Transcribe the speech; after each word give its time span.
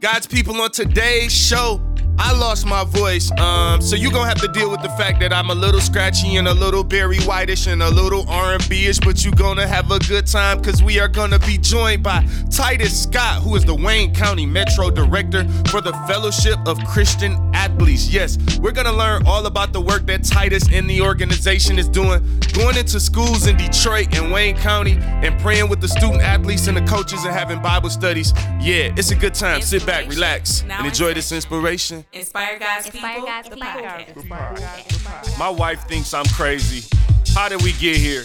God's 0.00 0.28
people 0.28 0.60
on 0.60 0.70
today's 0.70 1.32
show. 1.32 1.80
I 2.20 2.32
lost 2.32 2.66
my 2.66 2.84
voice, 2.84 3.30
um, 3.38 3.80
so 3.80 3.96
you 3.96 4.10
gonna 4.10 4.28
have 4.28 4.40
to 4.40 4.48
deal 4.48 4.70
with 4.70 4.82
the 4.82 4.88
fact 4.90 5.20
that 5.20 5.32
I'm 5.32 5.50
a 5.50 5.54
little 5.54 5.80
scratchy 5.80 6.36
and 6.36 6.48
a 6.48 6.54
little 6.54 6.82
Barry 6.82 7.18
Whitish 7.20 7.66
and 7.66 7.82
a 7.82 7.90
little 7.90 8.28
R&B-ish, 8.28 8.98
but 9.00 9.24
you 9.24 9.30
gonna 9.30 9.66
have 9.66 9.90
a 9.90 9.98
good 10.00 10.26
time 10.26 10.58
because 10.58 10.82
we 10.82 10.98
are 10.98 11.08
gonna 11.08 11.38
be 11.38 11.56
joined 11.58 12.02
by 12.02 12.26
Titus 12.50 13.04
Scott, 13.04 13.42
who 13.42 13.54
is 13.56 13.64
the 13.64 13.74
Wayne 13.74 14.14
County 14.14 14.46
Metro 14.46 14.90
Director 14.90 15.44
for 15.70 15.80
the 15.80 15.92
Fellowship 16.08 16.58
of 16.66 16.78
Christian 16.84 17.34
Athletes. 17.54 18.12
Yes, 18.12 18.36
we're 18.58 18.72
gonna 18.72 18.92
learn 18.92 19.24
all 19.26 19.46
about 19.46 19.72
the 19.72 19.80
work 19.80 20.04
that 20.06 20.24
Titus 20.24 20.64
and 20.72 20.88
the 20.90 21.00
organization 21.00 21.78
is 21.78 21.88
doing, 21.88 22.20
going 22.52 22.76
into 22.76 22.98
schools 23.00 23.46
in 23.46 23.56
Detroit 23.56 24.16
and 24.18 24.32
Wayne 24.32 24.56
County 24.56 24.98
and 25.00 25.38
praying 25.40 25.68
with 25.68 25.80
the 25.80 25.88
student 25.88 26.20
athletes 26.22 26.66
and 26.66 26.76
the 26.76 26.82
coaches 26.82 27.24
and 27.24 27.34
having 27.34 27.62
Bible 27.62 27.90
studies. 27.90 28.32
Yeah, 28.60 28.92
it's 28.96 29.12
a 29.12 29.16
good 29.16 29.34
time. 29.34 29.62
Sit 29.62 29.86
back, 29.86 30.08
relax, 30.08 30.62
and 30.62 30.86
enjoy 30.86 31.14
this 31.14 31.30
inspiration. 31.32 32.04
Inspire 32.12 32.58
God's 32.58 32.86
Inspire 32.86 33.14
people. 33.14 33.26
God's 33.26 33.48
the 33.48 33.54
people. 33.56 33.68
podcast. 34.30 35.38
My 35.38 35.50
wife 35.50 35.86
thinks 35.86 36.14
I'm 36.14 36.24
crazy. 36.26 36.88
How 37.34 37.48
did 37.48 37.62
we 37.62 37.72
get 37.72 37.96
here? 37.96 38.24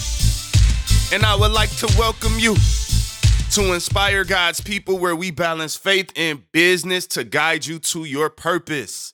and 1.11 1.23
I 1.25 1.35
would 1.35 1.51
like 1.51 1.69
to 1.77 1.93
welcome 1.97 2.39
you 2.39 2.55
to 3.51 3.73
Inspire 3.73 4.23
God's 4.23 4.61
People, 4.61 4.97
where 4.97 5.15
we 5.15 5.29
balance 5.29 5.75
faith 5.75 6.09
and 6.15 6.49
business 6.53 7.05
to 7.07 7.25
guide 7.25 7.65
you 7.65 7.79
to 7.79 8.05
your 8.05 8.29
purpose. 8.29 9.13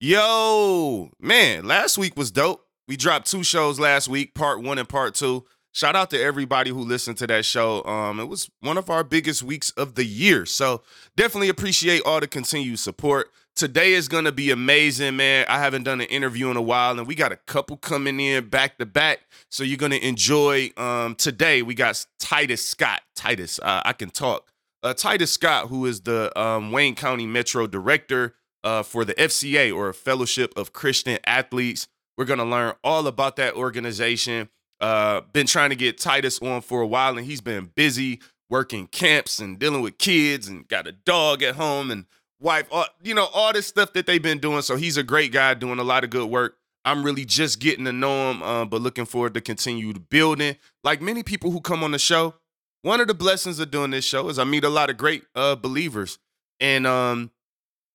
Yo, 0.00 1.10
man, 1.20 1.66
last 1.66 1.96
week 1.98 2.16
was 2.16 2.32
dope. 2.32 2.66
We 2.88 2.96
dropped 2.96 3.30
two 3.30 3.44
shows 3.44 3.78
last 3.78 4.08
week, 4.08 4.34
part 4.34 4.60
one 4.60 4.78
and 4.78 4.88
part 4.88 5.14
two. 5.14 5.44
Shout 5.72 5.94
out 5.94 6.10
to 6.10 6.20
everybody 6.20 6.70
who 6.70 6.80
listened 6.80 7.18
to 7.18 7.28
that 7.28 7.44
show. 7.44 7.84
Um, 7.84 8.18
it 8.18 8.24
was 8.24 8.50
one 8.60 8.76
of 8.76 8.90
our 8.90 9.04
biggest 9.04 9.44
weeks 9.44 9.70
of 9.72 9.94
the 9.94 10.04
year. 10.04 10.46
So 10.46 10.82
definitely 11.16 11.48
appreciate 11.48 12.02
all 12.04 12.18
the 12.18 12.26
continued 12.26 12.80
support. 12.80 13.30
Today 13.60 13.92
is 13.92 14.08
gonna 14.08 14.32
be 14.32 14.50
amazing, 14.50 15.16
man. 15.16 15.44
I 15.46 15.58
haven't 15.58 15.82
done 15.82 16.00
an 16.00 16.06
interview 16.06 16.50
in 16.50 16.56
a 16.56 16.62
while, 16.62 16.98
and 16.98 17.06
we 17.06 17.14
got 17.14 17.30
a 17.30 17.36
couple 17.36 17.76
coming 17.76 18.18
in 18.18 18.48
back 18.48 18.78
to 18.78 18.86
back. 18.86 19.20
So 19.50 19.64
you're 19.64 19.76
gonna 19.76 19.96
enjoy 19.96 20.70
um 20.78 21.14
today. 21.14 21.60
We 21.60 21.74
got 21.74 22.06
Titus 22.18 22.66
Scott. 22.66 23.02
Titus, 23.14 23.58
uh, 23.58 23.82
I 23.84 23.92
can 23.92 24.08
talk. 24.08 24.50
Uh, 24.82 24.94
Titus 24.94 25.30
Scott, 25.30 25.68
who 25.68 25.84
is 25.84 26.00
the 26.00 26.32
um, 26.40 26.72
Wayne 26.72 26.94
County 26.94 27.26
Metro 27.26 27.66
Director 27.66 28.34
uh, 28.64 28.82
for 28.82 29.04
the 29.04 29.12
FCA 29.12 29.76
or 29.76 29.92
Fellowship 29.92 30.54
of 30.56 30.72
Christian 30.72 31.18
Athletes. 31.26 31.86
We're 32.16 32.24
gonna 32.24 32.46
learn 32.46 32.72
all 32.82 33.06
about 33.06 33.36
that 33.36 33.56
organization. 33.56 34.48
Uh, 34.80 35.20
been 35.34 35.46
trying 35.46 35.68
to 35.68 35.76
get 35.76 35.98
Titus 35.98 36.40
on 36.40 36.62
for 36.62 36.80
a 36.80 36.86
while, 36.86 37.18
and 37.18 37.26
he's 37.26 37.42
been 37.42 37.72
busy 37.74 38.20
working 38.48 38.86
camps 38.86 39.38
and 39.38 39.58
dealing 39.58 39.82
with 39.82 39.98
kids, 39.98 40.48
and 40.48 40.66
got 40.66 40.86
a 40.86 40.92
dog 40.92 41.42
at 41.42 41.56
home 41.56 41.90
and 41.90 42.06
wife. 42.40 42.66
All, 42.70 42.86
you 43.02 43.14
know 43.14 43.28
all 43.32 43.52
this 43.52 43.66
stuff 43.66 43.92
that 43.92 44.06
they've 44.06 44.22
been 44.22 44.38
doing. 44.38 44.62
So 44.62 44.76
he's 44.76 44.96
a 44.96 45.02
great 45.02 45.32
guy 45.32 45.54
doing 45.54 45.78
a 45.78 45.84
lot 45.84 46.04
of 46.04 46.10
good 46.10 46.28
work. 46.28 46.56
I'm 46.84 47.04
really 47.04 47.24
just 47.24 47.60
getting 47.60 47.84
to 47.84 47.92
know 47.92 48.30
him, 48.30 48.42
uh, 48.42 48.64
but 48.64 48.80
looking 48.80 49.04
forward 49.04 49.34
to 49.34 49.40
continue 49.40 49.92
to 49.92 50.00
building. 50.00 50.56
Like 50.82 51.02
many 51.02 51.22
people 51.22 51.50
who 51.50 51.60
come 51.60 51.84
on 51.84 51.90
the 51.90 51.98
show, 51.98 52.34
one 52.82 53.00
of 53.00 53.06
the 53.06 53.14
blessings 53.14 53.58
of 53.58 53.70
doing 53.70 53.90
this 53.90 54.04
show 54.04 54.28
is 54.30 54.38
I 54.38 54.44
meet 54.44 54.64
a 54.64 54.70
lot 54.70 54.88
of 54.88 54.96
great 54.96 55.24
uh, 55.34 55.56
believers, 55.56 56.18
and 56.58 56.86
um, 56.86 57.30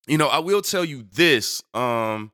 you 0.07 0.17
know 0.17 0.27
I 0.27 0.39
will 0.39 0.61
tell 0.61 0.85
you 0.85 1.05
this. 1.11 1.63
Um, 1.73 2.31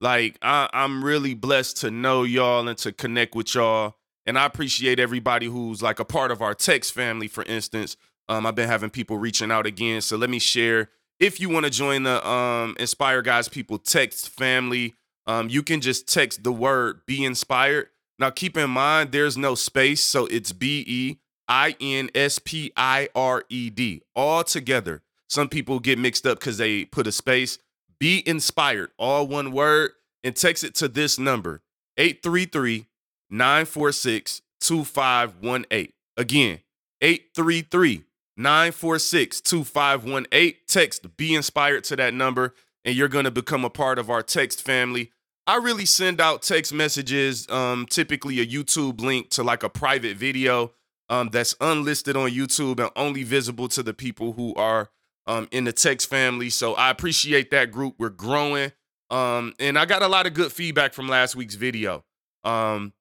like 0.00 0.36
I, 0.42 0.68
I'm 0.72 1.04
really 1.04 1.34
blessed 1.34 1.78
to 1.78 1.90
know 1.90 2.24
y'all 2.24 2.66
and 2.66 2.78
to 2.78 2.92
connect 2.92 3.34
with 3.34 3.54
y'all. 3.54 3.96
And 4.26 4.38
I 4.38 4.46
appreciate 4.46 5.00
everybody 5.00 5.46
who's 5.46 5.82
like 5.82 5.98
a 5.98 6.04
part 6.04 6.30
of 6.30 6.42
our 6.42 6.54
text 6.54 6.92
family, 6.92 7.28
for 7.28 7.44
instance. 7.44 7.96
Um, 8.28 8.46
I've 8.46 8.54
been 8.54 8.68
having 8.68 8.90
people 8.90 9.18
reaching 9.18 9.50
out 9.50 9.66
again. 9.66 10.00
So 10.00 10.16
let 10.16 10.30
me 10.30 10.38
share. 10.38 10.90
If 11.20 11.40
you 11.40 11.48
want 11.48 11.64
to 11.64 11.70
join 11.70 12.02
the 12.02 12.26
um, 12.26 12.76
Inspire 12.80 13.22
God's 13.22 13.48
People 13.48 13.78
text 13.78 14.28
family, 14.30 14.94
um, 15.26 15.48
you 15.48 15.62
can 15.62 15.80
just 15.80 16.08
text 16.08 16.42
the 16.42 16.52
word 16.52 17.00
be 17.06 17.24
inspired. 17.24 17.88
Now 18.18 18.30
keep 18.30 18.56
in 18.56 18.70
mind 18.70 19.12
there's 19.12 19.36
no 19.36 19.54
space, 19.54 20.02
so 20.02 20.26
it's 20.26 20.52
B 20.52 20.84
E 20.86 21.16
I 21.48 21.76
N 21.80 22.10
S 22.14 22.38
P 22.38 22.72
I 22.76 23.08
R 23.14 23.44
E 23.48 23.70
D 23.70 24.02
all 24.14 24.44
together. 24.44 25.02
Some 25.28 25.48
people 25.48 25.80
get 25.80 25.98
mixed 25.98 26.26
up 26.26 26.38
because 26.40 26.58
they 26.58 26.84
put 26.84 27.06
a 27.06 27.12
space. 27.12 27.58
Be 27.98 28.22
inspired, 28.26 28.90
all 28.98 29.26
one 29.26 29.52
word, 29.52 29.92
and 30.24 30.34
text 30.34 30.64
it 30.64 30.74
to 30.76 30.88
this 30.88 31.18
number 31.18 31.62
833 31.96 32.86
946 33.30 34.42
2518. 34.60 35.92
Again, 36.16 36.60
833 37.00 38.04
946 38.36 39.40
2518. 39.40 40.54
Text 40.66 41.16
Be 41.16 41.34
Inspired 41.34 41.84
to 41.84 41.96
that 41.96 42.14
number, 42.14 42.54
and 42.84 42.94
you're 42.94 43.08
going 43.08 43.24
to 43.24 43.30
become 43.30 43.64
a 43.64 43.70
part 43.70 43.98
of 43.98 44.10
our 44.10 44.22
text 44.22 44.62
family. 44.62 45.12
I 45.46 45.56
really 45.56 45.86
send 45.86 46.20
out 46.20 46.42
text 46.42 46.72
messages, 46.72 47.48
um, 47.50 47.86
typically 47.86 48.40
a 48.40 48.46
YouTube 48.46 49.00
link 49.00 49.30
to 49.30 49.42
like 49.42 49.62
a 49.62 49.68
private 49.68 50.16
video 50.16 50.72
um, 51.08 51.30
that's 51.30 51.54
unlisted 51.60 52.16
on 52.16 52.30
YouTube 52.30 52.80
and 52.80 52.90
only 52.96 53.24
visible 53.24 53.68
to 53.68 53.82
the 53.82 53.92
people 53.92 54.32
who 54.32 54.54
are 54.54 54.88
um, 55.26 55.48
in 55.50 55.64
the 55.64 55.72
text 55.72 56.08
family. 56.08 56.48
So 56.48 56.74
I 56.74 56.90
appreciate 56.90 57.50
that 57.50 57.70
group. 57.70 57.96
We're 57.98 58.08
growing. 58.08 58.72
Um, 59.10 59.52
and 59.58 59.78
I 59.78 59.84
got 59.84 60.02
a 60.02 60.08
lot 60.08 60.26
of 60.26 60.32
good 60.32 60.52
feedback 60.52 60.94
from 60.94 61.08
last 61.08 61.36
week's 61.36 61.54
video. 61.54 62.04
Um, 62.44 62.92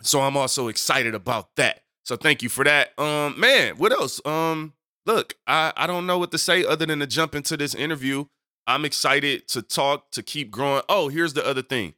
so 0.00 0.20
I'm 0.20 0.36
also 0.36 0.68
excited 0.68 1.14
about 1.14 1.54
that. 1.56 1.81
So 2.04 2.16
thank 2.16 2.42
you 2.42 2.48
for 2.48 2.64
that. 2.64 2.98
Um, 2.98 3.38
man, 3.38 3.76
what 3.76 3.92
else? 3.92 4.20
Um, 4.26 4.74
look, 5.06 5.34
I, 5.46 5.72
I 5.76 5.86
don't 5.86 6.06
know 6.06 6.18
what 6.18 6.30
to 6.32 6.38
say 6.38 6.64
other 6.64 6.86
than 6.86 6.98
to 6.98 7.06
jump 7.06 7.34
into 7.34 7.56
this 7.56 7.74
interview. 7.74 8.24
I'm 8.66 8.84
excited 8.84 9.48
to 9.48 9.62
talk, 9.62 10.10
to 10.12 10.22
keep 10.22 10.50
growing. 10.50 10.82
Oh, 10.88 11.08
here's 11.08 11.34
the 11.34 11.46
other 11.46 11.62
thing. 11.62 11.94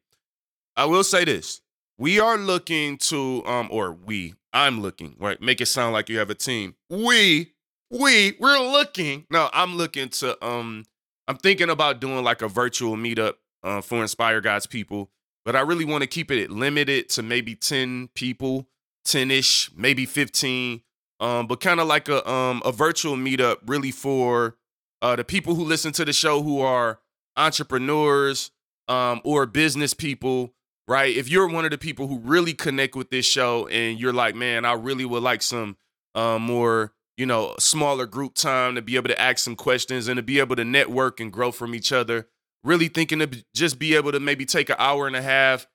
I 0.77 0.87
will 0.87 1.05
say 1.05 1.25
this. 1.25 1.61
We 1.99 2.19
are 2.19 2.37
looking 2.37 2.99
to, 2.99 3.45
um, 3.47 3.69
or 3.71 3.93
we, 3.93 4.35
I'm 4.53 4.81
looking, 4.81 5.17
right? 5.19 5.41
Make 5.41 5.61
it 5.61 5.67
sound 5.67 5.93
like 5.93 6.09
you 6.09 6.19
have 6.19 6.31
a 6.31 6.35
team. 6.35 6.75
We, 6.91 7.53
we, 7.91 8.37
we're 8.41 8.59
looking. 8.59 9.27
No, 9.31 9.49
I'm 9.53 9.77
looking 9.77 10.09
to, 10.09 10.45
um, 10.45 10.85
I'm 11.29 11.37
thinking 11.37 11.71
about 11.71 12.01
doing 12.01 12.25
like 12.25 12.43
a 12.43 12.49
virtual 12.49 12.97
meetup 12.97 13.35
uh, 13.63 13.81
for 13.81 14.03
Inspire 14.03 14.41
God's 14.41 14.67
people, 14.67 15.11
but 15.45 15.55
I 15.55 15.61
really 15.61 15.85
want 15.85 16.03
to 16.03 16.09
keep 16.09 16.31
it 16.31 16.51
limited 16.51 17.09
to 17.11 17.23
maybe 17.23 17.55
10 17.55 18.09
people, 18.15 18.69
10-ish, 19.05 19.71
maybe 19.77 20.07
15. 20.07 20.83
Um, 21.21 21.47
but 21.47 21.61
kind 21.61 21.81
of 21.81 21.87
like 21.87 22.09
a 22.09 22.29
um 22.29 22.61
a 22.65 22.73
virtual 22.73 23.17
meetup 23.17 23.59
really 23.67 23.93
for 23.93 24.57
uh 25.01 25.15
the 25.15 25.25
people 25.25 25.55
who 25.55 25.65
listen 25.65 25.93
to 25.93 26.05
the 26.05 26.13
show 26.13 26.43
who 26.43 26.61
are 26.61 26.99
entrepreneurs 27.37 28.51
um 28.89 29.21
or 29.25 29.47
business 29.47 29.95
people, 29.95 30.53
right? 30.89 31.17
If 31.17 31.29
you're 31.29 31.49
one 31.49 31.65
of 31.65 31.71
the 31.71 31.79
people 31.79 32.09
who 32.09 32.19
really 32.19 32.53
connect 32.53 32.97
with 32.97 33.11
this 33.11 33.25
show 33.25 33.69
and 33.69 33.99
you're 33.99 34.13
like, 34.13 34.35
man, 34.35 34.65
I 34.65 34.73
really 34.73 35.05
would 35.05 35.23
like 35.23 35.43
some 35.43 35.77
uh, 36.17 36.39
more 36.39 36.93
you 37.17 37.27
know, 37.27 37.55
smaller 37.59 38.07
group 38.07 38.35
time 38.35 38.75
to 38.75 38.83
be 38.83 38.97
able 38.97 39.09
to 39.09 39.21
ask 39.21 39.39
some 39.39 39.57
questions 39.57 40.09
and 40.09 40.17
to 40.17 40.23
be 40.23 40.41
able 40.41 40.57
to 40.57 40.65
network 40.65 41.21
and 41.21 41.33
grow 41.33 41.53
from 41.53 41.75
each 41.75 41.93
other. 41.93 42.29
Really 42.65 42.89
thinking 42.89 43.19
to 43.21 43.45
just 43.55 43.79
be 43.79 43.95
able 43.95 44.13
to 44.13 44.21
maybe 44.21 44.47
take 44.47 44.71
an 44.71 44.77
hour 44.79 45.07
and 45.07 45.15
a 45.15 45.23
half, 45.23 45.67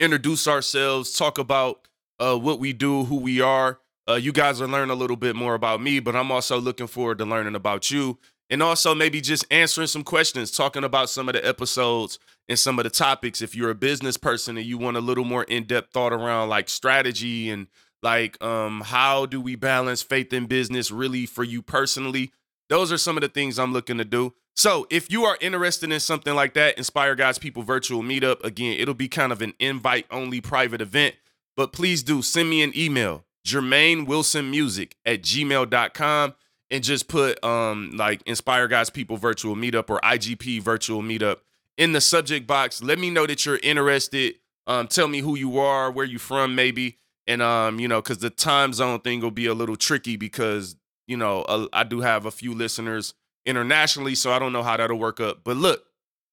introduce 0.00 0.48
ourselves, 0.48 1.16
talk 1.16 1.38
about 1.38 1.86
uh, 2.22 2.38
what 2.38 2.60
we 2.60 2.72
do, 2.72 3.04
who 3.04 3.16
we 3.16 3.40
are. 3.40 3.80
Uh, 4.08 4.14
you 4.14 4.32
guys 4.32 4.60
are 4.60 4.68
learning 4.68 4.90
a 4.90 4.94
little 4.94 5.16
bit 5.16 5.34
more 5.34 5.54
about 5.54 5.80
me, 5.82 5.98
but 5.98 6.14
I'm 6.14 6.30
also 6.30 6.60
looking 6.60 6.86
forward 6.86 7.18
to 7.18 7.24
learning 7.24 7.54
about 7.56 7.90
you. 7.90 8.18
And 8.48 8.62
also 8.62 8.94
maybe 8.94 9.20
just 9.20 9.46
answering 9.50 9.86
some 9.86 10.04
questions, 10.04 10.50
talking 10.50 10.84
about 10.84 11.08
some 11.08 11.28
of 11.28 11.34
the 11.34 11.46
episodes 11.46 12.18
and 12.48 12.58
some 12.58 12.78
of 12.78 12.84
the 12.84 12.90
topics. 12.90 13.40
If 13.40 13.54
you're 13.54 13.70
a 13.70 13.74
business 13.74 14.16
person 14.16 14.56
and 14.56 14.66
you 14.66 14.78
want 14.78 14.96
a 14.96 15.00
little 15.00 15.24
more 15.24 15.44
in-depth 15.44 15.92
thought 15.92 16.12
around 16.12 16.48
like 16.48 16.68
strategy 16.68 17.50
and 17.50 17.66
like 18.02 18.42
um 18.42 18.80
how 18.80 19.26
do 19.26 19.40
we 19.40 19.54
balance 19.54 20.02
faith 20.02 20.32
and 20.32 20.48
business 20.48 20.90
really 20.90 21.24
for 21.24 21.44
you 21.44 21.62
personally 21.62 22.32
those 22.68 22.90
are 22.90 22.98
some 22.98 23.16
of 23.16 23.20
the 23.20 23.28
things 23.28 23.58
i'm 23.58 23.72
looking 23.72 23.98
to 23.98 24.04
do 24.04 24.34
so 24.54 24.86
if 24.90 25.10
you 25.10 25.24
are 25.24 25.38
interested 25.40 25.90
in 25.92 26.00
something 26.00 26.34
like 26.34 26.52
that 26.54 26.76
inspire 26.76 27.14
God's 27.14 27.38
people 27.38 27.62
virtual 27.62 28.02
meetup 28.02 28.42
again 28.44 28.76
it'll 28.78 28.94
be 28.94 29.08
kind 29.08 29.32
of 29.32 29.40
an 29.40 29.54
invite 29.60 30.06
only 30.10 30.40
private 30.40 30.80
event 30.80 31.14
but 31.56 31.72
please 31.72 32.02
do 32.02 32.22
send 32.22 32.48
me 32.48 32.62
an 32.62 32.72
email 32.76 33.24
jermaine 33.46 34.06
wilson 34.06 34.50
music 34.50 34.96
at 35.04 35.22
gmail.com 35.22 36.34
and 36.72 36.82
just 36.82 37.06
put 37.06 37.42
um 37.44 37.92
like 37.94 38.22
Inspire 38.26 38.66
God's 38.66 38.90
People 38.90 39.16
virtual 39.16 39.54
meetup 39.54 39.90
or 39.90 40.00
IGP 40.00 40.60
virtual 40.62 41.02
meetup 41.02 41.38
in 41.76 41.92
the 41.92 42.00
subject 42.00 42.46
box. 42.46 42.82
Let 42.82 42.98
me 42.98 43.10
know 43.10 43.26
that 43.26 43.46
you're 43.46 43.60
interested. 43.62 44.36
Um, 44.66 44.86
tell 44.88 45.08
me 45.08 45.18
who 45.20 45.36
you 45.36 45.58
are, 45.58 45.90
where 45.90 46.04
you 46.04 46.18
from, 46.18 46.54
maybe, 46.54 46.96
and 47.26 47.42
um, 47.42 47.78
you 47.78 47.88
know, 47.88 48.00
because 48.00 48.18
the 48.18 48.30
time 48.30 48.72
zone 48.72 49.00
thing 49.00 49.20
will 49.20 49.30
be 49.30 49.46
a 49.46 49.54
little 49.54 49.76
tricky 49.76 50.16
because 50.16 50.76
you 51.06 51.16
know 51.16 51.42
uh, 51.42 51.66
I 51.72 51.84
do 51.84 52.00
have 52.00 52.26
a 52.26 52.30
few 52.30 52.54
listeners 52.54 53.14
internationally, 53.44 54.14
so 54.14 54.32
I 54.32 54.38
don't 54.38 54.52
know 54.52 54.62
how 54.62 54.76
that'll 54.76 54.98
work 54.98 55.20
up. 55.20 55.40
But 55.44 55.56
look, 55.56 55.84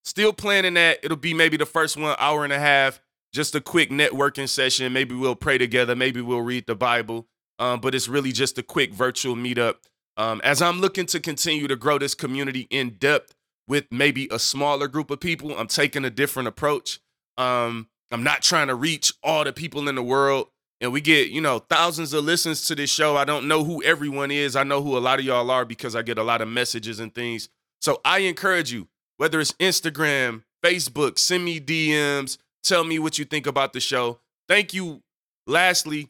still 0.04 0.32
planning 0.32 0.76
that. 0.76 1.00
It'll 1.04 1.18
be 1.18 1.34
maybe 1.34 1.58
the 1.58 1.66
first 1.66 1.98
one 1.98 2.16
hour 2.20 2.44
and 2.44 2.54
a 2.54 2.60
half, 2.60 3.02
just 3.34 3.56
a 3.56 3.62
quick 3.62 3.90
networking 3.90 4.50
session. 4.50 4.92
Maybe 4.94 5.16
we'll 5.16 5.36
pray 5.36 5.58
together. 5.58 5.96
Maybe 5.96 6.22
we'll 6.22 6.42
read 6.42 6.66
the 6.68 6.76
Bible. 6.76 7.28
Um, 7.60 7.82
but 7.82 7.94
it's 7.94 8.08
really 8.08 8.32
just 8.32 8.58
a 8.58 8.64
quick 8.64 8.94
virtual 8.94 9.36
meetup. 9.36 9.76
Um, 10.18 10.42
as 10.44 10.62
I'm 10.62 10.80
looking 10.82 11.06
to 11.08 11.20
continue 11.20 11.68
to 11.68 11.76
grow 11.76 11.98
this 11.98 12.16
community 12.16 12.68
in 12.70 12.92
depth 12.92 13.36
with 13.68 13.86
maybe 13.92 14.28
a 14.32 14.40
smaller 14.40 14.88
group 14.88 15.12
of 15.12 15.20
people, 15.20 15.56
I'm 15.58 15.68
taking 15.68 16.06
a 16.06 16.10
different 16.10 16.48
approach. 16.48 17.00
Um, 17.38 17.88
I'm 18.12 18.24
not 18.24 18.42
trying 18.42 18.68
to 18.68 18.76
reach 18.76 19.14
all 19.24 19.44
the 19.44 19.54
people 19.54 19.88
in 19.88 19.96
the 19.96 20.04
world. 20.04 20.48
And 20.82 20.94
we 20.94 21.02
get, 21.02 21.30
you 21.30 21.42
know, 21.42 21.60
thousands 21.60 22.14
of 22.14 22.24
listens 22.24 22.66
to 22.68 22.76
this 22.76 22.90
show. 22.90 23.18
I 23.18 23.26
don't 23.26 23.48
know 23.48 23.66
who 23.66 23.84
everyone 23.84 24.32
is. 24.32 24.56
I 24.56 24.64
know 24.64 24.82
who 24.82 24.98
a 24.98 25.00
lot 25.00 25.20
of 25.20 25.26
y'all 25.26 25.52
are 25.52 25.66
because 25.66 25.96
I 25.96 26.02
get 26.02 26.18
a 26.18 26.24
lot 26.24 26.42
of 26.42 26.48
messages 26.48 27.02
and 27.02 27.14
things. 27.14 27.50
So 27.82 28.00
I 28.06 28.20
encourage 28.20 28.72
you, 28.72 28.88
whether 29.18 29.42
it's 29.42 29.52
Instagram, 29.54 30.44
Facebook, 30.64 31.20
send 31.20 31.44
me 31.44 31.60
DMs, 31.60 32.38
tell 32.64 32.84
me 32.84 33.00
what 33.00 33.18
you 33.18 33.26
think 33.26 33.48
about 33.48 33.74
the 33.74 33.80
show. 33.80 34.20
Thank 34.48 34.74
you, 34.74 35.02
lastly, 35.48 36.10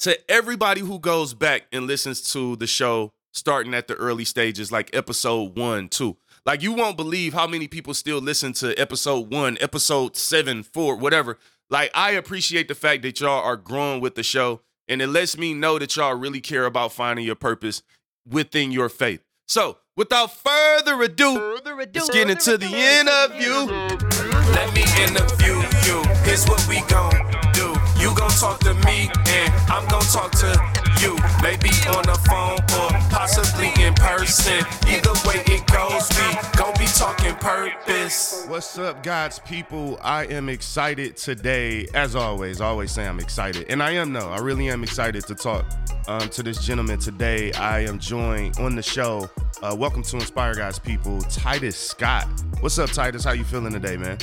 to 0.00 0.18
everybody 0.30 0.80
who 0.80 0.98
goes 0.98 1.34
back 1.34 1.64
and 1.72 1.86
listens 1.86 2.32
to 2.32 2.56
the 2.56 2.66
show 2.66 3.12
starting 3.32 3.74
at 3.74 3.88
the 3.88 3.94
early 3.94 4.24
stages, 4.24 4.70
like 4.70 4.94
episode 4.94 5.56
one, 5.56 5.88
two. 5.88 6.16
Like 6.44 6.62
you 6.62 6.72
won't 6.72 6.96
believe 6.96 7.32
how 7.32 7.46
many 7.46 7.68
people 7.68 7.94
still 7.94 8.18
listen 8.18 8.52
to 8.54 8.74
episode 8.74 9.32
one, 9.32 9.56
episode 9.60 10.16
seven, 10.16 10.62
four, 10.62 10.96
whatever. 10.96 11.38
Like 11.70 11.90
I 11.94 12.12
appreciate 12.12 12.68
the 12.68 12.74
fact 12.74 13.02
that 13.02 13.20
y'all 13.20 13.42
are 13.42 13.56
growing 13.56 14.00
with 14.00 14.14
the 14.14 14.22
show, 14.22 14.60
and 14.88 15.00
it 15.00 15.06
lets 15.06 15.38
me 15.38 15.54
know 15.54 15.78
that 15.78 15.96
y'all 15.96 16.14
really 16.14 16.40
care 16.40 16.66
about 16.66 16.92
finding 16.92 17.24
your 17.24 17.36
purpose 17.36 17.82
within 18.28 18.72
your 18.72 18.88
faith. 18.88 19.22
So, 19.48 19.78
without 19.96 20.32
further 20.32 21.00
ado, 21.02 21.36
further 21.36 21.80
ado 21.80 22.00
let's 22.00 22.10
get 22.10 22.30
into 22.30 22.58
the 22.58 22.66
interview. 22.66 24.31
Let 24.52 24.74
me 24.74 24.82
interview 25.02 25.56
you. 25.86 26.02
Here's 26.24 26.46
what 26.46 26.64
we 26.68 26.80
gon' 26.88 27.12
do. 27.52 27.74
You 27.98 28.14
gon' 28.14 28.30
talk 28.30 28.60
to 28.60 28.74
me, 28.86 29.10
and 29.26 29.52
I'm 29.68 29.86
gon' 29.88 30.02
talk 30.02 30.30
to 30.42 30.81
you. 31.02 31.16
Maybe 31.42 31.70
on 31.90 32.04
the 32.06 32.18
phone 32.28 32.58
or 32.78 32.90
possibly 33.10 33.72
in 33.82 33.92
person. 33.94 34.64
Either 34.86 35.12
way 35.26 35.42
it 35.46 35.66
goes, 35.66 36.08
we 36.16 36.58
gon' 36.58 36.72
be 36.78 36.86
talking 36.86 37.34
purpose. 37.34 38.46
What's 38.48 38.78
up, 38.78 39.02
God's 39.02 39.40
people? 39.40 39.98
I 40.02 40.26
am 40.26 40.48
excited 40.48 41.16
today. 41.16 41.88
As 41.94 42.14
always, 42.14 42.60
I 42.60 42.66
always 42.66 42.92
say 42.92 43.06
I'm 43.06 43.18
excited. 43.18 43.66
And 43.68 43.82
I 43.82 43.92
am, 43.92 44.12
though. 44.12 44.30
I 44.30 44.38
really 44.38 44.70
am 44.70 44.82
excited 44.82 45.26
to 45.26 45.34
talk 45.34 45.66
um, 46.06 46.28
to 46.28 46.42
this 46.42 46.64
gentleman 46.64 47.00
today. 47.00 47.52
I 47.54 47.80
am 47.80 47.98
joined 47.98 48.58
on 48.58 48.76
the 48.76 48.82
show. 48.82 49.28
Uh, 49.62 49.74
welcome 49.76 50.02
to 50.04 50.16
Inspire 50.16 50.54
God's 50.54 50.78
People, 50.78 51.20
Titus 51.22 51.76
Scott. 51.76 52.28
What's 52.60 52.78
up, 52.78 52.90
Titus? 52.90 53.24
How 53.24 53.32
you 53.32 53.44
feeling 53.44 53.72
today, 53.72 53.96
man? 53.96 54.18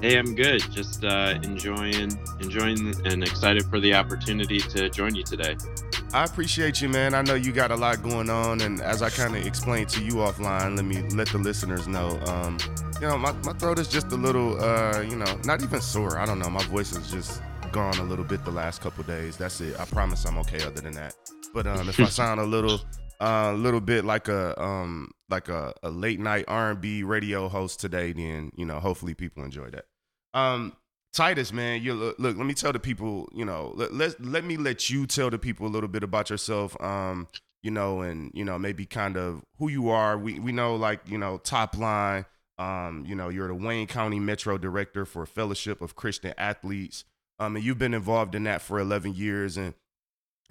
Hey, 0.00 0.16
I'm 0.16 0.34
good. 0.34 0.60
Just 0.70 1.04
uh, 1.04 1.38
enjoying, 1.42 2.16
enjoying, 2.40 2.94
and 3.04 3.22
excited 3.22 3.64
for 3.64 3.80
the 3.80 3.94
opportunity 3.94 4.60
to 4.60 4.88
join 4.88 5.14
you 5.14 5.24
today. 5.24 5.56
I 6.14 6.24
appreciate 6.24 6.80
you, 6.80 6.88
man. 6.88 7.14
I 7.14 7.22
know 7.22 7.34
you 7.34 7.52
got 7.52 7.70
a 7.70 7.76
lot 7.76 8.02
going 8.02 8.30
on, 8.30 8.60
and 8.60 8.80
as 8.80 9.02
I 9.02 9.10
kind 9.10 9.36
of 9.36 9.44
explained 9.44 9.88
to 9.90 10.02
you 10.02 10.14
offline, 10.14 10.76
let 10.76 10.84
me 10.84 11.02
let 11.16 11.28
the 11.28 11.38
listeners 11.38 11.88
know. 11.88 12.18
Um, 12.26 12.58
you 13.00 13.08
know, 13.08 13.18
my, 13.18 13.32
my 13.44 13.52
throat 13.54 13.78
is 13.78 13.88
just 13.88 14.12
a 14.12 14.16
little, 14.16 14.62
uh, 14.62 15.00
you 15.00 15.16
know, 15.16 15.38
not 15.44 15.62
even 15.62 15.80
sore. 15.80 16.18
I 16.18 16.26
don't 16.26 16.38
know. 16.38 16.48
My 16.48 16.62
voice 16.64 16.92
is 16.92 17.10
just 17.10 17.42
gone 17.72 17.98
a 17.98 18.04
little 18.04 18.24
bit 18.24 18.44
the 18.44 18.50
last 18.50 18.80
couple 18.80 19.04
days. 19.04 19.36
That's 19.36 19.60
it. 19.60 19.78
I 19.78 19.84
promise 19.84 20.24
I'm 20.24 20.38
okay. 20.38 20.62
Other 20.62 20.80
than 20.80 20.94
that, 20.94 21.14
but 21.52 21.66
um, 21.66 21.88
if 21.88 21.98
I 22.00 22.04
sound 22.08 22.40
a 22.40 22.44
little, 22.44 22.80
a 23.20 23.52
little 23.52 23.80
bit 23.80 24.04
like 24.04 24.28
a 24.28 24.60
um, 24.60 25.10
like 25.28 25.48
a, 25.48 25.74
a 25.82 25.90
late 25.90 26.20
night 26.20 26.44
R&B 26.48 27.02
radio 27.02 27.48
host 27.48 27.80
today, 27.80 28.12
then 28.12 28.52
you 28.56 28.64
know, 28.64 28.80
hopefully 28.80 29.14
people 29.14 29.44
enjoy 29.44 29.70
that. 29.70 29.86
Um, 30.34 30.76
Titus, 31.12 31.52
man, 31.52 31.82
you 31.82 31.94
look, 31.94 32.18
look. 32.18 32.36
Let 32.36 32.46
me 32.46 32.54
tell 32.54 32.72
the 32.72 32.78
people. 32.78 33.28
You 33.32 33.44
know, 33.44 33.72
let 33.74 33.92
let 33.92 34.24
let 34.24 34.44
me 34.44 34.56
let 34.56 34.90
you 34.90 35.06
tell 35.06 35.30
the 35.30 35.38
people 35.38 35.66
a 35.66 35.68
little 35.68 35.88
bit 35.88 36.02
about 36.02 36.30
yourself. 36.30 36.80
Um, 36.80 37.28
you 37.62 37.70
know, 37.70 38.02
and 38.02 38.30
you 38.34 38.44
know 38.44 38.58
maybe 38.58 38.86
kind 38.86 39.16
of 39.16 39.42
who 39.58 39.68
you 39.68 39.88
are. 39.88 40.16
We 40.16 40.38
we 40.38 40.52
know 40.52 40.76
like 40.76 41.00
you 41.06 41.18
know 41.18 41.38
top 41.38 41.76
line. 41.76 42.26
Um, 42.58 43.04
you 43.06 43.14
know, 43.14 43.28
you're 43.28 43.48
the 43.48 43.54
Wayne 43.54 43.86
County 43.86 44.18
Metro 44.18 44.58
Director 44.58 45.04
for 45.04 45.24
Fellowship 45.26 45.80
of 45.80 45.94
Christian 45.94 46.34
Athletes. 46.36 47.04
Um, 47.38 47.54
and 47.54 47.64
you've 47.64 47.78
been 47.78 47.94
involved 47.94 48.34
in 48.34 48.42
that 48.44 48.62
for 48.62 48.80
11 48.80 49.14
years. 49.14 49.56
And 49.56 49.74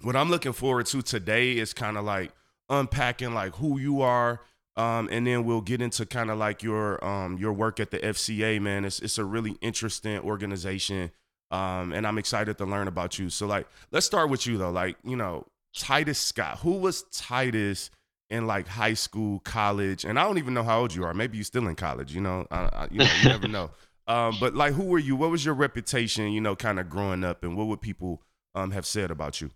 what 0.00 0.16
I'm 0.16 0.30
looking 0.30 0.54
forward 0.54 0.86
to 0.86 1.02
today 1.02 1.58
is 1.58 1.74
kind 1.74 1.98
of 1.98 2.04
like 2.06 2.32
unpacking 2.68 3.34
like 3.34 3.56
who 3.56 3.78
you 3.78 4.02
are, 4.02 4.40
um, 4.76 5.08
and 5.10 5.26
then 5.26 5.44
we'll 5.44 5.60
get 5.60 5.82
into 5.82 6.06
kind 6.06 6.30
of 6.30 6.38
like 6.38 6.62
your 6.62 7.04
um, 7.04 7.36
your 7.36 7.52
work 7.52 7.80
at 7.80 7.90
the 7.90 7.98
FCA, 7.98 8.60
man. 8.60 8.84
It's 8.84 9.00
it's 9.00 9.18
a 9.18 9.24
really 9.24 9.56
interesting 9.60 10.20
organization, 10.20 11.10
um, 11.50 11.92
and 11.92 12.06
I'm 12.06 12.16
excited 12.16 12.58
to 12.58 12.64
learn 12.64 12.86
about 12.86 13.18
you. 13.18 13.28
So 13.28 13.46
like, 13.46 13.66
let's 13.90 14.06
start 14.06 14.30
with 14.30 14.46
you 14.46 14.56
though. 14.56 14.70
Like, 14.70 14.96
you 15.02 15.16
know, 15.16 15.46
Titus 15.74 16.18
Scott. 16.18 16.58
Who 16.60 16.78
was 16.78 17.02
Titus 17.10 17.90
in 18.30 18.46
like 18.46 18.68
high 18.68 18.94
school, 18.94 19.40
college? 19.40 20.04
And 20.04 20.16
I 20.16 20.22
don't 20.24 20.38
even 20.38 20.54
know 20.54 20.62
how 20.62 20.80
old 20.80 20.94
you 20.94 21.04
are. 21.04 21.12
Maybe 21.12 21.38
you're 21.38 21.44
still 21.44 21.66
in 21.66 21.74
college. 21.74 22.14
You 22.14 22.20
know, 22.20 22.46
I, 22.50 22.56
I, 22.56 22.88
you, 22.90 22.98
know 22.98 23.10
you 23.22 23.28
never 23.28 23.48
know. 23.48 23.70
Um, 24.06 24.36
but 24.38 24.54
like, 24.54 24.74
who 24.74 24.84
were 24.84 24.98
you? 24.98 25.16
What 25.16 25.30
was 25.30 25.44
your 25.44 25.54
reputation? 25.54 26.30
You 26.30 26.40
know, 26.40 26.54
kind 26.54 26.78
of 26.78 26.88
growing 26.88 27.24
up, 27.24 27.42
and 27.42 27.56
what 27.56 27.66
would 27.66 27.80
people 27.80 28.22
um, 28.54 28.70
have 28.70 28.86
said 28.86 29.10
about 29.10 29.40
you? 29.40 29.50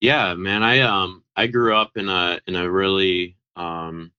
Yeah, 0.00 0.34
man. 0.34 0.62
I 0.62 0.80
um 0.80 1.24
I 1.36 1.46
grew 1.46 1.74
up 1.76 1.92
in 1.96 2.08
a 2.08 2.40
in 2.46 2.56
a 2.56 2.70
really 2.70 3.36
um, 3.56 4.12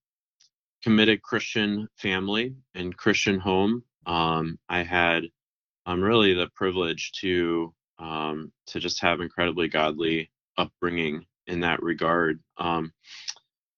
committed 0.83 1.21
Christian 1.21 1.87
family 1.97 2.55
and 2.75 2.95
Christian 2.97 3.39
home. 3.39 3.83
Um, 4.05 4.59
I 4.69 4.83
had 4.83 5.25
um, 5.85 6.01
really 6.01 6.33
the 6.33 6.49
privilege 6.55 7.11
to 7.21 7.73
um, 7.99 8.51
to 8.67 8.79
just 8.79 9.01
have 9.01 9.21
incredibly 9.21 9.67
godly 9.67 10.31
upbringing 10.57 11.25
in 11.47 11.61
that 11.61 11.81
regard. 11.83 12.41
Um, 12.57 12.93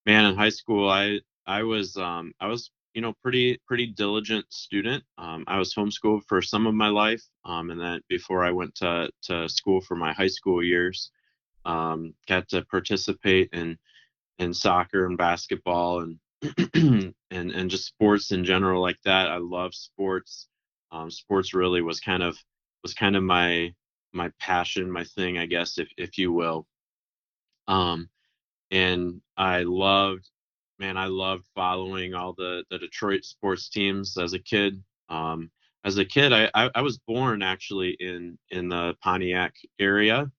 man, 0.06 0.26
in 0.26 0.36
high 0.36 0.50
school, 0.50 0.90
I 0.90 1.20
I 1.46 1.64
was 1.64 1.98
um, 1.98 2.34
I 2.40 2.48
was 2.48 2.72
you 2.94 3.02
know 3.02 3.14
pretty 3.22 3.60
pretty 3.68 3.88
diligent 3.88 4.46
student. 4.52 5.04
Um, 5.18 5.44
I 5.48 5.60
was 5.60 5.74
homeschooled 5.74 6.24
for 6.28 6.42
some 6.42 6.68
of 6.68 6.74
my 6.74 6.90
life, 6.90 7.24
um, 7.46 7.70
and 7.72 7.80
then 7.80 8.02
before 8.10 8.44
I 8.44 8.52
went 8.52 8.76
to 8.76 9.10
to 9.24 9.50
school 9.50 9.82
for 9.82 9.96
my 9.96 10.14
high 10.14 10.28
school 10.28 10.64
years, 10.64 11.12
um, 11.68 12.14
got 12.28 12.48
to 12.50 12.64
participate 12.64 13.50
in 13.54 13.78
and 14.40 14.56
soccer 14.56 15.06
and 15.06 15.18
basketball 15.18 16.00
and 16.00 16.20
and 17.32 17.52
and 17.52 17.70
just 17.70 17.86
sports 17.86 18.32
in 18.32 18.46
general 18.46 18.82
like 18.82 19.00
that. 19.04 19.28
I 19.28 19.38
love 19.38 19.76
sports. 19.76 20.48
Um, 20.92 21.12
sports 21.12 21.54
really 21.54 21.82
was 21.82 22.00
kind 22.00 22.24
of 22.24 22.38
was 22.84 22.94
kind 22.94 23.16
of 23.16 23.24
my 23.24 23.74
my 24.14 24.32
passion, 24.40 24.90
my 24.90 25.04
thing, 25.04 25.38
I 25.38 25.46
guess, 25.46 25.78
if 25.78 25.90
if 25.98 26.18
you 26.18 26.32
will. 26.32 26.66
Um, 27.68 28.10
and 28.72 29.22
I 29.36 29.64
loved, 29.64 30.30
man, 30.80 30.96
I 30.98 31.08
loved 31.08 31.44
following 31.54 32.14
all 32.14 32.34
the 32.34 32.64
the 32.70 32.78
Detroit 32.80 33.26
sports 33.26 33.70
teams 33.70 34.18
as 34.18 34.34
a 34.34 34.40
kid. 34.40 34.82
Um, 35.10 35.52
as 35.84 35.98
a 35.98 36.06
kid, 36.06 36.34
I, 36.34 36.50
I, 36.54 36.70
I 36.76 36.82
was 36.82 37.00
born 37.00 37.42
actually 37.42 37.92
in 38.00 38.38
in 38.52 38.70
the 38.70 38.96
Pontiac 39.02 39.56
area 39.80 40.32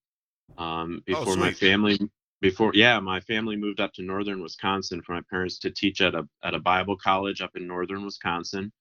um, 0.57 0.99
oh, 1.01 1.03
before 1.07 1.35
oh, 1.35 1.37
my 1.37 1.53
family 1.53 1.99
before 2.41 2.71
yeah 2.75 3.01
my 3.01 3.21
family 3.21 3.57
moved 3.57 3.81
up 3.81 3.93
to 3.93 4.03
northern 4.03 4.41
wisconsin 4.41 5.03
for 5.03 5.13
my 5.13 5.23
parents 5.29 5.59
to 5.59 5.71
teach 5.71 6.01
at 6.01 6.15
a 6.15 6.27
at 6.45 6.55
a 6.55 6.59
bible 6.59 6.97
college 6.97 7.41
up 7.41 7.57
in 7.57 7.67
northern 7.67 8.05
wisconsin. 8.05 8.73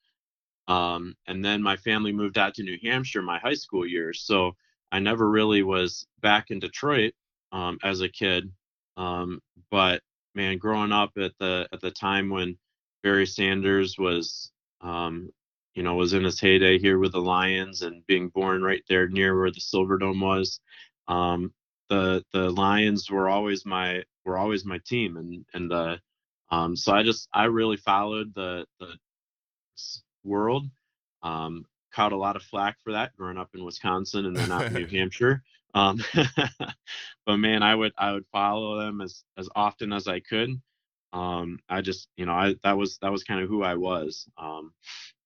Um, 0.68 1.16
and 1.28 1.46
then 1.46 1.64
my 1.64 1.78
family 1.78 2.12
moved 2.12 2.38
out 2.38 2.54
to 2.56 2.64
new 2.64 2.78
hampshire 2.84 3.22
my 3.22 3.40
high 3.40 3.54
school 3.54 3.86
years 3.88 4.22
so 4.22 4.56
i 4.92 5.00
never 5.00 5.30
really 5.30 5.64
was 5.64 6.06
back 6.22 6.52
in 6.52 6.60
detroit 6.60 7.14
um, 7.52 7.78
as 7.84 8.02
a 8.02 8.10
kid. 8.10 8.52
Um, 8.96 9.42
but 9.70 10.02
man 10.36 10.58
growing 10.58 10.92
up 10.92 11.12
at 11.18 11.34
the 11.40 11.68
at 11.72 11.82
the 11.82 11.92
time 11.92 12.30
when 12.30 12.58
barry 13.04 13.26
sanders 13.26 13.98
was 13.98 14.52
um, 14.82 15.30
you 15.76 15.84
know 15.84 15.96
was 15.96 16.14
in 16.14 16.24
his 16.24 16.40
heyday 16.40 16.80
here 16.80 17.00
with 17.00 17.12
the 17.12 17.22
lions 17.22 17.82
and 17.82 18.06
being 18.08 18.30
born 18.30 18.62
right 18.62 18.84
there 18.90 19.08
near 19.08 19.38
where 19.38 19.52
the 19.52 19.60
silverdome 19.60 20.22
was 20.22 20.60
um, 21.08 21.54
the 21.90 22.24
the 22.34 22.50
Lions 22.50 23.10
were 23.10 23.30
always 23.30 23.66
my 23.66 24.04
were 24.26 24.38
always 24.38 24.66
my 24.66 24.80
team, 24.86 25.18
and 25.18 25.46
and 25.54 25.72
uh, 25.72 25.98
um, 26.52 26.76
so 26.76 26.94
I 26.94 27.04
just 27.04 27.28
I 27.34 27.46
really 27.46 27.78
followed 27.78 28.34
the 28.34 28.66
the 28.80 28.94
world. 30.24 30.66
Um, 31.24 31.66
caught 31.94 32.12
a 32.12 32.18
lot 32.18 32.36
of 32.36 32.44
flack 32.44 32.78
for 32.84 32.92
that 32.92 33.16
growing 33.18 33.38
up 33.38 33.50
in 33.56 33.64
Wisconsin 33.64 34.28
and 34.28 34.36
then 34.36 34.52
out 34.52 34.68
in 34.68 34.74
New 34.74 34.86
Hampshire. 34.92 35.42
Um, 35.74 36.04
but 37.26 37.38
man, 37.38 37.64
I 37.64 37.74
would 37.74 37.94
I 37.98 38.14
would 38.14 38.26
follow 38.32 38.80
them 38.80 39.02
as 39.02 39.24
as 39.38 39.50
often 39.56 39.94
as 39.94 40.08
I 40.08 40.20
could. 40.20 40.62
Um, 41.14 41.60
I 41.70 41.82
just 41.82 42.10
you 42.18 42.26
know 42.26 42.34
I 42.34 42.56
that 42.64 42.78
was 42.78 42.98
that 43.00 43.12
was 43.12 43.24
kind 43.24 43.42
of 43.42 43.50
who 43.50 43.64
I 43.64 43.76
was. 43.76 44.28
Um, 44.38 44.74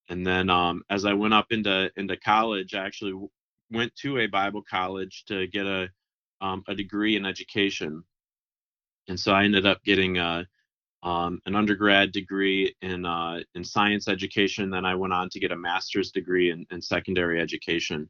and 0.10 0.26
then 0.26 0.50
um, 0.50 0.84
as 0.90 1.06
I 1.06 1.14
went 1.14 1.34
up 1.34 1.52
into 1.52 1.92
into 1.96 2.18
college, 2.18 2.74
I 2.74 2.86
actually 2.86 3.14
went 3.72 3.96
to 3.98 4.20
a 4.20 4.28
Bible 4.28 4.63
college 4.70 5.24
to 5.28 5.48
get 5.48 5.66
a 5.66 5.90
um, 6.42 6.63
a 6.68 6.75
degree 6.75 7.16
in 7.16 7.25
education, 7.25 8.04
and 9.08 9.20
so 9.20 9.32
I 9.32 9.44
ended 9.44 9.66
up 9.66 9.84
getting 9.84 10.18
a 10.18 10.48
um, 11.04 11.42
an 11.46 11.56
undergrad 11.56 12.12
degree 12.12 12.75
in 12.82 13.06
uh, 13.06 13.40
in 13.56 13.63
science 13.63 14.08
education. 14.08 14.70
Then 14.70 14.86
I 14.86 14.96
went 14.96 15.13
on 15.13 15.30
to 15.30 15.40
get 15.40 15.51
a 15.51 15.58
master's 15.58 16.12
degree 16.12 16.51
in, 16.51 16.66
in 16.72 16.82
secondary 16.82 17.40
education. 17.40 18.10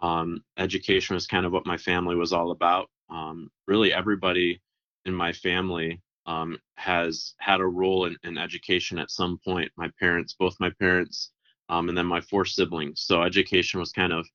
Um, 0.00 0.44
education 0.58 1.14
was 1.14 1.26
kind 1.26 1.46
of 1.46 1.52
what 1.52 1.66
my 1.66 1.76
family 1.76 2.16
was 2.16 2.32
all 2.32 2.50
about. 2.50 2.88
Um, 3.10 3.50
really, 3.66 3.92
everybody 3.92 4.60
in 5.06 5.14
my 5.14 5.32
family 5.32 6.00
um, 6.26 6.58
has 6.76 7.34
had 7.38 7.60
a 7.60 7.66
role 7.66 8.04
in, 8.04 8.16
in, 8.22 8.36
education 8.36 8.98
at 8.98 9.10
some 9.10 9.40
point. 9.44 9.72
My 9.76 9.90
parents, 9.98 10.36
both 10.38 10.54
my 10.60 10.70
parents, 10.78 11.30
um, 11.70 11.88
and 11.88 11.96
then 11.96 12.06
my 12.06 12.20
four 12.20 12.44
siblings. 12.44 13.00
So 13.00 13.22
education 13.22 13.80
was 13.80 13.92
kind 13.92 14.12
of 14.12 14.28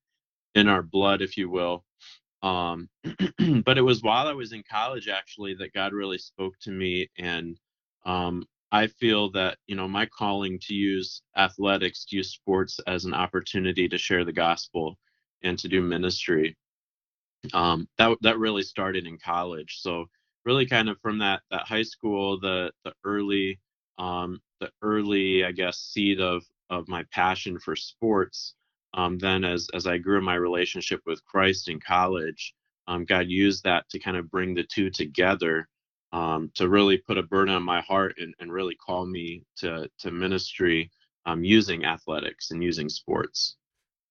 in 0.55 0.67
our 0.67 0.81
blood, 0.81 1.21
if 1.21 1.37
you 1.37 1.49
will. 1.49 1.83
Um, 2.41 2.89
but 3.63 3.77
it 3.77 3.83
was 3.83 4.03
while 4.03 4.27
I 4.27 4.33
was 4.33 4.51
in 4.51 4.63
college 4.69 5.07
actually 5.07 5.53
that 5.55 5.73
God 5.73 5.93
really 5.93 6.17
spoke 6.17 6.53
to 6.61 6.71
me 6.71 7.09
and 7.17 7.57
um, 8.05 8.45
I 8.73 8.87
feel 8.87 9.29
that 9.31 9.59
you 9.67 9.75
know 9.75 9.87
my 9.87 10.07
calling 10.07 10.57
to 10.63 10.73
use 10.73 11.21
athletics, 11.37 12.05
to 12.05 12.17
use 12.17 12.31
sports 12.31 12.79
as 12.87 13.05
an 13.05 13.13
opportunity 13.13 13.87
to 13.87 13.97
share 13.99 14.25
the 14.25 14.33
gospel 14.33 14.97
and 15.43 15.59
to 15.59 15.67
do 15.67 15.79
ministry. 15.81 16.57
Um, 17.53 17.87
that 17.99 18.17
that 18.21 18.39
really 18.39 18.63
started 18.63 19.05
in 19.05 19.19
college. 19.19 19.77
So 19.81 20.07
really, 20.43 20.65
kind 20.65 20.89
of 20.89 20.99
from 21.01 21.19
that 21.19 21.43
that 21.51 21.67
high 21.67 21.83
school, 21.83 22.39
the 22.39 22.71
the 22.83 22.93
early 23.05 23.59
um, 23.99 24.41
the 24.59 24.71
early 24.81 25.45
I 25.45 25.51
guess 25.51 25.77
seed 25.77 26.19
of 26.19 26.43
of 26.71 26.87
my 26.87 27.03
passion 27.11 27.59
for 27.59 27.75
sports. 27.75 28.55
Um, 28.93 29.17
then 29.17 29.43
as 29.43 29.67
as 29.73 29.87
I 29.87 29.97
grew 29.97 30.17
in 30.17 30.23
my 30.23 30.35
relationship 30.35 31.01
with 31.05 31.25
Christ 31.25 31.69
in 31.69 31.79
college, 31.79 32.53
um, 32.87 33.05
God 33.05 33.27
used 33.27 33.63
that 33.63 33.89
to 33.89 33.99
kind 33.99 34.17
of 34.17 34.29
bring 34.29 34.53
the 34.53 34.63
two 34.63 34.89
together 34.89 35.67
um, 36.11 36.51
to 36.55 36.69
really 36.69 36.97
put 36.97 37.17
a 37.17 37.23
burden 37.23 37.55
on 37.55 37.63
my 37.63 37.81
heart 37.81 38.15
and, 38.19 38.33
and 38.39 38.53
really 38.53 38.75
call 38.75 39.05
me 39.05 39.43
to 39.57 39.89
to 39.99 40.11
ministry 40.11 40.91
um, 41.25 41.43
using 41.43 41.85
athletics 41.85 42.51
and 42.51 42.63
using 42.63 42.89
sports. 42.89 43.55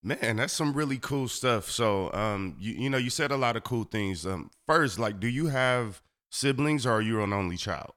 Man, 0.02 0.36
that's 0.36 0.52
some 0.52 0.72
really 0.72 0.98
cool 0.98 1.28
stuff. 1.28 1.70
So, 1.70 2.12
um, 2.12 2.56
you 2.58 2.72
you 2.74 2.90
know, 2.90 2.98
you 2.98 3.10
said 3.10 3.30
a 3.30 3.36
lot 3.36 3.56
of 3.56 3.62
cool 3.62 3.84
things. 3.84 4.26
Um, 4.26 4.50
first, 4.66 4.98
like, 4.98 5.20
do 5.20 5.28
you 5.28 5.46
have 5.46 6.02
siblings 6.30 6.86
or 6.86 6.94
are 6.94 7.02
you 7.02 7.22
an 7.22 7.32
only 7.32 7.56
child? 7.56 7.92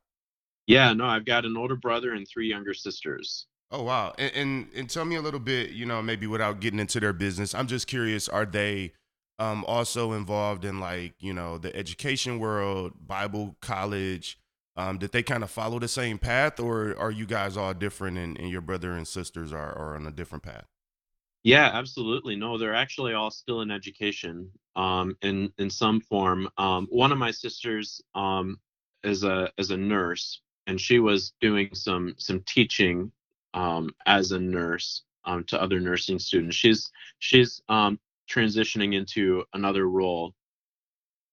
Yeah, 0.68 0.94
no, 0.94 1.06
I've 1.06 1.26
got 1.26 1.46
an 1.46 1.58
older 1.58 1.76
brother 1.76 2.14
and 2.14 2.28
three 2.28 2.48
younger 2.48 2.74
sisters. 2.74 3.48
Oh 3.72 3.84
wow, 3.84 4.14
and, 4.18 4.32
and 4.36 4.68
and 4.76 4.90
tell 4.90 5.06
me 5.06 5.16
a 5.16 5.22
little 5.22 5.40
bit, 5.40 5.72
you 5.72 5.86
know, 5.86 6.02
maybe 6.02 6.28
without 6.28 6.60
getting 6.60 6.80
into 6.80 7.00
their 7.00 7.14
business. 7.14 7.56
I'm 7.56 7.68
just 7.68 7.88
curious, 7.88 8.30
are 8.30 8.46
they 8.46 8.94
um, 9.40 9.66
also 9.66 10.14
involved 10.14 10.66
in 10.66 10.80
like 10.80 11.16
you 11.20 11.34
know 11.34 11.58
the 11.58 11.76
education 11.76 12.40
world, 12.40 12.94
Bible 13.06 13.56
college. 13.62 14.38
Um, 14.78 14.98
did 14.98 15.14
they 15.14 15.24
kind 15.24 15.42
of 15.44 15.50
follow 15.50 15.80
the 15.80 15.88
same 15.88 16.18
path, 16.20 16.60
or 16.60 16.98
are 16.98 17.12
you 17.12 17.26
guys 17.26 17.58
all 17.58 17.74
different, 17.74 18.18
and, 18.18 18.38
and 18.38 18.50
your 18.50 18.62
brother 18.62 18.92
and 18.92 19.08
sisters 19.08 19.54
are, 19.54 19.74
are 19.74 19.96
on 19.96 20.06
a 20.06 20.12
different 20.12 20.44
path? 20.44 20.66
Yeah, 21.44 21.70
absolutely. 21.74 22.36
No, 22.36 22.58
they're 22.58 22.74
actually 22.76 23.14
all 23.14 23.32
still 23.32 23.62
in 23.62 23.72
education, 23.72 24.52
um, 24.76 25.16
in 25.22 25.52
in 25.58 25.70
some 25.70 26.02
form. 26.02 26.50
Um, 26.58 26.88
one 26.90 27.12
of 27.12 27.18
my 27.18 27.32
sisters 27.32 28.02
um, 28.16 28.60
is 29.04 29.24
a 29.24 29.52
is 29.58 29.72
a 29.72 29.78
nurse, 29.78 30.42
and 30.68 30.80
she 30.80 31.00
was 31.00 31.34
doing 31.42 31.74
some 31.74 32.16
some 32.18 32.42
teaching 32.48 33.12
um, 33.56 33.90
as 34.06 34.32
a 34.32 34.40
nurse 34.40 35.02
um, 35.26 35.44
to 35.46 35.60
other 35.60 35.80
nursing 35.80 36.20
students. 36.20 36.56
She's 36.56 36.92
she's 37.20 37.62
um, 37.70 38.00
transitioning 38.30 38.94
into 38.94 39.44
another 39.54 39.90
role 39.90 40.36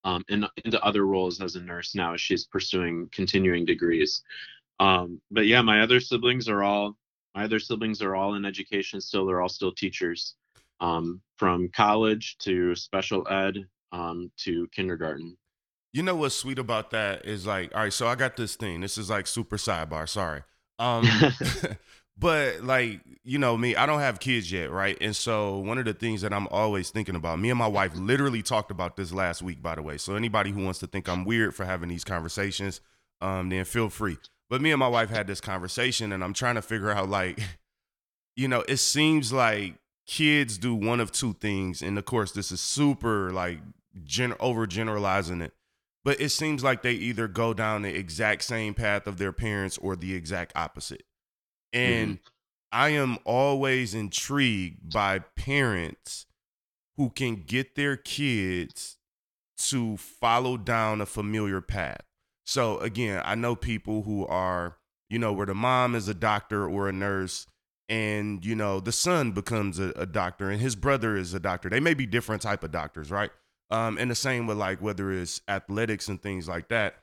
um, 0.05 0.25
in, 0.29 0.47
into 0.65 0.83
other 0.83 1.07
roles 1.07 1.41
as 1.41 1.57
a 1.57 1.61
nurse 1.61 1.95
now 1.95 2.15
as 2.15 2.21
she's 2.21 2.47
pursuing 2.47 3.09
continuing 3.13 3.65
degrees. 3.65 4.23
Um, 4.81 5.21
but 5.31 5.47
yeah, 5.47 5.63
my 5.63 5.83
other 5.83 6.01
siblings 6.01 6.49
are 6.49 6.63
all 6.63 6.97
my 7.35 7.45
other 7.45 7.59
siblings 7.59 8.03
are 8.03 8.15
all 8.15 8.35
in 8.35 8.45
education 8.45 9.01
still. 9.01 9.27
They're 9.27 9.41
all 9.41 9.49
still 9.49 9.73
teachers, 9.73 10.35
um, 10.81 11.21
from 11.37 11.69
college 11.71 12.37
to 12.39 12.75
special 12.75 13.27
ed 13.29 13.67
um, 13.93 14.31
to 14.39 14.69
kindergarten. 14.69 15.37
You 15.93 16.03
know 16.03 16.17
what's 16.17 16.35
sweet 16.35 16.59
about 16.59 16.91
that 16.91 17.27
is 17.27 17.47
like, 17.47 17.75
all 17.75 17.83
right, 17.83 17.93
so 17.93 18.07
I 18.07 18.15
got 18.15 18.37
this 18.37 18.57
thing. 18.57 18.81
This 18.81 18.97
is 18.97 19.11
like 19.11 19.27
super 19.27 19.57
sidebar. 19.57 20.09
Sorry. 20.09 20.43
Um, 20.79 21.07
But 22.17 22.63
like, 22.63 23.01
you 23.25 23.39
know, 23.39 23.57
me, 23.57 23.75
I 23.75 23.87
don't 23.87 24.01
have 24.01 24.21
kids 24.21 24.53
yet, 24.53 24.71
right? 24.71 24.97
And 25.01 25.17
so 25.17 25.59
one 25.59 25.79
of 25.79 25.85
the 25.85 25.95
things 25.95 26.21
that 26.21 26.33
I'm 26.33 26.47
always 26.49 26.91
thinking 26.91 27.17
about, 27.17 27.39
me 27.41 27.51
and 27.51 27.59
my 27.59 27.67
wife 27.67 27.97
literally 27.97 28.43
talked 28.43 28.71
about 28.71 28.97
this 28.97 29.13
last 29.13 29.43
week, 29.43 29.63
by 29.63 29.75
the 29.75 29.83
way. 29.83 29.97
So 29.97 30.15
anybody 30.15 30.51
who 30.51 30.63
wants 30.63 30.79
to 30.81 30.87
think 30.87 31.09
I'm 31.09 31.25
weird 31.25 31.55
for 31.55 31.65
having 31.65 31.89
these 31.89 32.05
conversations, 32.05 32.81
um, 33.21 33.49
then 33.49 33.65
feel 33.65 33.89
free. 33.89 34.19
But 34.51 34.61
me 34.61 34.71
and 34.71 34.79
my 34.79 34.89
wife 34.89 35.09
had 35.09 35.27
this 35.27 35.41
conversation 35.41 36.13
and 36.13 36.23
I'm 36.23 36.35
trying 36.35 36.57
to 36.57 36.63
figure 36.63 36.91
out 36.91 37.09
like, 37.09 37.41
you 38.37 38.49
know, 38.49 38.63
it 38.69 38.77
seems 38.79 39.33
like 39.33 39.75
kids 40.07 40.59
do 40.59 40.75
one 40.75 41.01
of 41.01 41.13
two 41.13 41.33
things. 41.35 41.81
And 41.81 41.97
of 41.97 42.05
course, 42.05 42.33
this 42.33 42.53
is 42.53 42.61
super 42.61 43.33
like 43.33 43.61
gen- 44.05 44.35
over 44.41 44.67
generalizing 44.67 45.41
it. 45.41 45.55
But 46.05 46.21
it 46.21 46.31
seems 46.31 46.65
like 46.65 46.83
they 46.83 46.93
either 46.93 47.29
go 47.29 47.55
down 47.55 47.83
the 47.83 47.97
exact 47.97 48.43
same 48.43 48.75
path 48.75 49.07
of 49.07 49.19
their 49.19 49.33
parents 49.33 49.79
or 49.79 49.95
the 49.95 50.15
exact 50.15 50.53
opposite. 50.57 51.05
And 51.73 52.15
mm-hmm. 52.15 52.27
I 52.73 52.89
am 52.91 53.19
always 53.25 53.95
intrigued 53.95 54.93
by 54.93 55.21
parents 55.21 56.27
who 56.97 57.11
can 57.11 57.43
get 57.47 57.75
their 57.75 57.97
kids 57.97 58.99
to 59.57 59.97
follow 59.97 60.57
down 60.57 61.01
a 61.01 61.07
familiar 61.07 61.61
path. 61.61 62.03
So 62.45 62.79
again, 62.79 63.23
I 63.25 63.35
know 63.35 63.55
people 63.55 64.03
who 64.03 64.27
are, 64.27 64.79
you 65.09 65.19
know, 65.19 65.33
where 65.33 65.47
the 65.47 65.55
mom 65.55 65.95
is 65.95 66.09
a 66.09 66.15
doctor 66.15 66.69
or 66.69 66.89
a 66.89 66.93
nurse 66.93 67.47
and 67.93 68.45
you 68.45 68.55
know 68.55 68.81
the 68.81 68.91
son 68.91 69.33
becomes 69.33 69.79
a, 69.79 69.91
a 69.97 70.07
doctor 70.07 70.51
and 70.51 70.61
his 70.61 70.75
brother 70.75 71.17
is 71.17 71.35
a 71.35 71.41
doctor 71.41 71.69
they 71.69 71.81
may 71.81 71.95
be 71.95 72.07
different 72.07 72.41
type 72.41 72.65
of 72.65 72.71
doctors 72.71 73.11
right 73.11 73.31
um 73.71 73.99
and 73.99 74.11
the 74.11 74.15
same 74.15 74.47
with 74.47 74.57
like 74.57 74.81
whether 74.81 75.13
it's 75.13 75.43
athletics 75.49 76.09
and 76.09 76.23
things 76.23 76.49
like 76.49 76.69
that 76.69 76.95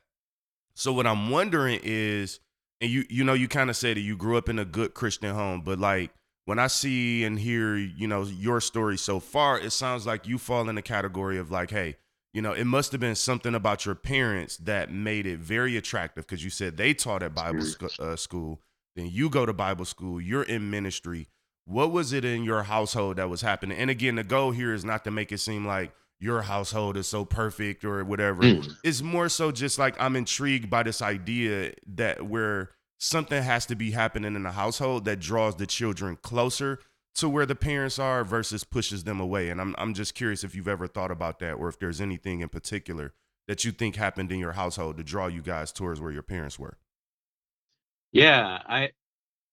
so 0.74 0.92
what 0.92 1.06
i'm 1.06 1.30
wondering 1.30 1.80
is 1.84 2.40
and 2.82 2.90
you 2.90 3.06
you 3.10 3.24
know 3.24 3.34
you 3.34 3.48
kind 3.48 3.70
of 3.70 3.76
said 3.76 3.98
that 3.98 4.02
you 4.02 4.16
grew 4.16 4.38
up 4.38 4.50
in 4.50 4.60
a 4.60 4.66
good 4.66 4.94
Christian 4.94 5.34
home, 5.34 5.62
but 5.62 5.80
like 5.80 6.12
when 6.46 6.60
I 6.60 6.68
see 6.68 7.24
and 7.24 7.40
hear 7.40 7.76
you 7.76 8.08
know 8.08 8.24
your 8.24 8.62
story 8.62 8.98
so 8.98 9.20
far, 9.20 9.60
it 9.60 9.72
sounds 9.72 10.06
like 10.06 10.28
you 10.28 10.38
fall 10.38 10.68
in 10.70 10.76
the 10.76 10.82
category 10.82 11.38
of 11.38 11.52
like, 11.52 11.72
hey, 11.72 11.98
you 12.34 12.42
know, 12.42 12.54
it 12.54 12.66
must 12.66 12.92
have 12.92 13.02
been 13.02 13.16
something 13.16 13.56
about 13.56 13.86
your 13.86 13.96
parents 13.96 14.58
that 14.58 14.92
made 14.92 15.26
it 15.26 15.40
very 15.40 15.78
attractive 15.78 16.26
because 16.26 16.44
you 16.44 16.50
said 16.50 16.78
they 16.78 16.94
taught 16.94 17.24
at 17.24 17.34
Bible 17.34 17.62
sc- 17.62 18.00
uh, 18.00 18.16
school, 18.16 18.62
then 18.96 19.08
you 19.08 19.30
go 19.30 19.46
to 19.46 19.54
Bible 19.54 19.86
school, 19.86 20.22
you're 20.22 20.44
in 20.44 20.70
ministry. 20.70 21.28
What 21.66 21.92
was 21.92 22.14
it 22.14 22.26
in 22.26 22.44
your 22.44 22.64
household 22.64 23.18
that 23.18 23.30
was 23.30 23.42
happening? 23.42 23.78
And 23.78 23.90
again, 23.90 24.16
the 24.16 24.24
goal 24.24 24.52
here 24.52 24.74
is 24.74 24.84
not 24.84 25.04
to 25.04 25.12
make 25.12 25.32
it 25.32 25.38
seem 25.38 25.68
like 25.68 25.92
your 26.20 26.42
household 26.42 26.98
is 26.98 27.08
so 27.08 27.24
perfect 27.26 27.86
or 27.86 28.04
whatever. 28.04 28.42
Mm. 28.44 28.70
It's 28.84 29.02
more 29.02 29.30
so 29.30 29.52
just 29.52 29.80
like 29.80 29.96
I'm 30.00 30.16
intrigued 30.16 30.70
by 30.70 30.84
this 30.84 31.02
idea 31.02 31.74
that 31.96 32.26
where 32.28 32.72
something 32.98 33.42
has 33.42 33.66
to 33.68 33.76
be 33.76 33.92
happening 33.92 34.36
in 34.36 34.44
the 34.44 34.52
household 34.52 35.06
that 35.06 35.20
draws 35.20 35.56
the 35.56 35.66
children 35.66 36.18
closer 36.22 36.80
to 37.16 37.30
where 37.30 37.46
the 37.46 37.56
parents 37.56 37.98
are 37.98 38.24
versus 38.24 38.64
pushes 38.64 39.06
them 39.06 39.20
away. 39.20 39.50
And 39.50 39.62
I'm 39.62 39.76
I'm 39.78 39.94
just 39.94 40.14
curious 40.14 40.44
if 40.44 40.56
you've 40.56 40.68
ever 40.68 40.88
thought 40.88 41.12
about 41.12 41.40
that 41.40 41.54
or 41.54 41.70
if 41.70 41.80
there's 41.80 42.02
anything 42.02 42.42
in 42.42 42.50
particular 42.50 43.14
that 43.48 43.64
you 43.66 43.72
think 43.72 43.96
happened 43.96 44.32
in 44.32 44.40
your 44.40 44.52
household 44.52 44.98
to 44.98 45.04
draw 45.04 45.28
you 45.28 45.42
guys 45.42 45.72
towards 45.72 46.00
where 46.00 46.12
your 46.12 46.22
parents 46.22 46.60
were. 46.60 46.78
Yeah, 48.12 48.60
I 48.68 48.90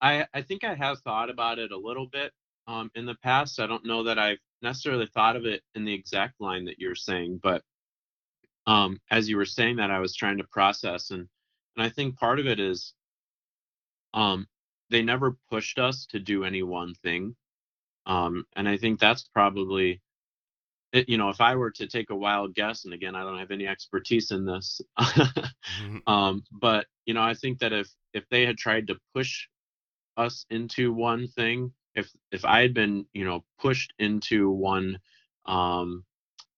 I 0.00 0.26
I 0.34 0.42
think 0.42 0.64
I 0.64 0.74
have 0.74 0.98
thought 1.00 1.30
about 1.30 1.58
it 1.58 1.70
a 1.70 1.78
little 1.78 2.06
bit 2.06 2.32
um, 2.66 2.90
in 2.94 3.06
the 3.06 3.14
past. 3.14 3.60
I 3.60 3.66
don't 3.66 3.86
know 3.86 4.02
that 4.04 4.18
I've 4.18 4.38
necessarily 4.62 5.08
thought 5.12 5.36
of 5.36 5.44
it 5.44 5.62
in 5.74 5.84
the 5.84 5.94
exact 5.94 6.40
line 6.40 6.64
that 6.66 6.78
you're 6.78 6.94
saying, 6.94 7.40
but 7.42 7.62
um, 8.66 9.00
as 9.10 9.28
you 9.28 9.36
were 9.36 9.44
saying 9.44 9.76
that, 9.76 9.90
I 9.90 10.00
was 10.00 10.14
trying 10.14 10.38
to 10.38 10.44
process, 10.44 11.10
and 11.10 11.28
and 11.76 11.86
I 11.86 11.88
think 11.88 12.18
part 12.18 12.40
of 12.40 12.46
it 12.46 12.58
is 12.58 12.94
um, 14.14 14.46
they 14.90 15.02
never 15.02 15.36
pushed 15.50 15.78
us 15.78 16.06
to 16.06 16.18
do 16.18 16.44
any 16.44 16.62
one 16.62 16.94
thing, 16.94 17.36
um, 18.06 18.44
and 18.56 18.68
I 18.68 18.76
think 18.76 18.98
that's 18.98 19.28
probably 19.32 20.00
it, 20.92 21.08
you 21.08 21.18
know 21.18 21.28
if 21.28 21.40
I 21.40 21.54
were 21.54 21.70
to 21.72 21.86
take 21.86 22.10
a 22.10 22.16
wild 22.16 22.54
guess, 22.54 22.84
and 22.84 22.94
again 22.94 23.14
I 23.14 23.22
don't 23.22 23.38
have 23.38 23.52
any 23.52 23.68
expertise 23.68 24.32
in 24.32 24.44
this, 24.44 24.80
mm-hmm. 24.98 25.98
um, 26.06 26.42
but 26.50 26.86
you 27.04 27.14
know 27.14 27.22
I 27.22 27.34
think 27.34 27.60
that 27.60 27.72
if 27.72 27.88
if 28.14 28.24
they 28.30 28.46
had 28.46 28.56
tried 28.56 28.88
to 28.88 28.96
push 29.14 29.46
us 30.16 30.44
into 30.50 30.92
one 30.92 31.28
thing 31.28 31.72
if 31.96 32.12
if 32.30 32.44
I 32.44 32.60
had 32.60 32.74
been 32.74 33.06
you 33.12 33.24
know 33.24 33.44
pushed 33.58 33.92
into 33.98 34.50
one 34.50 35.00
um, 35.46 36.04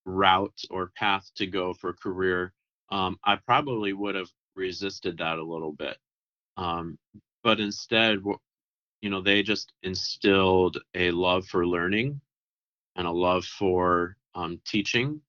route 0.04 0.61
or 0.71 0.92
path 0.97 1.30
to 1.37 1.47
go 1.47 1.73
for 1.73 1.90
a 1.90 1.95
career, 1.95 2.52
um, 2.90 3.18
I 3.25 3.37
probably 3.37 3.92
would 3.92 4.16
have 4.16 4.30
resisted 4.54 5.18
that 5.18 5.38
a 5.38 5.45
little 5.45 5.73
bit. 5.73 5.97
Um, 6.57 6.99
but 7.45 7.61
instead, 7.61 8.18
you 9.00 9.11
know, 9.11 9.23
they 9.23 9.42
just 9.42 9.73
instilled 9.83 10.78
a 10.95 11.12
love 11.12 11.47
for 11.47 11.66
learning 11.66 12.21
and 12.97 13.07
a 13.07 13.12
love 13.12 13.45
for 13.45 14.16
um, 14.35 14.61
teaching. 14.66 15.21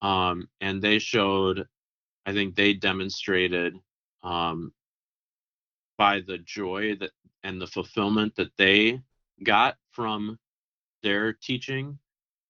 Um, 0.00 0.48
and 0.60 0.80
they 0.80 0.98
showed, 0.98 1.66
I 2.26 2.32
think 2.32 2.54
they 2.54 2.72
demonstrated 2.72 3.74
um, 4.22 4.72
by 5.98 6.20
the 6.20 6.38
joy 6.38 6.96
that 6.96 7.10
and 7.42 7.60
the 7.60 7.66
fulfillment 7.66 8.34
that 8.36 8.56
they 8.56 9.00
got 9.42 9.76
from 9.92 10.38
their 11.02 11.32
teaching 11.32 11.98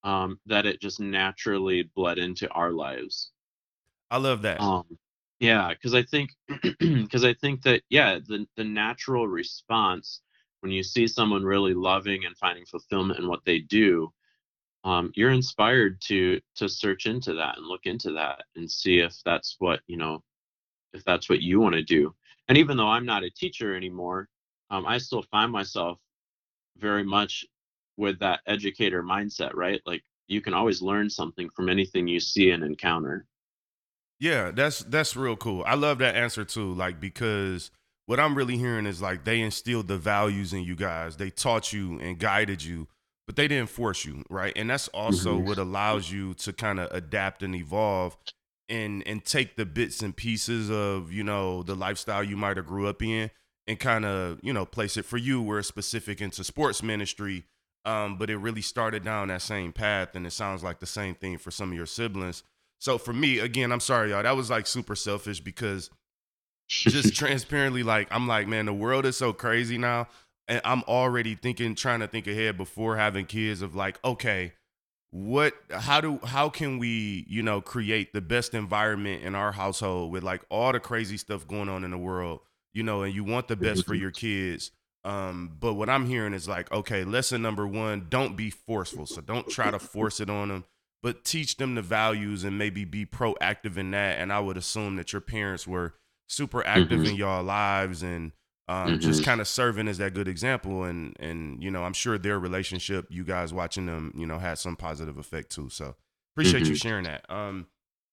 um, 0.03 0.39
that 0.47 0.67
it 0.67 0.81
just 0.81 1.01
naturally 1.01 1.91
bled 1.95 2.19
into 2.19 2.49
our 2.51 2.73
lives. 2.73 3.33
I 4.11 4.19
love 4.19 4.43
that. 4.43 4.61
Um, 4.61 4.99
yeah, 5.41 5.71
because 5.71 5.95
I 5.95 6.03
think 6.03 6.31
because 6.79 7.25
I 7.25 7.35
think 7.35 7.63
that 7.63 7.83
yeah, 7.89 8.19
the 8.27 8.47
the 8.57 8.65
natural 8.65 9.27
response 9.27 10.21
when 10.61 10.73
you 10.73 10.83
see 10.83 11.07
someone 11.07 11.43
really 11.43 11.75
loving 11.75 12.25
and 12.25 12.37
finding 12.39 12.65
fulfillment 12.65 13.19
in 13.19 13.29
what 13.29 13.45
they 13.45 13.59
do, 13.59 14.13
um, 14.85 15.11
you're 15.15 15.31
inspired 15.31 16.01
to 16.03 16.41
to 16.57 16.69
search 16.69 17.07
into 17.07 17.35
that 17.35 17.59
and 17.59 17.67
look 17.67 17.85
into 17.85 18.13
that 18.13 18.45
and 18.57 18.71
see 18.71 19.01
if 19.01 19.15
that's 19.25 19.57
what 19.59 19.81
you 19.87 19.97
know, 19.97 20.23
if 20.93 21.05
that's 21.05 21.29
what 21.29 21.43
you 21.43 21.61
want 21.61 21.75
to 21.75 21.83
do. 21.83 22.15
And 22.49 22.59
even 22.59 22.77
though 22.77 22.89
I'm 22.89 23.07
not 23.07 23.25
a 23.25 23.31
teacher 23.31 23.75
anymore, 23.75 24.29
um, 24.71 24.87
I 24.87 24.99
still 24.99 25.23
find 25.31 25.51
myself 25.51 25.99
very 26.79 27.05
much 27.05 27.45
with 27.97 28.19
that 28.21 28.41
educator 28.47 29.03
mindset, 29.03 29.55
right? 29.55 29.81
Like 29.87 30.03
you 30.27 30.41
can 30.41 30.55
always 30.55 30.83
learn 30.83 31.11
something 31.11 31.49
from 31.51 31.69
anything 31.69 32.09
you 32.09 32.21
see 32.21 32.51
and 32.51 32.65
encounter. 32.65 33.27
Yeah, 34.21 34.51
that's 34.53 34.81
that's 34.81 35.17
real 35.17 35.37
cool. 35.37 35.65
I 35.67 35.75
love 35.75 35.99
that 35.99 36.15
answer 36.15 36.45
too, 36.45 36.73
like 36.73 37.01
because 37.01 37.71
what 38.07 38.21
I'm 38.21 38.35
really 38.35 38.57
hearing 38.57 38.87
is 38.87 39.03
like 39.03 39.25
they 39.25 39.41
instilled 39.41 39.89
the 39.89 39.99
values 39.99 40.53
in 40.53 40.63
you 40.63 40.77
guys. 40.77 41.17
They 41.17 41.31
taught 41.31 41.73
you 41.73 41.99
and 42.01 42.19
guided 42.19 42.63
you, 42.63 42.89
but 43.27 43.37
they 43.37 43.49
didn't 43.49 43.71
force 43.71 44.05
you, 44.05 44.25
right? 44.29 44.53
And 44.57 44.71
that's 44.71 44.89
also 44.89 45.37
mm-hmm. 45.37 45.47
what 45.47 45.59
allows 45.59 46.11
you 46.11 46.35
to 46.35 46.53
kind 46.53 46.81
of 46.81 46.91
adapt 46.93 47.43
and 47.43 47.55
evolve 47.55 48.17
and 48.69 49.07
and 49.07 49.25
take 49.25 49.57
the 49.57 49.67
bits 49.67 50.01
and 50.01 50.17
pieces 50.17 50.71
of, 50.71 51.13
you 51.13 51.25
know, 51.25 51.63
the 51.63 51.75
lifestyle 51.75 52.23
you 52.23 52.37
might 52.37 52.57
have 52.57 52.67
grew 52.67 52.87
up 52.87 53.03
in 53.03 53.31
and 53.67 53.79
kind 53.79 54.05
of, 54.05 54.41
you 54.43 54.53
know, 54.53 54.67
place 54.67 54.97
it 54.97 55.05
for 55.05 55.17
you 55.17 55.41
where 55.41 55.59
it's 55.59 55.69
specific 55.69 56.21
into 56.21 56.45
sports 56.45 56.83
ministry 56.83 57.45
um, 57.85 58.17
but 58.17 58.31
it 58.31 58.39
really 58.39 58.63
started 58.63 59.05
down 59.05 59.29
that 59.29 59.43
same 59.43 59.73
path, 59.73 60.15
and 60.15 60.27
it 60.27 60.33
sounds 60.33 60.63
like 60.63 60.81
the 60.81 60.87
same 60.87 61.15
thing 61.15 61.37
for 61.39 61.51
some 61.51 61.71
of 61.71 61.77
your 61.77 61.87
siblings. 61.87 62.43
So 62.79 62.99
for 62.99 63.13
me, 63.13 63.39
again, 63.39 63.73
I'm 63.73 63.81
sorry, 63.81 64.11
y'all. 64.11 64.23
That 64.23 64.37
was 64.37 64.51
like 64.51 64.67
super 64.67 64.97
selfish 64.97 65.41
because 65.41 65.91
just 66.69 67.15
transparently, 67.17 67.83
like 67.83 68.09
I'm 68.11 68.27
like, 68.27 68.49
man, 68.49 68.67
the 68.67 68.73
world 68.73 69.05
is 69.05 69.17
so 69.17 69.33
crazy 69.33 69.77
now, 69.77 70.09
and 70.49 70.63
I'm 70.65 70.83
already 70.85 71.35
thinking, 71.35 71.75
trying 71.75 72.01
to 72.01 72.09
think 72.09 72.27
ahead 72.27 72.57
before 72.57 72.97
having 72.97 73.27
kids 73.27 73.61
of 73.61 73.75
like, 73.75 73.99
okay, 74.03 74.55
what, 75.11 75.53
how 75.71 76.01
do, 76.01 76.19
how 76.25 76.49
can 76.49 76.79
we, 76.79 77.27
you 77.29 77.43
know, 77.43 77.61
create 77.61 78.15
the 78.15 78.23
best 78.23 78.55
environment 78.55 79.23
in 79.23 79.35
our 79.35 79.53
household 79.53 80.11
with 80.11 80.23
like 80.23 80.43
all 80.49 80.73
the 80.73 80.81
crazy 80.81 81.19
stuff 81.19 81.47
going 81.47 81.69
on 81.69 81.85
in 81.85 81.91
the 81.91 81.99
world, 81.99 82.41
you 82.75 82.83
know, 82.83 83.03
and 83.03 83.15
you 83.15 83.25
want 83.25 83.49
the 83.49 83.57
best 83.57 83.87
for 83.87 83.95
your 83.95 84.11
kids 84.11 84.71
um, 85.05 85.57
but 85.61 85.75
what 85.75 85.91
I'm 85.91 86.07
hearing 86.07 86.33
is 86.33 86.49
like, 86.49 86.73
okay, 86.73 87.05
lesson 87.05 87.43
number 87.43 87.67
one, 87.67 88.07
don't 88.09 88.37
be 88.37 88.51
forceful. 88.51 89.07
So 89.07 89.21
don't 89.21 89.49
try 89.49 89.71
to 89.71 89.79
force 89.79 90.19
it 90.19 90.31
on 90.31 90.49
them, 90.49 90.65
but 91.03 91.25
teach 91.25 91.59
them 91.59 91.75
the 91.75 91.83
values 91.83 92.43
and 92.43 92.59
maybe 92.59 92.85
be 92.85 93.05
proactive 93.05 93.77
in 93.77 93.91
that. 93.91 94.19
And 94.19 94.33
I 94.33 94.41
would 94.41 94.57
assume 94.57 94.97
that 94.97 95.13
your 95.13 95.21
parents 95.21 95.67
were 95.67 95.95
super 96.27 96.67
active 96.67 97.01
mm-hmm. 97.01 97.11
in 97.11 97.17
y'all 97.17 97.45
lives 97.45 98.03
and 98.03 98.33
um, 98.67 98.89
mm-hmm. 98.89 99.01
just 99.01 99.25
kind 99.25 99.43
of 99.43 99.47
serving 99.47 99.89
as 99.89 99.99
that 99.99 100.15
good 100.15 100.27
example. 100.27 100.85
And 100.85 101.15
and 101.21 101.63
you 101.63 101.71
know, 101.71 101.85
I'm 101.85 101.93
sure 101.93 102.17
their 102.17 102.39
relationship, 102.39 103.07
you 103.11 103.25
guys 103.25 103.53
watching 103.53 103.85
them, 103.85 104.15
you 104.17 104.25
know, 104.25 104.39
had 104.39 104.59
some 104.59 104.75
positive 104.75 105.19
effect 105.19 105.51
too. 105.51 105.69
So 105.69 105.97
appreciate 106.35 106.63
mm-hmm. 106.63 106.71
you 106.71 106.77
sharing 106.77 107.05
that. 107.05 107.31
Um, 107.31 107.67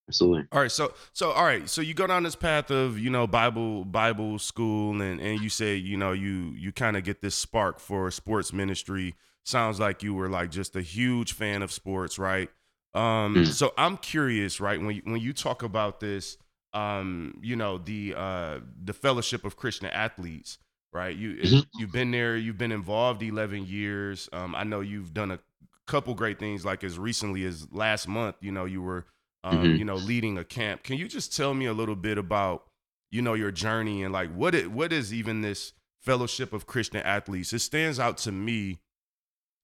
Absolutely. 0.07 0.45
All 0.51 0.59
right. 0.61 0.71
So 0.71 0.93
so 1.13 1.31
all 1.31 1.45
right. 1.45 1.69
So 1.69 1.81
you 1.81 1.93
go 1.93 2.07
down 2.07 2.23
this 2.23 2.35
path 2.35 2.69
of 2.69 2.99
you 2.99 3.09
know 3.09 3.27
Bible 3.27 3.85
Bible 3.85 4.39
school 4.39 5.01
and 5.01 5.21
and 5.21 5.39
you 5.41 5.49
say 5.49 5.75
you 5.75 5.95
know 5.95 6.11
you 6.11 6.53
you 6.57 6.71
kind 6.71 6.97
of 6.97 7.03
get 7.03 7.21
this 7.21 7.35
spark 7.35 7.79
for 7.79 8.11
sports 8.11 8.51
ministry. 8.51 9.15
Sounds 9.43 9.79
like 9.79 10.03
you 10.03 10.13
were 10.13 10.29
like 10.29 10.51
just 10.51 10.75
a 10.75 10.81
huge 10.81 11.33
fan 11.33 11.61
of 11.61 11.71
sports, 11.71 12.19
right? 12.19 12.49
Um. 12.93 13.35
Mm. 13.35 13.47
So 13.47 13.73
I'm 13.77 13.97
curious, 13.97 14.59
right? 14.59 14.79
When 14.81 14.95
you, 14.95 15.01
when 15.05 15.21
you 15.21 15.33
talk 15.33 15.63
about 15.63 15.99
this, 15.99 16.37
um, 16.73 17.39
you 17.41 17.55
know 17.55 17.77
the 17.77 18.13
uh 18.15 18.59
the 18.83 18.93
Fellowship 18.93 19.45
of 19.45 19.55
Christian 19.55 19.87
Athletes, 19.87 20.57
right? 20.91 21.15
You 21.15 21.35
mm-hmm. 21.35 21.79
you've 21.79 21.91
been 21.91 22.11
there. 22.11 22.35
You've 22.35 22.57
been 22.57 22.73
involved 22.73 23.23
11 23.23 23.65
years. 23.65 24.27
Um. 24.33 24.55
I 24.55 24.63
know 24.63 24.81
you've 24.81 25.13
done 25.13 25.31
a 25.31 25.39
couple 25.87 26.13
great 26.15 26.37
things, 26.37 26.65
like 26.65 26.83
as 26.83 26.99
recently 26.99 27.45
as 27.45 27.71
last 27.71 28.09
month. 28.09 28.35
You 28.41 28.51
know 28.51 28.65
you 28.65 28.81
were 28.81 29.05
um, 29.43 29.57
mm-hmm. 29.57 29.75
you 29.75 29.85
know, 29.85 29.95
leading 29.95 30.37
a 30.37 30.43
camp. 30.43 30.83
Can 30.83 30.97
you 30.97 31.07
just 31.07 31.35
tell 31.35 31.53
me 31.53 31.65
a 31.65 31.73
little 31.73 31.95
bit 31.95 32.17
about, 32.17 32.65
you 33.09 33.21
know, 33.21 33.33
your 33.33 33.51
journey 33.51 34.03
and 34.03 34.13
like 34.13 34.33
what 34.33 34.55
it 34.55 34.71
what 34.71 34.93
is 34.93 35.13
even 35.13 35.41
this 35.41 35.73
fellowship 35.99 36.53
of 36.53 36.67
Christian 36.67 37.01
athletes? 37.01 37.53
It 37.53 37.59
stands 37.59 37.99
out 37.99 38.17
to 38.19 38.31
me, 38.31 38.79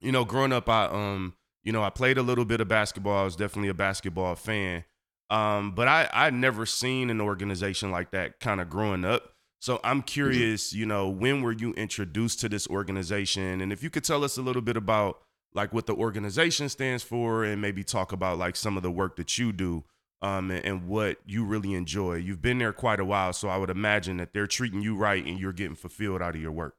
you 0.02 0.12
know, 0.12 0.26
growing 0.26 0.54
up, 0.54 0.68
I 0.70 0.86
um, 0.86 1.36
you 1.64 1.72
know, 1.72 1.84
I 1.84 1.90
played 1.90 2.18
a 2.18 2.24
little 2.24 2.46
bit 2.46 2.62
of 2.62 2.68
basketball. 2.68 3.22
I 3.22 3.26
was 3.26 3.36
definitely 3.36 3.70
a 3.70 3.74
basketball 3.74 4.36
fan. 4.36 4.86
Um, 5.30 5.72
but 5.72 5.88
I 5.88 6.10
I 6.14 6.30
never 6.30 6.66
seen 6.66 7.10
an 7.10 7.22
organization 7.22 7.92
like 7.92 8.12
that 8.12 8.40
kind 8.40 8.62
of 8.62 8.70
growing 8.70 9.06
up. 9.06 9.34
So 9.60 9.80
I'm 9.84 9.98
mm-hmm. 9.98 10.06
curious, 10.06 10.74
you 10.74 10.86
know, 10.86 11.10
when 11.10 11.42
were 11.42 11.52
you 11.52 11.74
introduced 11.74 12.40
to 12.42 12.50
this 12.50 12.68
organization? 12.68 13.62
And 13.62 13.74
if 13.74 13.84
you 13.84 13.90
could 13.90 14.04
tell 14.04 14.24
us 14.24 14.38
a 14.38 14.42
little 14.42 14.62
bit 14.62 14.78
about 14.78 15.22
like 15.54 15.74
what 15.74 15.86
the 15.86 15.94
organization 15.94 16.70
stands 16.70 17.04
for 17.04 17.44
and 17.44 17.62
maybe 17.62 17.84
talk 17.84 18.12
about 18.12 18.38
like 18.38 18.56
some 18.56 18.78
of 18.78 18.84
the 18.84 18.92
work 18.92 19.16
that 19.16 19.38
you 19.38 19.52
do 19.52 19.84
um, 20.22 20.52
and, 20.52 20.66
and, 20.66 20.88
what 20.88 21.18
you 21.26 21.46
really 21.46 21.74
enjoy. 21.74 22.16
You've 22.16 22.42
been 22.42 22.58
there 22.58 22.74
quite 22.74 23.00
a 23.00 23.06
while, 23.06 23.34
so 23.34 23.50
I 23.50 23.58
would 23.58 23.70
imagine 23.70 24.18
that 24.18 24.34
they're 24.34 24.48
treating 24.48 24.82
you 24.82 24.96
right 24.96 25.24
and 25.24 25.40
you're 25.40 25.54
getting 25.54 25.76
fulfilled 25.76 26.22
out 26.22 26.36
of 26.36 26.42
your 26.42 26.52
work. 26.52 26.76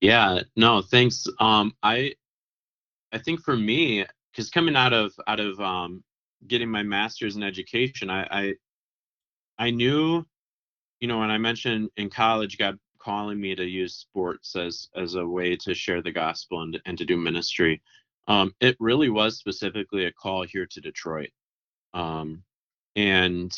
Yeah, 0.00 0.40
no, 0.56 0.82
thanks. 0.82 1.26
Um, 1.38 1.74
I, 1.82 2.14
I 3.12 3.18
think 3.18 3.40
for 3.42 3.56
me, 3.56 4.04
because 4.32 4.50
coming 4.50 4.76
out 4.76 4.92
of 4.92 5.12
out 5.26 5.40
of 5.40 5.60
um, 5.60 6.02
getting 6.46 6.68
my 6.68 6.82
master's 6.82 7.36
in 7.36 7.42
education, 7.42 8.10
I, 8.10 8.26
I, 8.30 8.54
I 9.58 9.70
knew, 9.70 10.24
you 11.00 11.08
know, 11.08 11.18
when 11.18 11.30
I 11.30 11.38
mentioned 11.38 11.90
in 11.96 12.10
college, 12.10 12.58
got 12.58 12.74
calling 13.00 13.40
me 13.40 13.54
to 13.54 13.64
use 13.64 13.94
sports 13.94 14.56
as 14.56 14.88
as 14.94 15.14
a 15.14 15.26
way 15.26 15.56
to 15.56 15.74
share 15.74 16.02
the 16.02 16.12
gospel 16.12 16.62
and, 16.62 16.80
and 16.86 16.98
to 16.98 17.04
do 17.04 17.16
ministry. 17.16 17.82
Um, 18.28 18.54
it 18.60 18.76
really 18.78 19.10
was 19.10 19.38
specifically 19.38 20.04
a 20.04 20.12
call 20.12 20.44
here 20.44 20.66
to 20.66 20.80
Detroit. 20.80 21.30
Um, 21.94 22.44
and 22.94 23.52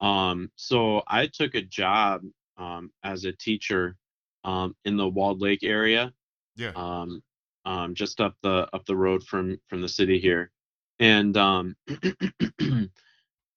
um, 0.00 0.50
so 0.56 1.02
I 1.06 1.26
took 1.26 1.54
a 1.54 1.62
job 1.62 2.22
um, 2.56 2.92
as 3.02 3.24
a 3.24 3.32
teacher 3.32 3.96
um, 4.44 4.76
in 4.84 4.96
the 4.96 5.08
Walled 5.08 5.40
Lake 5.40 5.64
area. 5.64 6.12
Yeah. 6.56 6.72
Um, 6.76 7.22
um, 7.64 7.94
just 7.94 8.20
up 8.20 8.36
the 8.42 8.68
up 8.72 8.84
the 8.86 8.96
road 8.96 9.24
from 9.24 9.58
from 9.68 9.80
the 9.80 9.88
city 9.88 10.20
here, 10.20 10.50
and 10.98 11.36
um, 11.36 11.76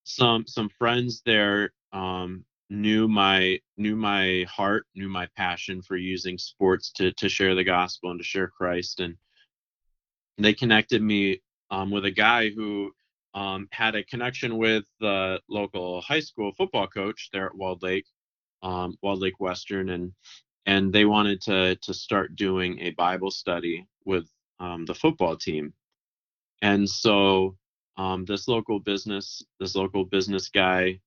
some 0.06 0.48
some 0.48 0.70
friends 0.70 1.22
there 1.26 1.74
um, 1.92 2.46
knew 2.70 3.08
my 3.08 3.60
knew 3.78 3.96
my 3.96 4.46
heart, 4.50 4.86
knew 4.96 5.10
my 5.10 5.28
passion 5.38 5.82
for 5.82 5.96
using 5.96 6.38
sports 6.38 6.92
to 6.94 7.12
to 7.14 7.30
share 7.30 7.56
the 7.56 7.64
gospel 7.64 8.12
and 8.12 8.20
to 8.20 8.24
share 8.24 8.48
Christ, 8.48 9.00
and 9.00 9.16
they 10.38 10.54
connected 10.54 11.02
me 11.02 11.42
um, 11.72 11.92
with 11.92 12.06
a 12.06 12.12
guy 12.12 12.50
who 12.50 12.92
um, 13.34 13.68
had 13.72 13.96
a 13.96 14.04
connection 14.04 14.58
with 14.58 14.86
the 15.00 15.40
local 15.50 16.02
high 16.02 16.20
school 16.20 16.52
football 16.58 16.88
coach 16.88 17.30
there 17.32 17.48
at 17.48 17.56
Walled 17.56 17.84
Lake, 17.84 18.06
um, 18.64 18.98
Walled 19.02 19.20
Lake 19.20 19.40
Western, 19.40 19.90
and 19.90 20.14
and 20.66 20.92
they 20.92 21.06
wanted 21.06 21.42
to 21.42 21.76
to 21.78 21.94
start 21.94 22.36
doing 22.36 22.80
a 22.80 22.92
Bible 22.92 23.32
study 23.32 23.88
with 24.06 24.28
um, 24.60 24.86
the 24.86 24.96
football 24.96 25.38
team, 25.38 25.74
and 26.62 26.90
so 26.90 27.56
um, 27.98 28.26
this 28.26 28.48
local 28.48 28.80
business 28.80 29.42
this 29.60 29.76
local 29.76 30.04
business 30.04 30.50
guy 30.50 31.00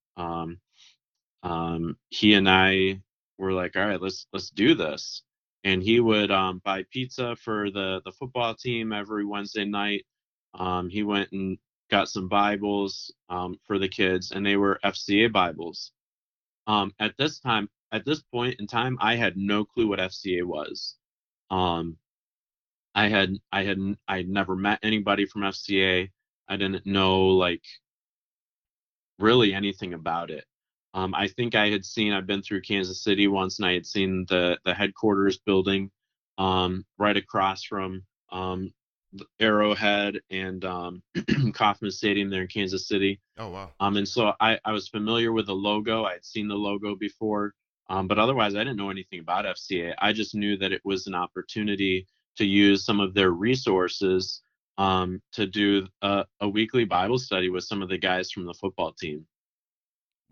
um, 1.42 1.96
he 2.10 2.34
and 2.34 2.48
I 2.48 3.00
were 3.38 3.52
like, 3.52 3.76
all 3.76 3.86
right, 3.86 4.00
let's 4.00 4.26
let's 4.32 4.50
do 4.50 4.74
this. 4.74 5.22
And 5.64 5.82
he 5.82 6.00
would 6.00 6.30
um, 6.30 6.60
buy 6.64 6.84
pizza 6.90 7.36
for 7.36 7.70
the 7.70 8.00
the 8.04 8.12
football 8.12 8.54
team 8.54 8.92
every 8.92 9.24
Wednesday 9.24 9.64
night. 9.64 10.06
Um, 10.54 10.88
he 10.88 11.02
went 11.02 11.32
and 11.32 11.58
got 11.90 12.08
some 12.08 12.28
Bibles 12.28 13.12
um, 13.28 13.58
for 13.66 13.78
the 13.78 13.88
kids, 13.88 14.32
and 14.32 14.44
they 14.44 14.56
were 14.56 14.80
FCA 14.84 15.32
Bibles. 15.32 15.92
Um, 16.66 16.92
at 16.98 17.16
this 17.18 17.40
time, 17.40 17.68
at 17.92 18.04
this 18.04 18.22
point 18.22 18.60
in 18.60 18.66
time, 18.66 18.96
I 19.00 19.16
had 19.16 19.36
no 19.36 19.64
clue 19.64 19.88
what 19.88 19.98
FCA 19.98 20.44
was. 20.44 20.96
Um, 21.50 21.96
I 22.94 23.08
had 23.08 23.36
I 23.52 23.64
had 23.64 23.78
I 24.08 24.18
had 24.18 24.28
never 24.28 24.56
met 24.56 24.80
anybody 24.82 25.26
from 25.26 25.42
FCA. 25.42 26.10
I 26.48 26.56
didn't 26.56 26.86
know 26.86 27.28
like 27.28 27.62
really 29.18 29.54
anything 29.54 29.94
about 29.94 30.30
it. 30.30 30.44
Um, 30.94 31.14
I 31.14 31.28
think 31.28 31.54
I 31.54 31.70
had 31.70 31.84
seen 31.84 32.12
I've 32.12 32.26
been 32.26 32.42
through 32.42 32.62
Kansas 32.62 33.02
City 33.02 33.28
once, 33.28 33.58
and 33.58 33.66
I 33.66 33.72
had 33.74 33.86
seen 33.86 34.26
the 34.28 34.58
the 34.64 34.74
headquarters 34.74 35.38
building 35.38 35.90
um, 36.38 36.84
right 36.98 37.16
across 37.16 37.62
from 37.64 38.02
um, 38.32 38.72
Arrowhead 39.40 40.20
and 40.30 40.64
um, 40.64 41.02
Kauffman 41.54 41.90
Stadium 41.90 42.30
there 42.30 42.42
in 42.42 42.48
Kansas 42.48 42.88
City. 42.88 43.20
Oh 43.38 43.50
wow. 43.50 43.70
Um, 43.80 43.96
and 43.96 44.08
so 44.08 44.32
I, 44.40 44.58
I 44.64 44.72
was 44.72 44.88
familiar 44.88 45.32
with 45.32 45.46
the 45.46 45.54
logo. 45.54 46.04
I 46.04 46.14
had 46.14 46.24
seen 46.24 46.48
the 46.48 46.54
logo 46.54 46.94
before, 46.94 47.54
um, 47.88 48.06
but 48.06 48.18
otherwise 48.18 48.54
I 48.54 48.58
didn't 48.58 48.76
know 48.76 48.90
anything 48.90 49.20
about 49.20 49.44
FCA. 49.44 49.94
I 49.98 50.12
just 50.12 50.34
knew 50.34 50.56
that 50.58 50.72
it 50.72 50.80
was 50.84 51.06
an 51.06 51.14
opportunity 51.14 52.06
to 52.36 52.44
use 52.44 52.84
some 52.84 53.00
of 53.00 53.14
their 53.14 53.30
resources 53.30 54.42
um, 54.78 55.20
to 55.32 55.46
do 55.46 55.86
a, 56.02 56.24
a 56.40 56.48
weekly 56.48 56.84
Bible 56.84 57.18
study 57.18 57.50
with 57.50 57.64
some 57.64 57.82
of 57.82 57.88
the 57.88 57.98
guys 57.98 58.30
from 58.30 58.46
the 58.46 58.54
football 58.54 58.92
team. 58.92 59.26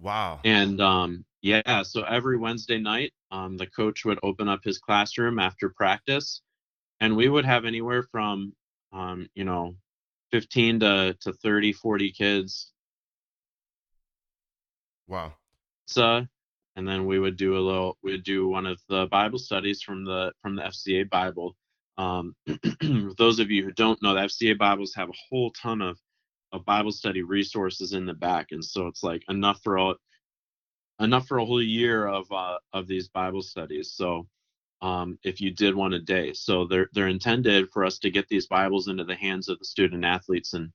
Wow. 0.01 0.41
And 0.45 0.81
um, 0.81 1.25
yeah, 1.43 1.83
so 1.83 2.03
every 2.03 2.39
Wednesday 2.39 2.79
night, 2.79 3.13
um, 3.31 3.57
the 3.57 3.67
coach 3.67 4.05
would 4.05 4.19
open 4.23 4.49
up 4.49 4.61
his 4.65 4.79
classroom 4.79 5.39
after 5.39 5.71
practice, 5.71 6.43
and 7.01 7.17
we 7.17 7.29
would 7.29 7.45
have 7.45 7.65
anywhere 7.65 8.05
from 8.11 8.53
um, 8.93 9.29
you 9.35 9.45
know, 9.45 9.77
15 10.33 10.81
to, 10.81 11.17
to 11.21 11.33
30, 11.33 11.73
40 11.73 12.13
kids. 12.13 12.73
Wow. 15.07 15.35
So, 15.87 16.27
and 16.77 16.87
then 16.87 17.07
we 17.07 17.19
would 17.19 17.37
do 17.37 17.57
a 17.57 17.61
little, 17.61 17.97
we'd 18.03 18.25
do 18.25 18.49
one 18.49 18.67
of 18.67 18.81
the 18.89 19.07
Bible 19.07 19.39
studies 19.39 19.83
from 19.83 20.05
the, 20.05 20.33
from 20.43 20.57
the 20.57 20.63
FCA 20.63 21.09
Bible. 21.09 21.57
Um, 21.97 22.35
those 23.19 23.41
of 23.41 23.51
you 23.51 23.65
who 23.65 23.73
don't 23.73 24.01
know, 24.03 24.15
the 24.15 24.21
FCA 24.21 24.59
Bibles 24.59 24.93
have 24.95 25.09
a 25.09 25.19
whole 25.29 25.51
ton 25.53 25.83
of, 25.83 25.99
of 26.53 26.65
Bible 26.65 26.93
study 26.93 27.23
resources 27.23 27.93
in 27.93 28.07
the 28.07 28.15
back. 28.15 28.49
And 28.53 28.65
so 28.65 28.87
it's 28.87 29.03
like 29.03 29.23
enough 29.29 29.61
for 29.63 29.79
all, 29.79 29.97
enough 31.01 31.27
for 31.27 31.39
a 31.39 31.45
whole 31.45 31.63
year 31.63 32.07
of, 32.07 32.31
uh, 32.33 32.59
of 32.73 32.87
these 32.87 33.09
Bible 33.09 33.43
studies. 33.43 33.93
So, 33.93 34.27
um, 34.81 35.19
if 35.25 35.41
you 35.41 35.51
did 35.51 35.75
one 35.75 35.95
a 35.95 35.99
day. 35.99 36.33
So 36.33 36.67
they're 36.67 36.89
they're 36.93 37.09
intended 37.09 37.69
for 37.73 37.85
us 37.85 37.99
to 38.01 38.11
get 38.11 38.29
these 38.29 38.47
Bibles 38.47 38.89
into 38.89 39.05
the 39.05 39.17
hands 39.17 39.49
of 39.49 39.59
the 39.59 39.65
student 39.65 40.05
athletes 40.05 40.55
and 40.55 40.73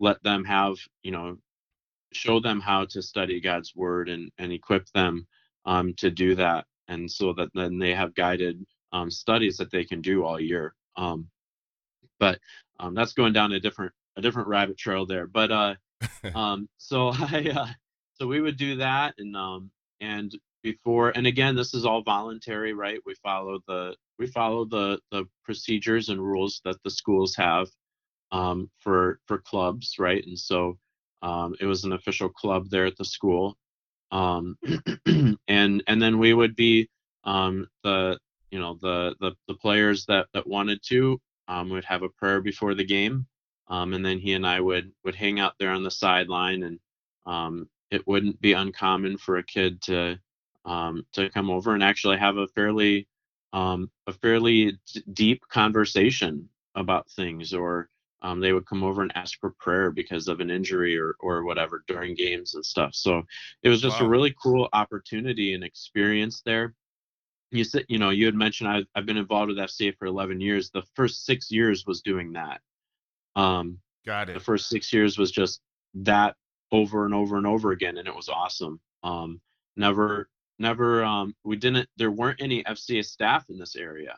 let 0.00 0.22
them 0.22 0.44
have 0.44 0.76
you 1.02 1.12
know 1.12 1.38
show 2.12 2.40
them 2.40 2.60
how 2.60 2.84
to 2.86 3.02
study 3.02 3.40
God's 3.40 3.74
word 3.74 4.08
and 4.08 4.30
and 4.38 4.52
equip 4.52 4.86
them 4.92 5.26
um, 5.64 5.94
to 5.94 6.10
do 6.10 6.34
that, 6.36 6.66
and 6.88 7.10
so 7.10 7.32
that 7.34 7.50
then 7.54 7.78
they 7.78 7.94
have 7.94 8.14
guided 8.14 8.64
um, 8.92 9.10
studies 9.10 9.56
that 9.58 9.70
they 9.70 9.84
can 9.84 10.00
do 10.00 10.24
all 10.24 10.40
year. 10.40 10.74
Um, 10.96 11.28
but 12.18 12.40
um, 12.80 12.94
that's 12.94 13.12
going 13.12 13.32
down 13.32 13.52
a 13.52 13.60
different 13.60 13.92
a 14.16 14.22
different 14.22 14.48
rabbit 14.48 14.78
trail 14.78 15.06
there. 15.06 15.26
But 15.26 15.50
uh, 15.52 15.74
um, 16.34 16.68
so 16.78 17.08
I 17.14 17.52
uh, 17.54 17.66
so 18.14 18.26
we 18.26 18.40
would 18.40 18.56
do 18.56 18.76
that 18.76 19.14
and 19.18 19.36
um, 19.36 19.70
and 20.00 20.36
before 20.62 21.10
and 21.10 21.26
again 21.26 21.54
this 21.54 21.74
is 21.74 21.86
all 21.86 22.02
voluntary 22.02 22.72
right 22.72 22.98
we 23.06 23.14
follow 23.22 23.60
the 23.68 23.94
we 24.18 24.26
follow 24.26 24.64
the 24.64 24.98
the 25.12 25.24
procedures 25.44 26.08
and 26.08 26.20
rules 26.20 26.60
that 26.64 26.76
the 26.82 26.90
schools 26.90 27.36
have 27.36 27.68
um, 28.32 28.70
for 28.80 29.20
for 29.26 29.38
clubs 29.38 29.94
right 29.98 30.26
and 30.26 30.38
so 30.38 30.76
um, 31.22 31.54
it 31.60 31.66
was 31.66 31.84
an 31.84 31.92
official 31.92 32.28
club 32.28 32.68
there 32.68 32.86
at 32.86 32.96
the 32.96 33.04
school 33.04 33.56
um, 34.10 34.56
and 35.48 35.82
and 35.86 36.02
then 36.02 36.18
we 36.18 36.34
would 36.34 36.56
be 36.56 36.88
um, 37.24 37.68
the 37.84 38.18
you 38.50 38.58
know 38.58 38.78
the, 38.80 39.14
the 39.20 39.32
the 39.48 39.54
players 39.54 40.06
that 40.06 40.26
that 40.34 40.46
wanted 40.46 40.80
to 40.88 41.20
um, 41.48 41.70
would 41.70 41.84
have 41.84 42.02
a 42.02 42.08
prayer 42.08 42.40
before 42.40 42.74
the 42.74 42.84
game 42.84 43.26
um, 43.68 43.94
and 43.94 44.04
then 44.04 44.18
he 44.18 44.32
and 44.32 44.46
I 44.46 44.60
would 44.60 44.92
would 45.04 45.14
hang 45.14 45.40
out 45.40 45.54
there 45.58 45.70
on 45.70 45.82
the 45.82 45.90
sideline 45.90 46.62
and 46.62 46.78
it 47.90 48.06
wouldn't 48.06 48.40
be 48.40 48.52
uncommon 48.52 49.16
for 49.16 49.38
a 49.38 49.42
kid 49.42 49.80
to 49.82 50.18
um, 50.64 51.06
to 51.12 51.30
come 51.30 51.50
over 51.50 51.74
and 51.74 51.82
actually 51.82 52.18
have 52.18 52.36
a 52.36 52.48
fairly 52.48 53.06
um, 53.52 53.90
a 54.06 54.12
fairly 54.12 54.72
d- 54.92 55.02
deep 55.12 55.42
conversation 55.48 56.48
about 56.74 57.08
things 57.10 57.54
or 57.54 57.88
um, 58.22 58.40
they 58.40 58.52
would 58.52 58.66
come 58.66 58.82
over 58.82 59.02
and 59.02 59.12
ask 59.14 59.38
for 59.38 59.50
prayer 59.60 59.90
because 59.90 60.26
of 60.26 60.40
an 60.40 60.50
injury 60.50 60.98
or, 60.98 61.14
or 61.20 61.44
whatever 61.44 61.84
during 61.86 62.14
games 62.14 62.54
and 62.54 62.64
stuff. 62.64 62.94
So 62.94 63.22
it 63.62 63.68
was 63.68 63.80
just 63.80 64.00
wow. 64.00 64.06
a 64.06 64.08
really 64.08 64.34
cool 64.42 64.68
opportunity 64.72 65.54
and 65.54 65.62
experience 65.62 66.42
there. 66.44 66.74
You 67.52 67.62
said 67.62 67.84
you 67.88 67.98
know 67.98 68.10
you 68.10 68.26
had 68.26 68.34
mentioned 68.34 68.68
I've, 68.68 68.86
I've 68.94 69.06
been 69.06 69.16
involved 69.16 69.48
with 69.48 69.58
fca 69.58 69.96
for 69.96 70.06
11 70.06 70.40
years. 70.40 70.70
The 70.70 70.82
first 70.94 71.24
six 71.24 71.50
years 71.50 71.86
was 71.86 72.02
doing 72.02 72.32
that 72.32 72.60
um 73.36 73.78
got 74.04 74.28
it 74.28 74.34
the 74.34 74.40
first 74.40 74.68
six 74.68 74.92
years 74.92 75.18
was 75.18 75.30
just 75.30 75.60
that 75.94 76.34
over 76.72 77.04
and 77.04 77.14
over 77.14 77.36
and 77.36 77.46
over 77.46 77.70
again 77.70 77.96
and 77.96 78.08
it 78.08 78.14
was 78.14 78.28
awesome 78.28 78.80
um 79.04 79.40
never 79.76 80.28
never 80.58 81.04
um, 81.04 81.34
we 81.44 81.56
didn't 81.56 81.88
there 81.96 82.10
weren't 82.10 82.40
any 82.40 82.62
FCA 82.64 83.04
staff 83.04 83.44
in 83.48 83.58
this 83.58 83.76
area. 83.76 84.16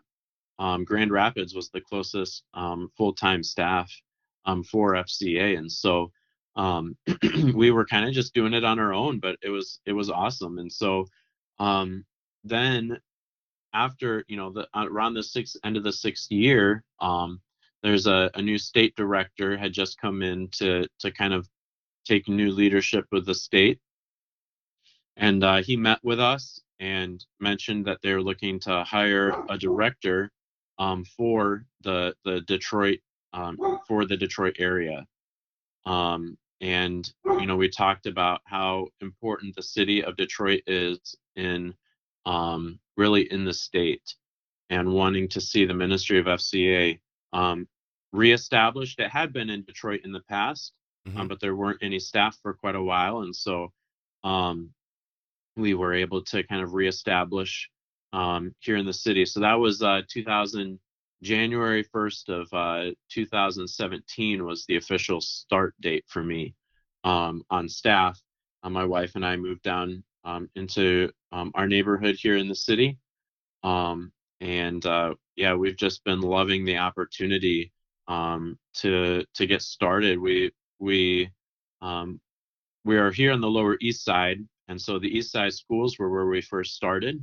Um, 0.58 0.84
Grand 0.84 1.12
Rapids 1.12 1.54
was 1.54 1.70
the 1.70 1.80
closest 1.80 2.42
um, 2.54 2.90
full-time 2.96 3.44
staff 3.44 3.92
um, 4.44 4.64
for 4.64 4.94
FCA, 4.94 5.56
and 5.56 5.70
so 5.70 6.10
um, 6.56 6.96
we 7.54 7.70
were 7.70 7.86
kind 7.86 8.08
of 8.08 8.12
just 8.12 8.34
doing 8.34 8.54
it 8.54 8.64
on 8.64 8.78
our 8.78 8.92
own. 8.92 9.20
But 9.20 9.36
it 9.42 9.50
was 9.50 9.80
it 9.86 9.92
was 9.92 10.10
awesome, 10.10 10.58
and 10.58 10.72
so 10.72 11.06
um, 11.58 12.04
then 12.44 12.98
after 13.72 14.24
you 14.28 14.36
know 14.36 14.50
the 14.50 14.68
around 14.74 15.14
the 15.14 15.22
sixth 15.22 15.56
end 15.64 15.76
of 15.76 15.84
the 15.84 15.92
sixth 15.92 16.30
year, 16.30 16.82
there's 17.82 18.06
a, 18.06 18.30
a 18.34 18.42
new 18.42 18.58
state 18.58 18.94
director 18.96 19.56
had 19.56 19.72
just 19.72 20.00
come 20.00 20.22
in 20.22 20.48
to 20.52 20.86
to 21.00 21.10
kind 21.10 21.32
of 21.32 21.48
take 22.06 22.28
new 22.28 22.50
leadership 22.50 23.06
with 23.12 23.26
the 23.26 23.34
state 23.34 23.78
and 25.18 25.42
uh, 25.42 25.62
he 25.62 25.76
met 25.76 25.98
with 26.02 26.20
us 26.20 26.60
and 26.80 27.24
mentioned 27.40 27.84
that 27.86 27.98
they're 28.02 28.22
looking 28.22 28.60
to 28.60 28.84
hire 28.84 29.34
a 29.48 29.58
director 29.58 30.30
um, 30.78 31.04
for 31.04 31.64
the 31.82 32.14
the 32.24 32.40
Detroit 32.42 33.00
um, 33.32 33.58
for 33.86 34.06
the 34.06 34.16
Detroit 34.16 34.56
area. 34.58 35.06
Um, 35.86 36.38
and 36.60 37.12
you 37.24 37.46
know 37.46 37.56
we 37.56 37.68
talked 37.68 38.06
about 38.06 38.40
how 38.44 38.88
important 39.00 39.56
the 39.56 39.62
city 39.62 40.02
of 40.04 40.16
Detroit 40.16 40.62
is 40.66 40.98
in 41.36 41.74
um, 42.24 42.78
really 42.96 43.30
in 43.32 43.44
the 43.44 43.54
state 43.54 44.14
and 44.70 44.92
wanting 44.92 45.28
to 45.28 45.40
see 45.40 45.64
the 45.64 45.74
ministry 45.74 46.18
of 46.18 46.26
FCA 46.26 47.00
um, 47.32 47.68
reestablished. 48.12 48.98
It 49.00 49.10
had 49.10 49.32
been 49.32 49.50
in 49.50 49.62
Detroit 49.62 50.00
in 50.04 50.12
the 50.12 50.22
past, 50.28 50.72
um, 51.06 51.12
mm-hmm. 51.12 51.26
but 51.28 51.40
there 51.40 51.56
weren't 51.56 51.82
any 51.82 51.98
staff 51.98 52.36
for 52.42 52.54
quite 52.54 52.76
a 52.76 52.82
while, 52.82 53.20
and 53.20 53.34
so 53.34 53.72
um, 54.24 54.70
we 55.56 55.74
were 55.74 55.94
able 55.94 56.22
to 56.24 56.42
kind 56.44 56.62
of 56.62 56.74
reestablish 56.74 57.68
um, 58.12 58.54
here 58.60 58.76
in 58.76 58.86
the 58.86 58.92
city. 58.92 59.26
So 59.26 59.40
that 59.40 59.54
was 59.54 59.82
uh, 59.82 60.02
2000 60.08 60.78
January 61.22 61.84
1st 61.84 62.28
of 62.28 62.52
uh, 62.52 62.94
2017 63.10 64.44
was 64.44 64.64
the 64.66 64.76
official 64.76 65.20
start 65.20 65.74
date 65.80 66.04
for 66.06 66.22
me 66.22 66.54
um, 67.04 67.42
on 67.50 67.68
staff. 67.68 68.20
Uh, 68.62 68.70
my 68.70 68.84
wife 68.84 69.12
and 69.14 69.26
I 69.26 69.36
moved 69.36 69.62
down 69.62 70.04
um, 70.24 70.48
into 70.54 71.10
um, 71.32 71.50
our 71.54 71.66
neighborhood 71.66 72.16
here 72.16 72.36
in 72.36 72.48
the 72.48 72.54
city, 72.54 72.98
um, 73.62 74.12
and 74.40 74.84
uh, 74.86 75.14
yeah, 75.38 75.54
we've 75.54 75.76
just 75.76 76.04
been 76.04 76.20
loving 76.20 76.64
the 76.64 76.78
opportunity 76.78 77.72
um, 78.08 78.58
to 78.74 79.24
to 79.34 79.46
get 79.46 79.62
started. 79.62 80.18
We 80.18 80.52
we 80.78 81.30
we 82.88 82.96
are 82.96 83.10
here 83.10 83.32
on 83.32 83.40
the 83.42 83.50
Lower 83.50 83.76
East 83.80 84.02
Side, 84.02 84.38
and 84.68 84.80
so 84.80 84.98
the 84.98 85.08
East 85.08 85.30
Side 85.30 85.52
schools 85.52 85.98
were 85.98 86.10
where 86.10 86.26
we 86.26 86.40
first 86.40 86.74
started, 86.74 87.22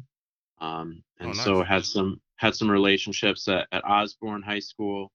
um, 0.61 1.03
and 1.19 1.29
oh, 1.29 1.33
nice. 1.33 1.43
so 1.43 1.63
had 1.63 1.83
some 1.83 2.21
had 2.37 2.55
some 2.55 2.69
relationships 2.69 3.47
at, 3.47 3.67
at 3.71 3.83
Osborne 3.83 4.43
High 4.43 4.59
School, 4.59 5.11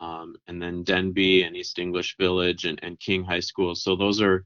um, 0.00 0.36
and 0.46 0.60
then 0.60 0.82
Denby 0.84 1.42
and 1.42 1.56
East 1.56 1.78
English 1.78 2.16
Village 2.18 2.66
and, 2.66 2.78
and 2.82 3.00
King 3.00 3.24
High 3.24 3.40
School. 3.40 3.74
So 3.74 3.96
those 3.96 4.20
are 4.20 4.44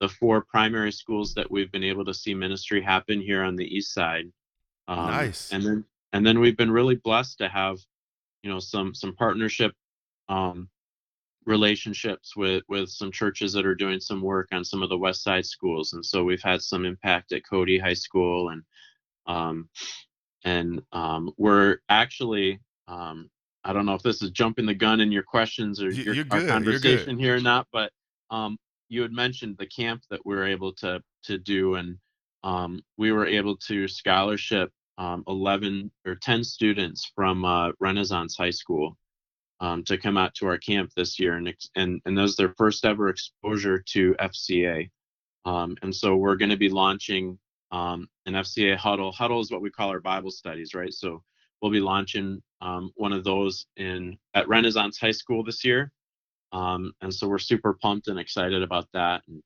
the 0.00 0.08
four 0.08 0.44
primary 0.48 0.92
schools 0.92 1.34
that 1.34 1.50
we've 1.50 1.72
been 1.72 1.84
able 1.84 2.04
to 2.04 2.14
see 2.14 2.34
ministry 2.34 2.80
happen 2.80 3.20
here 3.20 3.42
on 3.42 3.56
the 3.56 3.66
East 3.66 3.92
Side. 3.92 4.26
Um, 4.86 5.06
nice. 5.06 5.52
And 5.52 5.62
then 5.64 5.84
and 6.14 6.24
then 6.24 6.38
we've 6.40 6.56
been 6.56 6.70
really 6.70 6.94
blessed 6.94 7.38
to 7.38 7.48
have, 7.48 7.78
you 8.42 8.50
know, 8.50 8.60
some 8.60 8.94
some 8.94 9.14
partnership 9.14 9.72
um, 10.28 10.70
relationships 11.44 12.36
with 12.36 12.62
with 12.68 12.88
some 12.88 13.12
churches 13.12 13.52
that 13.52 13.66
are 13.66 13.74
doing 13.74 14.00
some 14.00 14.22
work 14.22 14.48
on 14.52 14.64
some 14.64 14.82
of 14.82 14.88
the 14.88 14.96
west 14.96 15.22
side 15.22 15.44
schools. 15.44 15.92
And 15.92 16.06
so 16.06 16.24
we've 16.24 16.42
had 16.42 16.62
some 16.62 16.86
impact 16.86 17.32
at 17.32 17.42
cody 17.46 17.78
high 17.78 17.94
school 17.94 18.50
and 18.50 18.62
um 19.26 19.68
and 20.44 20.82
um 20.92 21.32
we're 21.38 21.78
actually 21.88 22.60
um 22.88 23.30
i 23.64 23.72
don't 23.72 23.86
know 23.86 23.94
if 23.94 24.02
this 24.02 24.22
is 24.22 24.30
jumping 24.30 24.66
the 24.66 24.74
gun 24.74 25.00
in 25.00 25.10
your 25.10 25.22
questions 25.22 25.82
or 25.82 25.90
your 25.90 26.14
You're 26.14 26.26
our 26.30 26.46
conversation 26.46 27.18
here 27.18 27.36
or 27.36 27.40
not 27.40 27.66
but 27.72 27.90
um 28.30 28.58
you 28.90 29.02
had 29.02 29.12
mentioned 29.12 29.56
the 29.58 29.66
camp 29.66 30.02
that 30.10 30.20
we 30.24 30.34
were 30.34 30.46
able 30.46 30.72
to 30.74 31.02
to 31.24 31.38
do 31.38 31.76
and 31.76 31.96
um 32.42 32.82
we 32.98 33.12
were 33.12 33.26
able 33.26 33.56
to 33.56 33.88
scholarship 33.88 34.70
um 34.98 35.24
11 35.26 35.90
or 36.06 36.14
10 36.14 36.44
students 36.44 37.10
from 37.14 37.44
uh 37.44 37.70
renaissance 37.80 38.36
high 38.36 38.50
school 38.50 38.96
um, 39.60 39.84
to 39.84 39.96
come 39.96 40.16
out 40.16 40.34
to 40.34 40.46
our 40.46 40.58
camp 40.58 40.90
this 40.94 41.18
year, 41.18 41.36
and 41.36 41.54
and 41.74 42.00
and 42.04 42.16
was 42.16 42.36
their 42.36 42.54
first 42.58 42.84
ever 42.84 43.08
exposure 43.08 43.82
to 43.88 44.14
FCA. 44.20 44.90
Um, 45.46 45.76
and 45.82 45.94
so 45.94 46.16
we're 46.16 46.36
going 46.36 46.50
to 46.50 46.56
be 46.56 46.68
launching 46.68 47.38
um, 47.70 48.08
an 48.26 48.34
FCA 48.34 48.76
huddle. 48.76 49.12
Huddle 49.12 49.40
is 49.40 49.50
what 49.50 49.62
we 49.62 49.70
call 49.70 49.90
our 49.90 50.00
Bible 50.00 50.30
studies, 50.30 50.74
right? 50.74 50.92
So 50.92 51.22
we'll 51.60 51.72
be 51.72 51.80
launching 51.80 52.42
um, 52.60 52.92
one 52.96 53.12
of 53.12 53.24
those 53.24 53.66
in 53.76 54.18
at 54.34 54.48
Renaissance 54.48 54.98
High 54.98 55.12
School 55.12 55.44
this 55.44 55.64
year, 55.64 55.92
um, 56.52 56.92
and 57.00 57.14
so 57.14 57.28
we're 57.28 57.38
super 57.38 57.74
pumped 57.80 58.08
and 58.08 58.18
excited 58.18 58.62
about 58.62 58.88
that. 58.92 59.22
And 59.28 59.42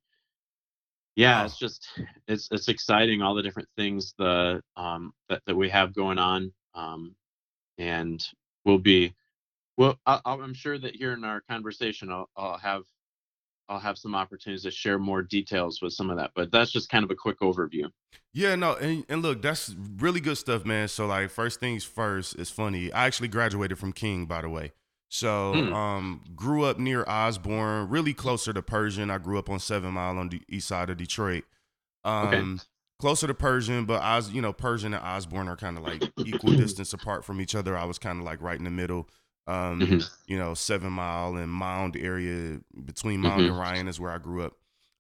yeah, 1.19 1.45
it's 1.45 1.59
just 1.59 1.89
it's 2.29 2.49
it's 2.53 2.69
exciting 2.69 3.23
all 3.23 3.35
the 3.35 3.43
different 3.43 3.69
things 3.77 4.15
the 4.19 4.63
um, 4.77 5.13
that 5.29 5.43
that 5.47 5.57
we 5.57 5.69
have 5.69 5.93
going 5.93 6.17
on, 6.17 6.53
um, 6.75 7.17
and 7.77 8.25
we'll 8.65 8.79
be 8.79 9.13
well. 9.77 9.99
I, 10.07 10.21
I'm 10.25 10.55
sure 10.55 10.79
that 10.79 10.95
here 10.95 11.15
in 11.15 11.25
our 11.25 11.41
conversation, 11.51 12.09
I'll, 12.09 12.31
I'll 12.37 12.59
have 12.59 12.85
I'll 13.69 13.81
have 13.81 13.99
some 13.99 14.15
opportunities 14.15 14.63
to 14.63 14.71
share 14.71 15.01
more 15.01 15.23
details 15.23 15.83
with 15.83 15.93
some 15.93 16.09
of 16.09 16.17
that. 16.19 16.31
But 16.37 16.53
that's 16.53 16.71
just 16.71 16.89
kind 16.89 17.03
of 17.05 17.11
a 17.11 17.17
quick 17.17 17.41
overview. 17.41 17.91
Yeah, 18.33 18.55
no, 18.55 18.77
and, 18.77 19.05
and 19.09 19.21
look, 19.21 19.43
that's 19.43 19.75
really 19.97 20.21
good 20.21 20.39
stuff, 20.39 20.65
man. 20.65 20.87
So 20.87 21.07
like 21.07 21.31
first 21.31 21.59
things 21.59 21.83
first, 21.83 22.37
it's 22.37 22.51
funny. 22.51 22.93
I 22.93 23.07
actually 23.07 23.29
graduated 23.29 23.77
from 23.77 23.93
King, 23.93 24.27
by 24.27 24.43
the 24.43 24.49
way. 24.49 24.71
So 25.09 25.53
mm. 25.55 25.73
um 25.73 26.23
grew 26.35 26.65
up 26.65 26.79
near 26.79 27.05
Osborne, 27.07 27.89
really 27.89 28.15
closer 28.15 28.53
to 28.53 28.63
Pershing. 28.63 29.11
I 29.11 29.19
grew 29.19 29.39
up 29.39 29.49
on 29.49 29.59
Seven 29.59 29.93
Mile 29.93 30.19
on 30.19 30.29
the 30.29 30.43
east 30.49 30.69
side 30.69 30.91
of 30.91 30.97
Detroit. 30.97 31.45
Um 32.05 32.29
okay. 32.29 32.65
closer 33.01 33.27
to 33.27 33.35
Pershing, 33.35 33.87
but 33.87 34.03
I 34.03 34.17
was, 34.17 34.31
you 34.31 34.43
know, 34.43 34.53
Pershing 34.53 34.95
and 34.95 35.03
Osborne 35.03 35.49
are 35.49 35.57
kind 35.57 35.79
of 35.79 35.85
like 35.85 36.03
equal 36.27 36.53
distance 36.55 36.93
apart 36.93 37.25
from 37.25 37.41
each 37.41 37.55
other. 37.55 37.77
I 37.77 37.85
was 37.85 37.99
kind 37.99 38.19
of 38.19 38.25
like 38.25 38.43
right 38.43 38.59
in 38.59 38.65
the 38.65 38.71
middle 38.71 39.09
um, 39.49 39.81
mm-hmm. 39.81 39.99
you 40.27 40.39
know, 40.39 40.53
Seven 40.53 40.93
Mile 40.93 41.37
and 41.37 41.51
Mound 41.51 41.97
area 41.97 42.61
between 42.85 43.21
Mound 43.21 43.41
mm-hmm. 43.41 43.51
and 43.51 43.59
Ryan 43.59 43.89
is 43.89 43.99
where 43.99 44.11
I 44.11 44.19
grew 44.19 44.45
up. 44.45 44.53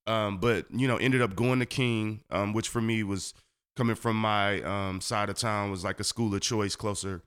Um, 0.06 0.38
but 0.38 0.64
you 0.70 0.88
know, 0.88 0.96
ended 0.96 1.20
up 1.20 1.36
going 1.36 1.58
to 1.58 1.66
King, 1.66 2.22
um, 2.30 2.54
which 2.54 2.70
for 2.70 2.80
me 2.80 3.02
was 3.02 3.34
coming 3.76 3.94
from 3.94 4.18
my 4.18 4.62
um, 4.62 5.02
side 5.02 5.28
of 5.28 5.36
town 5.36 5.70
was 5.70 5.84
like 5.84 6.00
a 6.00 6.04
school 6.04 6.34
of 6.34 6.40
choice 6.40 6.74
closer, 6.76 7.22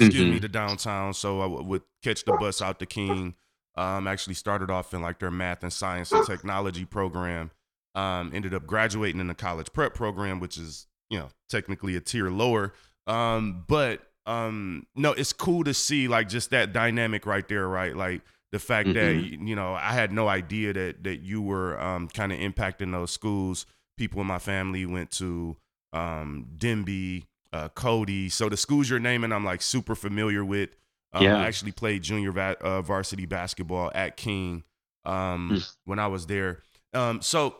excuse 0.00 0.24
mm-hmm. 0.24 0.34
me, 0.34 0.40
to 0.40 0.48
downtown. 0.48 1.14
So 1.14 1.40
I 1.40 1.44
w- 1.44 1.62
would 1.64 1.82
catch 2.02 2.24
the 2.24 2.32
bus 2.32 2.62
out 2.62 2.78
to 2.80 2.86
King. 2.86 3.34
Um, 3.76 4.08
actually 4.08 4.34
started 4.34 4.70
off 4.70 4.92
in 4.92 5.02
like 5.02 5.20
their 5.20 5.30
math 5.30 5.62
and 5.62 5.72
science 5.72 6.10
and 6.10 6.26
technology 6.26 6.84
program. 6.84 7.52
Um, 7.94 8.32
ended 8.34 8.54
up 8.54 8.66
graduating 8.66 9.20
in 9.20 9.28
the 9.28 9.34
college 9.34 9.72
prep 9.72 9.94
program, 9.94 10.40
which 10.40 10.56
is 10.56 10.86
you 11.10 11.18
know 11.18 11.28
technically 11.48 11.96
a 11.96 12.00
tier 12.00 12.30
lower. 12.30 12.72
Um, 13.06 13.64
but 13.66 14.02
um 14.28 14.86
no 14.94 15.12
it's 15.12 15.32
cool 15.32 15.64
to 15.64 15.72
see 15.72 16.06
like 16.06 16.28
just 16.28 16.50
that 16.50 16.72
dynamic 16.72 17.24
right 17.24 17.48
there 17.48 17.66
right 17.66 17.96
like 17.96 18.20
the 18.52 18.58
fact 18.58 18.90
mm-hmm. 18.90 19.22
that 19.22 19.46
you 19.48 19.56
know 19.56 19.72
i 19.72 19.92
had 19.92 20.12
no 20.12 20.28
idea 20.28 20.72
that 20.72 21.02
that 21.02 21.20
you 21.22 21.40
were 21.40 21.80
um 21.80 22.06
kind 22.08 22.30
of 22.30 22.38
impacting 22.38 22.92
those 22.92 23.10
schools 23.10 23.64
people 23.96 24.20
in 24.20 24.26
my 24.26 24.38
family 24.38 24.84
went 24.84 25.10
to 25.10 25.56
um 25.94 26.46
denby 26.58 27.24
uh 27.52 27.68
cody 27.70 28.28
so 28.28 28.48
the 28.48 28.56
schools 28.56 28.88
you're 28.90 28.98
naming 28.98 29.32
i'm 29.32 29.44
like 29.44 29.62
super 29.62 29.94
familiar 29.94 30.44
with 30.44 30.70
um, 31.12 31.22
yeah. 31.22 31.36
i 31.36 31.46
actually 31.46 31.72
played 31.72 32.02
junior 32.02 32.32
va- 32.32 32.56
uh, 32.60 32.82
varsity 32.82 33.26
basketball 33.26 33.90
at 33.94 34.16
king 34.16 34.62
um 35.04 35.50
mm. 35.54 35.76
when 35.84 35.98
i 35.98 36.06
was 36.06 36.26
there 36.26 36.62
um 36.94 37.22
so 37.22 37.56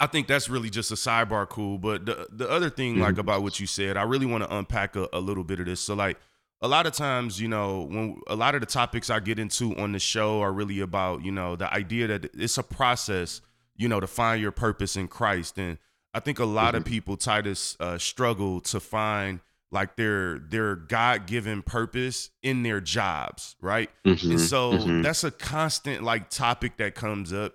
I 0.00 0.06
think 0.06 0.28
that's 0.28 0.48
really 0.48 0.70
just 0.70 0.90
a 0.90 0.94
sidebar 0.94 1.48
cool. 1.48 1.78
But 1.78 2.06
the 2.06 2.28
the 2.30 2.48
other 2.48 2.70
thing, 2.70 2.94
mm-hmm. 2.94 3.02
like 3.02 3.18
about 3.18 3.42
what 3.42 3.58
you 3.58 3.66
said, 3.66 3.96
I 3.96 4.02
really 4.02 4.26
want 4.26 4.44
to 4.44 4.56
unpack 4.56 4.94
a, 4.96 5.08
a, 5.12 5.18
little 5.18 5.44
bit 5.44 5.58
of 5.58 5.66
this. 5.66 5.80
So 5.80 5.94
like 5.94 6.18
a 6.60 6.68
lot 6.68 6.86
of 6.86 6.92
times, 6.92 7.40
you 7.40 7.48
know, 7.48 7.82
when 7.82 8.20
a 8.28 8.36
lot 8.36 8.54
of 8.54 8.60
the 8.60 8.66
topics 8.66 9.10
I 9.10 9.20
get 9.20 9.38
into 9.38 9.76
on 9.76 9.92
the 9.92 9.98
show 9.98 10.40
are 10.40 10.52
really 10.52 10.80
about, 10.80 11.24
you 11.24 11.32
know, 11.32 11.56
the 11.56 11.72
idea 11.72 12.06
that 12.08 12.30
it's 12.34 12.58
a 12.58 12.62
process, 12.62 13.40
you 13.76 13.88
know, 13.88 13.98
to 14.00 14.06
find 14.06 14.40
your 14.40 14.52
purpose 14.52 14.96
in 14.96 15.08
Christ. 15.08 15.58
And 15.58 15.78
I 16.14 16.20
think 16.20 16.38
a 16.38 16.44
lot 16.44 16.68
mm-hmm. 16.68 16.78
of 16.78 16.84
people, 16.84 17.16
Titus, 17.16 17.76
uh, 17.80 17.98
struggle 17.98 18.60
to 18.62 18.80
find 18.80 19.40
like 19.70 19.96
their 19.96 20.38
their 20.38 20.74
god-given 20.74 21.60
purpose 21.60 22.30
in 22.42 22.62
their 22.62 22.80
jobs 22.80 23.54
right 23.60 23.90
mm-hmm, 24.02 24.30
and 24.30 24.40
so 24.40 24.72
mm-hmm. 24.72 25.02
that's 25.02 25.24
a 25.24 25.30
constant 25.30 26.02
like 26.02 26.30
topic 26.30 26.78
that 26.78 26.94
comes 26.94 27.34
up 27.34 27.52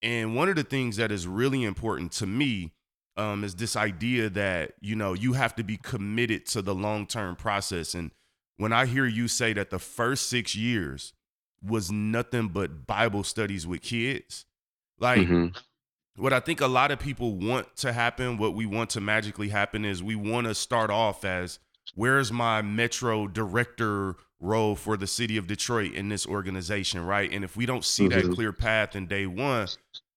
and 0.00 0.36
one 0.36 0.48
of 0.48 0.54
the 0.54 0.62
things 0.62 0.96
that 0.98 1.10
is 1.10 1.26
really 1.26 1.64
important 1.64 2.12
to 2.12 2.26
me 2.26 2.72
um, 3.16 3.44
is 3.44 3.54
this 3.54 3.76
idea 3.76 4.28
that 4.30 4.74
you 4.80 4.94
know 4.94 5.14
you 5.14 5.32
have 5.32 5.54
to 5.56 5.64
be 5.64 5.76
committed 5.76 6.46
to 6.46 6.62
the 6.62 6.74
long 6.74 7.06
term 7.06 7.36
process. 7.36 7.94
And 7.94 8.10
when 8.56 8.72
I 8.72 8.86
hear 8.86 9.06
you 9.06 9.28
say 9.28 9.52
that 9.54 9.70
the 9.70 9.78
first 9.78 10.28
six 10.28 10.54
years 10.54 11.12
was 11.62 11.90
nothing 11.90 12.48
but 12.48 12.86
Bible 12.86 13.24
studies 13.24 13.66
with 13.66 13.82
kids, 13.82 14.44
like 14.98 15.20
mm-hmm. 15.20 15.46
What 16.16 16.32
I 16.32 16.40
think 16.40 16.60
a 16.60 16.66
lot 16.66 16.90
of 16.90 16.98
people 16.98 17.34
want 17.34 17.76
to 17.76 17.92
happen, 17.92 18.38
what 18.38 18.54
we 18.54 18.66
want 18.66 18.90
to 18.90 19.00
magically 19.00 19.48
happen 19.48 19.84
is 19.84 20.02
we 20.02 20.16
want 20.16 20.46
to 20.46 20.54
start 20.54 20.90
off 20.90 21.24
as 21.24 21.58
where's 21.94 22.32
my 22.32 22.62
metro 22.62 23.26
director 23.26 24.16
role 24.40 24.74
for 24.76 24.96
the 24.96 25.06
city 25.06 25.36
of 25.36 25.46
Detroit 25.46 25.92
in 25.92 26.08
this 26.08 26.26
organization, 26.26 27.04
right? 27.04 27.30
And 27.30 27.44
if 27.44 27.56
we 27.56 27.66
don't 27.66 27.84
see 27.84 28.08
mm-hmm. 28.08 28.28
that 28.28 28.34
clear 28.34 28.52
path 28.52 28.96
in 28.96 29.06
day 29.06 29.26
one, 29.26 29.68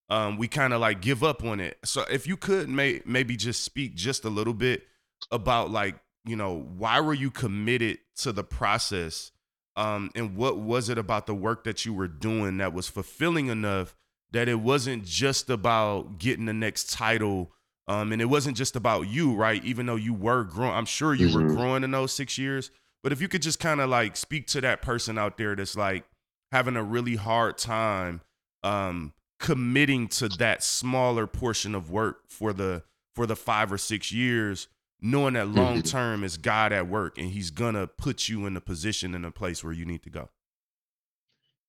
um, 0.09 0.37
we 0.37 0.47
kind 0.47 0.73
of 0.73 0.81
like 0.81 1.01
give 1.01 1.23
up 1.23 1.43
on 1.43 1.59
it. 1.59 1.77
So 1.85 2.03
if 2.09 2.27
you 2.27 2.35
could 2.35 2.69
may- 2.69 3.01
maybe 3.05 3.35
just 3.35 3.63
speak 3.63 3.95
just 3.95 4.25
a 4.25 4.29
little 4.29 4.53
bit 4.53 4.83
about 5.31 5.69
like, 5.69 5.95
you 6.25 6.35
know, 6.35 6.67
why 6.77 6.99
were 6.99 7.13
you 7.13 7.31
committed 7.31 7.99
to 8.17 8.31
the 8.31 8.43
process? 8.43 9.31
Um, 9.75 10.11
and 10.15 10.35
what 10.35 10.57
was 10.57 10.89
it 10.89 10.97
about 10.97 11.27
the 11.27 11.35
work 11.35 11.63
that 11.63 11.85
you 11.85 11.93
were 11.93 12.07
doing 12.07 12.57
that 12.57 12.73
was 12.73 12.87
fulfilling 12.87 13.47
enough 13.47 13.95
that 14.31 14.47
it 14.47 14.59
wasn't 14.59 15.05
just 15.05 15.49
about 15.49 16.19
getting 16.19 16.45
the 16.45 16.53
next 16.53 16.91
title 16.91 17.51
um, 17.89 18.11
and 18.11 18.21
it 18.21 18.25
wasn't 18.25 18.55
just 18.55 18.75
about 18.75 19.07
you, 19.07 19.33
right? 19.33 19.65
Even 19.65 19.87
though 19.87 19.95
you 19.95 20.13
were 20.13 20.43
growing, 20.43 20.75
I'm 20.75 20.85
sure 20.85 21.15
you 21.15 21.27
mm-hmm. 21.27 21.47
were 21.47 21.55
growing 21.55 21.83
in 21.83 21.89
those 21.89 22.13
six 22.13 22.37
years. 22.37 22.69
But 23.01 23.11
if 23.11 23.19
you 23.19 23.27
could 23.27 23.41
just 23.41 23.59
kind 23.59 23.81
of 23.81 23.89
like 23.89 24.15
speak 24.15 24.45
to 24.47 24.61
that 24.61 24.83
person 24.83 25.17
out 25.17 25.39
there 25.39 25.55
that's 25.55 25.75
like 25.75 26.03
having 26.51 26.75
a 26.75 26.83
really 26.83 27.15
hard 27.15 27.57
time 27.57 28.21
um, 28.61 29.13
committing 29.39 30.07
to 30.09 30.29
that 30.29 30.61
smaller 30.61 31.25
portion 31.25 31.73
of 31.73 31.89
work 31.89 32.29
for 32.29 32.53
the 32.53 32.83
for 33.15 33.25
the 33.25 33.35
five 33.35 33.71
or 33.71 33.77
six 33.79 34.11
years, 34.11 34.67
knowing 35.01 35.33
that 35.33 35.47
long 35.47 35.77
mm-hmm. 35.77 35.87
term 35.87 36.23
is 36.23 36.37
God 36.37 36.71
at 36.71 36.87
work 36.87 37.17
and 37.17 37.31
He's 37.31 37.49
gonna 37.49 37.87
put 37.87 38.29
you 38.29 38.45
in 38.45 38.55
a 38.55 38.61
position 38.61 39.15
in 39.15 39.25
a 39.25 39.31
place 39.31 39.63
where 39.63 39.73
you 39.73 39.85
need 39.85 40.03
to 40.03 40.11
go. 40.11 40.29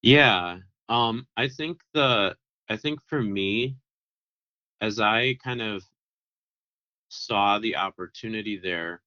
Yeah, 0.03 0.59
um, 0.91 1.27
I 1.37 1.49
think 1.49 1.81
the 1.95 2.37
I 2.71 2.79
think 2.79 3.01
for 3.09 3.23
me, 3.23 3.77
as 4.81 5.01
I 5.01 5.37
kind 5.45 5.63
of 5.63 5.85
saw 7.11 7.59
the 7.61 7.77
opportunity 7.77 8.59
there, 8.59 9.03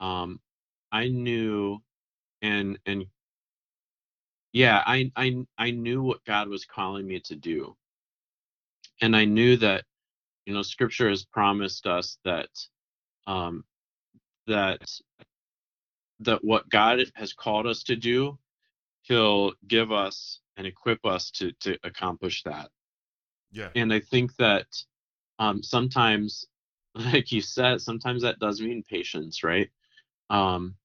um, 0.00 0.40
I 0.92 1.08
knew 1.08 1.80
and 2.42 2.78
and 2.86 3.06
yeah, 4.52 4.82
I 4.86 5.12
I 5.16 5.46
I 5.58 5.70
knew 5.72 6.02
what 6.02 6.24
God 6.24 6.48
was 6.48 6.64
calling 6.66 7.06
me 7.06 7.20
to 7.22 7.36
do. 7.36 7.76
And 9.02 9.16
I 9.16 9.24
knew 9.26 9.56
that 9.58 9.84
you 10.46 10.54
know 10.54 10.62
scripture 10.62 11.10
has 11.10 11.24
promised 11.24 11.86
us 11.86 12.18
that 12.24 12.48
um 13.26 13.64
that 14.48 14.82
that 16.20 16.44
what 16.44 16.68
God 16.70 17.00
has 17.16 17.32
called 17.34 17.66
us 17.66 17.84
to 17.84 17.96
do, 17.96 18.38
he'll 19.02 19.52
give 19.68 19.92
us 19.92 20.40
and 20.56 20.66
equip 20.66 21.06
us 21.06 21.30
to 21.32 21.52
to 21.60 21.78
accomplish 21.84 22.42
that. 22.44 22.70
Yeah. 23.52 23.70
And 23.74 23.92
I 23.92 24.00
think 24.00 24.36
that 24.36 24.66
um 25.38 25.62
sometimes 25.62 26.46
like 26.94 27.32
you 27.32 27.40
said, 27.40 27.80
sometimes 27.80 28.22
that 28.22 28.38
does 28.40 28.60
mean 28.60 28.82
patience, 28.88 29.44
right? 29.44 29.70
Um 30.30 30.76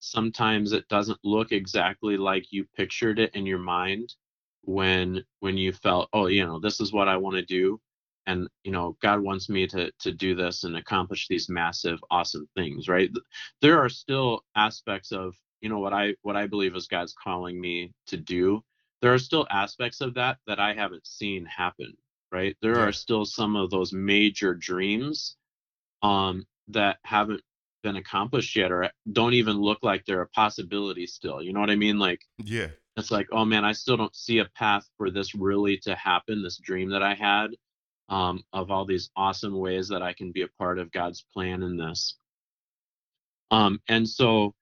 sometimes 0.00 0.72
it 0.72 0.88
doesn't 0.88 1.18
look 1.24 1.52
exactly 1.52 2.16
like 2.16 2.52
you 2.52 2.64
pictured 2.76 3.18
it 3.18 3.34
in 3.34 3.46
your 3.46 3.58
mind 3.58 4.14
when 4.62 5.24
when 5.40 5.56
you 5.56 5.72
felt 5.72 6.08
oh 6.12 6.26
you 6.26 6.44
know 6.44 6.58
this 6.60 6.80
is 6.80 6.92
what 6.92 7.08
i 7.08 7.16
want 7.16 7.36
to 7.36 7.42
do 7.42 7.80
and 8.26 8.48
you 8.64 8.72
know 8.72 8.96
god 9.00 9.20
wants 9.20 9.48
me 9.48 9.66
to 9.66 9.90
to 9.98 10.12
do 10.12 10.34
this 10.34 10.64
and 10.64 10.76
accomplish 10.76 11.28
these 11.28 11.48
massive 11.48 11.98
awesome 12.10 12.48
things 12.56 12.88
right 12.88 13.10
there 13.62 13.78
are 13.78 13.88
still 13.88 14.44
aspects 14.56 15.12
of 15.12 15.34
you 15.60 15.68
know 15.68 15.78
what 15.78 15.92
i 15.92 16.14
what 16.22 16.36
i 16.36 16.46
believe 16.46 16.74
is 16.76 16.88
god's 16.88 17.14
calling 17.14 17.60
me 17.60 17.92
to 18.06 18.16
do 18.16 18.62
there 19.02 19.14
are 19.14 19.18
still 19.18 19.46
aspects 19.50 20.00
of 20.00 20.14
that 20.14 20.38
that 20.46 20.58
i 20.60 20.74
haven't 20.74 21.06
seen 21.06 21.44
happen 21.46 21.92
right 22.36 22.56
there 22.62 22.76
yeah. 22.76 22.86
are 22.86 22.92
still 22.92 23.24
some 23.24 23.56
of 23.56 23.70
those 23.70 23.92
major 23.92 24.54
dreams 24.54 25.36
um 26.02 26.46
that 26.68 26.98
haven't 27.04 27.40
been 27.82 27.96
accomplished 27.96 28.56
yet 28.56 28.72
or 28.72 28.90
don't 29.12 29.34
even 29.34 29.56
look 29.56 29.78
like 29.82 30.04
they're 30.04 30.22
a 30.22 30.28
possibility 30.28 31.06
still. 31.06 31.40
You 31.40 31.52
know 31.52 31.60
what 31.60 31.70
I 31.70 31.76
mean? 31.76 32.00
Like, 32.00 32.20
yeah, 32.42 32.68
it's 32.96 33.12
like, 33.12 33.28
oh 33.30 33.44
man, 33.44 33.64
I 33.64 33.72
still 33.72 33.96
don't 33.96 34.14
see 34.14 34.38
a 34.38 34.50
path 34.56 34.84
for 34.98 35.10
this 35.10 35.36
really 35.36 35.78
to 35.84 35.94
happen. 35.94 36.42
This 36.42 36.58
dream 36.58 36.90
that 36.90 37.04
I 37.04 37.14
had 37.14 37.50
um, 38.08 38.42
of 38.52 38.72
all 38.72 38.84
these 38.84 39.10
awesome 39.16 39.56
ways 39.56 39.88
that 39.88 40.02
I 40.02 40.12
can 40.14 40.32
be 40.32 40.42
a 40.42 40.48
part 40.58 40.80
of 40.80 40.90
God's 40.90 41.24
plan 41.32 41.62
in 41.62 41.76
this. 41.76 42.16
Um, 43.52 43.80
and 43.88 44.08
so 44.08 44.54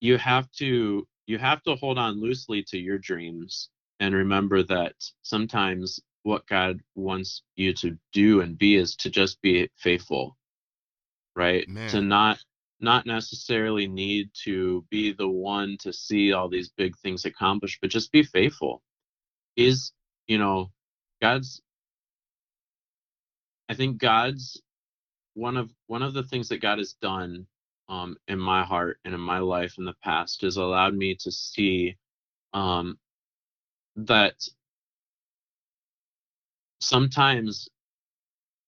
you 0.00 0.16
have 0.18 0.48
to 0.58 1.06
you 1.26 1.38
have 1.38 1.62
to 1.64 1.74
hold 1.74 1.98
on 1.98 2.20
loosely 2.20 2.62
to 2.68 2.78
your 2.78 2.98
dreams 2.98 3.70
and 3.98 4.14
remember 4.14 4.62
that 4.64 4.94
sometimes 5.22 6.00
what 6.24 6.46
God 6.46 6.80
wants 6.94 7.42
you 7.56 7.74
to 7.74 7.98
do 8.12 8.40
and 8.40 8.58
be 8.58 8.76
is 8.76 8.96
to 8.96 9.10
just 9.10 9.40
be 9.42 9.70
faithful, 9.76 10.36
right? 11.36 11.68
Man. 11.68 11.90
To 11.90 12.00
not 12.00 12.38
not 12.80 13.06
necessarily 13.06 13.86
need 13.86 14.30
to 14.44 14.84
be 14.90 15.12
the 15.12 15.28
one 15.28 15.76
to 15.80 15.92
see 15.92 16.32
all 16.32 16.48
these 16.48 16.70
big 16.70 16.96
things 16.98 17.24
accomplished, 17.24 17.78
but 17.80 17.90
just 17.90 18.12
be 18.12 18.22
faithful. 18.24 18.82
Is 19.56 19.92
you 20.26 20.38
know, 20.38 20.70
God's 21.20 21.62
I 23.68 23.74
think 23.74 23.98
God's 23.98 24.60
one 25.34 25.56
of 25.56 25.70
one 25.86 26.02
of 26.02 26.14
the 26.14 26.24
things 26.24 26.48
that 26.48 26.60
God 26.62 26.78
has 26.78 26.94
done 26.94 27.46
um, 27.88 28.16
in 28.28 28.38
my 28.38 28.64
heart 28.64 28.98
and 29.04 29.14
in 29.14 29.20
my 29.20 29.38
life 29.38 29.74
in 29.78 29.84
the 29.84 29.94
past 30.02 30.42
has 30.42 30.56
allowed 30.56 30.94
me 30.94 31.16
to 31.20 31.30
see 31.30 31.96
um, 32.52 32.98
that 33.96 34.34
sometimes, 36.82 37.68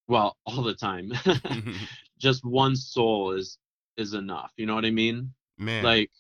well, 0.09 0.37
all 0.47 0.63
the 0.63 0.75
time, 0.75 1.11
mm-hmm. 1.15 1.73
just 2.19 2.45
one 2.45 2.77
soul 2.77 3.33
is 3.33 3.59
is 3.97 4.15
enough. 4.15 4.53
You 4.57 4.67
know 4.67 4.75
what 4.75 4.85
I 4.85 4.91
mean? 4.91 5.33
Man. 5.59 5.85
Like, 5.85 6.11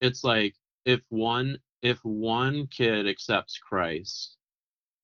it's 0.00 0.24
like 0.24 0.54
if 0.84 1.00
one 1.08 1.58
if 1.82 1.98
one 2.04 2.66
kid 2.66 3.06
accepts 3.06 3.58
Christ, 3.58 4.36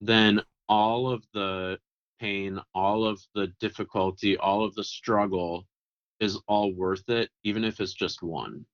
then 0.01 0.41
all 0.67 1.09
of 1.09 1.23
the 1.33 1.79
pain, 2.19 2.59
all 2.73 3.05
of 3.05 3.21
the 3.35 3.47
difficulty, 3.59 4.37
all 4.37 4.63
of 4.63 4.75
the 4.75 4.83
struggle 4.83 5.65
is 6.19 6.39
all 6.47 6.73
worth 6.73 7.09
it, 7.09 7.29
even 7.43 7.63
if 7.63 7.79
it's 7.79 7.93
just 7.93 8.21
one. 8.21 8.65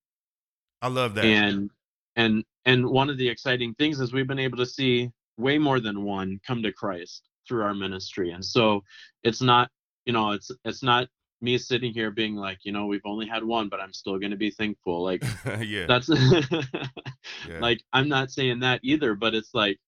I 0.82 0.88
love 0.88 1.16
that. 1.16 1.26
And 1.26 1.70
and 2.16 2.44
and 2.66 2.86
one 2.88 3.10
of 3.10 3.18
the 3.18 3.28
exciting 3.28 3.74
things 3.76 4.00
is 4.00 4.14
we've 4.14 4.28
been 4.28 4.40
able 4.40 4.58
to 4.58 4.66
see 4.66 5.12
way 5.38 5.58
more 5.58 5.80
than 5.80 6.04
one 6.04 6.40
come 6.46 6.62
to 6.64 6.72
Christ 6.72 7.24
through 7.48 7.64
our 7.64 7.74
ministry. 7.74 8.32
And 8.32 8.44
so 8.44 8.84
it's 9.24 9.42
not, 9.42 9.70
you 10.06 10.14
know, 10.14 10.32
it's 10.32 10.52
it's 10.66 10.84
not 10.84 11.08
me 11.42 11.58
sitting 11.58 11.94
here 11.94 12.12
being 12.12 12.36
like, 12.36 12.60
you 12.64 12.72
know, 12.72 12.86
we've 12.86 13.06
only 13.06 13.28
had 13.28 13.44
one, 13.44 13.70
but 13.70 13.80
I'm 13.80 13.94
still 13.94 14.20
going 14.20 14.32
to 14.32 14.38
be 14.38 14.52
thankful. 14.52 15.04
Like 15.04 15.24
yeah. 15.62 15.86
that's 15.88 16.10
yeah. 17.48 17.60
like 17.60 17.82
I'm 17.94 18.10
not 18.10 18.32
saying 18.32 18.60
that 18.62 18.82
either, 18.84 19.16
but 19.16 19.34
it's 19.34 19.54
like 19.54 19.80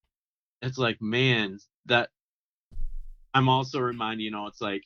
it's 0.62 0.78
like 0.78 1.02
man, 1.02 1.60
that 1.86 2.10
I'm 3.34 3.50
also 3.50 3.80
reminded, 3.80 4.24
you 4.24 4.32
know, 4.32 4.48
it's 4.48 4.62
like 4.62 4.84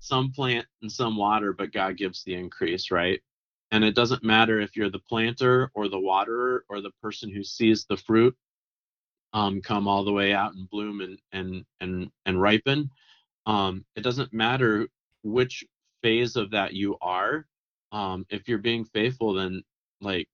some 0.00 0.32
plant 0.32 0.66
and 0.82 0.90
some 0.90 1.16
water, 1.16 1.52
but 1.52 1.72
God 1.72 1.96
gives 1.96 2.24
the 2.24 2.34
increase, 2.34 2.90
right? 2.90 3.20
And 3.70 3.84
it 3.84 3.94
doesn't 3.94 4.24
matter 4.24 4.60
if 4.60 4.76
you're 4.76 4.90
the 4.90 4.98
planter 4.98 5.70
or 5.74 5.88
the 5.88 5.98
waterer 5.98 6.64
or 6.68 6.80
the 6.80 6.90
person 7.02 7.30
who 7.30 7.44
sees 7.44 7.84
the 7.84 7.96
fruit 7.96 8.36
um, 9.32 9.60
come 9.60 9.88
all 9.88 10.04
the 10.04 10.12
way 10.12 10.32
out 10.32 10.54
and 10.54 10.68
bloom 10.70 11.00
and 11.00 11.18
and 11.32 11.64
and 11.80 12.10
and 12.26 12.40
ripen. 12.40 12.90
Um, 13.46 13.84
it 13.96 14.02
doesn't 14.02 14.32
matter 14.32 14.88
which 15.22 15.64
phase 16.02 16.36
of 16.36 16.50
that 16.52 16.74
you 16.74 16.96
are. 17.00 17.46
Um, 17.92 18.26
if 18.30 18.48
you're 18.48 18.58
being 18.58 18.84
faithful, 18.84 19.34
then 19.34 19.62
like 20.00 20.28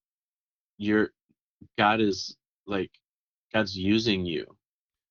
you're 0.79 1.11
God 1.79 2.01
is 2.01 2.37
like 2.67 2.91
God's 3.53 3.77
using 3.77 4.27
you. 4.27 4.47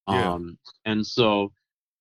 Yeah. 0.08 0.34
Um, 0.34 0.58
and 0.86 1.06
so 1.06 1.52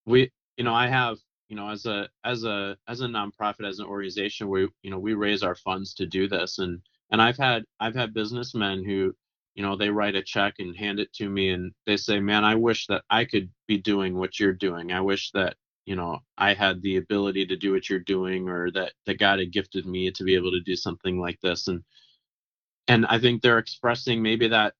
we, 0.06 0.30
you 0.56 0.64
know, 0.64 0.74
I 0.74 0.88
have, 0.88 1.18
you 1.48 1.56
know, 1.56 1.68
as 1.68 1.86
a 1.86 2.08
as 2.24 2.44
a 2.44 2.76
as 2.88 3.00
a 3.00 3.06
nonprofit, 3.06 3.66
as 3.68 3.78
an 3.78 3.86
organization, 3.86 4.48
we, 4.48 4.68
you 4.82 4.90
know, 4.90 4.98
we 4.98 5.14
raise 5.14 5.42
our 5.42 5.54
funds 5.54 5.94
to 5.94 6.06
do 6.06 6.28
this, 6.28 6.58
and 6.58 6.80
and 7.10 7.22
I've 7.22 7.38
had 7.38 7.64
I've 7.80 7.94
had 7.94 8.14
businessmen 8.14 8.84
who, 8.84 9.14
you 9.54 9.62
know, 9.62 9.76
they 9.76 9.90
write 9.90 10.16
a 10.16 10.22
check 10.22 10.54
and 10.58 10.76
hand 10.76 11.00
it 11.00 11.12
to 11.14 11.28
me, 11.28 11.50
and 11.50 11.72
they 11.86 11.96
say, 11.96 12.20
man, 12.20 12.44
I 12.44 12.54
wish 12.56 12.86
that 12.88 13.04
I 13.10 13.24
could 13.24 13.50
be 13.66 13.78
doing 13.78 14.16
what 14.16 14.38
you're 14.40 14.52
doing. 14.52 14.92
I 14.92 15.00
wish 15.00 15.30
that 15.32 15.56
you 15.86 15.96
know 15.96 16.20
I 16.38 16.54
had 16.54 16.82
the 16.82 16.96
ability 16.96 17.46
to 17.46 17.56
do 17.56 17.72
what 17.72 17.88
you're 17.88 18.00
doing, 18.00 18.48
or 18.48 18.70
that 18.72 18.92
that 19.06 19.18
God 19.18 19.38
had 19.38 19.52
gifted 19.52 19.86
me 19.86 20.10
to 20.12 20.24
be 20.24 20.34
able 20.34 20.50
to 20.52 20.60
do 20.60 20.76
something 20.76 21.20
like 21.20 21.40
this, 21.40 21.68
and 21.68 21.82
and 22.88 23.06
I 23.06 23.18
think 23.18 23.42
they're 23.42 23.58
expressing 23.58 24.22
maybe 24.22 24.48
that 24.48 24.74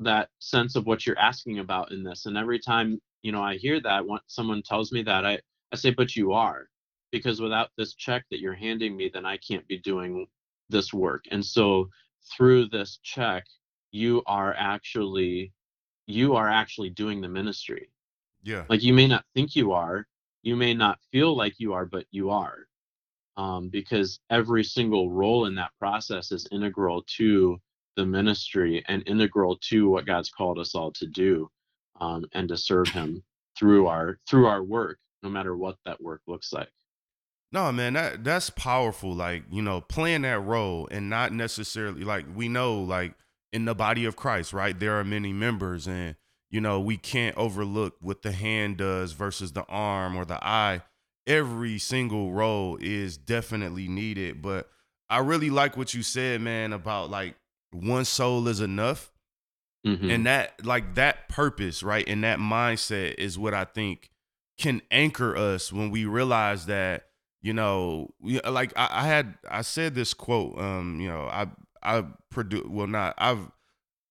that 0.00 0.30
sense 0.38 0.76
of 0.76 0.86
what 0.86 1.06
you're 1.06 1.18
asking 1.18 1.58
about 1.58 1.92
in 1.92 2.02
this. 2.04 2.26
And 2.26 2.36
every 2.36 2.58
time 2.58 3.00
you 3.22 3.32
know 3.32 3.42
i 3.42 3.56
hear 3.56 3.80
that 3.82 4.06
when 4.06 4.20
someone 4.28 4.62
tells 4.62 4.92
me 4.92 5.02
that 5.02 5.26
i 5.26 5.38
i 5.72 5.76
say 5.76 5.90
but 5.90 6.16
you 6.16 6.32
are 6.32 6.68
because 7.12 7.38
without 7.40 7.68
this 7.76 7.94
check 7.94 8.24
that 8.30 8.40
you're 8.40 8.54
handing 8.54 8.96
me 8.96 9.10
then 9.12 9.26
i 9.26 9.36
can't 9.36 9.66
be 9.68 9.78
doing 9.78 10.26
this 10.70 10.92
work. 10.92 11.24
And 11.30 11.44
so 11.44 11.90
through 12.36 12.68
this 12.68 12.98
check 13.02 13.44
you 13.92 14.22
are 14.26 14.54
actually 14.54 15.52
you 16.06 16.34
are 16.34 16.48
actually 16.48 16.90
doing 16.90 17.20
the 17.20 17.28
ministry 17.28 17.90
yeah. 18.42 18.64
like 18.68 18.82
you 18.82 18.92
may 18.92 19.06
not 19.06 19.24
think 19.34 19.54
you 19.54 19.72
are 19.72 20.06
you 20.42 20.56
may 20.56 20.74
not 20.74 20.98
feel 21.12 21.36
like 21.36 21.54
you 21.58 21.72
are 21.72 21.86
but 21.86 22.04
you 22.10 22.30
are 22.30 22.66
um, 23.36 23.68
because 23.68 24.20
every 24.30 24.64
single 24.64 25.10
role 25.10 25.46
in 25.46 25.54
that 25.54 25.70
process 25.78 26.32
is 26.32 26.48
integral 26.52 27.02
to 27.06 27.58
the 27.96 28.04
ministry 28.04 28.84
and 28.88 29.02
integral 29.06 29.56
to 29.58 29.88
what 29.88 30.06
god's 30.06 30.30
called 30.30 30.58
us 30.58 30.74
all 30.74 30.92
to 30.92 31.06
do 31.06 31.48
um, 32.00 32.24
and 32.32 32.48
to 32.48 32.56
serve 32.56 32.88
him 32.88 33.22
through 33.58 33.86
our 33.86 34.18
through 34.28 34.46
our 34.46 34.62
work 34.62 34.98
no 35.22 35.28
matter 35.28 35.56
what 35.56 35.76
that 35.84 36.00
work 36.00 36.22
looks 36.26 36.52
like 36.52 36.68
No, 37.52 37.72
man, 37.72 37.94
that 37.94 38.22
that's 38.22 38.48
powerful. 38.48 39.12
Like, 39.12 39.42
you 39.50 39.60
know, 39.60 39.80
playing 39.80 40.22
that 40.22 40.38
role 40.40 40.88
and 40.90 41.10
not 41.10 41.32
necessarily 41.32 42.04
like 42.04 42.24
we 42.32 42.48
know, 42.48 42.80
like 42.80 43.14
in 43.52 43.64
the 43.64 43.74
body 43.74 44.04
of 44.04 44.16
Christ, 44.16 44.52
right? 44.52 44.78
There 44.78 44.98
are 44.98 45.04
many 45.04 45.32
members, 45.32 45.86
and 45.86 46.16
you 46.50 46.60
know, 46.60 46.80
we 46.80 46.96
can't 46.96 47.36
overlook 47.36 47.94
what 48.00 48.22
the 48.22 48.32
hand 48.32 48.76
does 48.78 49.12
versus 49.12 49.52
the 49.52 49.64
arm 49.68 50.16
or 50.16 50.24
the 50.24 50.44
eye. 50.44 50.82
Every 51.26 51.78
single 51.78 52.32
role 52.32 52.76
is 52.80 53.16
definitely 53.16 53.86
needed. 53.86 54.42
But 54.42 54.68
I 55.08 55.18
really 55.18 55.50
like 55.50 55.76
what 55.76 55.94
you 55.94 56.02
said, 56.02 56.40
man, 56.40 56.72
about 56.72 57.08
like 57.10 57.36
one 57.72 58.04
soul 58.04 58.48
is 58.48 58.60
enough. 58.60 59.12
Mhm. 59.86 60.12
And 60.12 60.26
that 60.26 60.64
like 60.64 60.96
that 60.96 61.28
purpose, 61.28 61.82
right? 61.82 62.06
And 62.08 62.24
that 62.24 62.38
mindset 62.38 63.14
is 63.14 63.38
what 63.38 63.54
I 63.54 63.64
think 63.64 64.10
can 64.58 64.82
anchor 64.90 65.36
us 65.36 65.72
when 65.72 65.90
we 65.90 66.04
realize 66.04 66.66
that, 66.66 67.06
you 67.40 67.54
know, 67.54 68.12
like 68.20 68.72
I, 68.76 68.88
I 68.90 69.06
had 69.06 69.38
I 69.48 69.62
said 69.62 69.94
this 69.94 70.12
quote, 70.14 70.58
um, 70.58 71.00
you 71.00 71.08
know, 71.08 71.22
I 71.22 71.46
I 71.82 72.04
produce 72.30 72.64
well 72.66 72.86
not 72.86 73.14
I've 73.18 73.50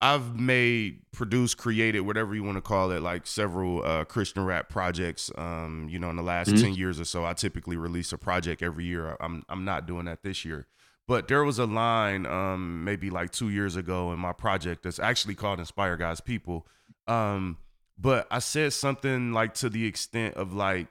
I've 0.02 0.40
made, 0.40 1.02
produced, 1.12 1.58
created, 1.58 2.00
whatever 2.02 2.34
you 2.34 2.42
want 2.42 2.56
to 2.56 2.62
call 2.62 2.92
it, 2.92 3.02
like 3.02 3.28
several 3.28 3.84
uh, 3.84 4.06
Christian 4.06 4.46
rap 4.46 4.70
projects. 4.70 5.30
Um, 5.38 5.88
you 5.90 6.00
know, 6.00 6.10
in 6.10 6.16
the 6.16 6.24
last 6.24 6.52
Mhm. 6.52 6.62
ten 6.62 6.74
years 6.74 7.02
or 7.02 7.06
so, 7.06 7.26
I 7.26 7.34
typically 7.34 7.76
release 7.76 8.14
a 8.14 8.18
project 8.18 8.62
every 8.64 8.86
year. 8.86 9.18
I'm 9.20 9.44
I'm 9.50 9.66
not 9.66 9.86
doing 9.88 10.06
that 10.06 10.24
this 10.24 10.46
year, 10.46 10.68
but 11.06 11.28
there 11.28 11.44
was 11.44 11.60
a 11.60 11.66
line, 11.66 12.26
um, 12.26 12.86
maybe 12.86 13.10
like 13.10 13.32
two 13.32 13.50
years 13.50 13.76
ago 13.76 14.14
in 14.14 14.20
my 14.20 14.32
project 14.32 14.84
that's 14.84 15.00
actually 15.00 15.36
called 15.36 15.60
"Inspire 15.60 15.98
God's 15.98 16.22
People." 16.22 16.66
Um, 17.08 17.58
but 17.98 18.26
I 18.32 18.40
said 18.40 18.72
something 18.72 19.34
like 19.34 19.54
to 19.56 19.70
the 19.70 19.86
extent 19.86 20.36
of 20.36 20.54
like, 20.54 20.88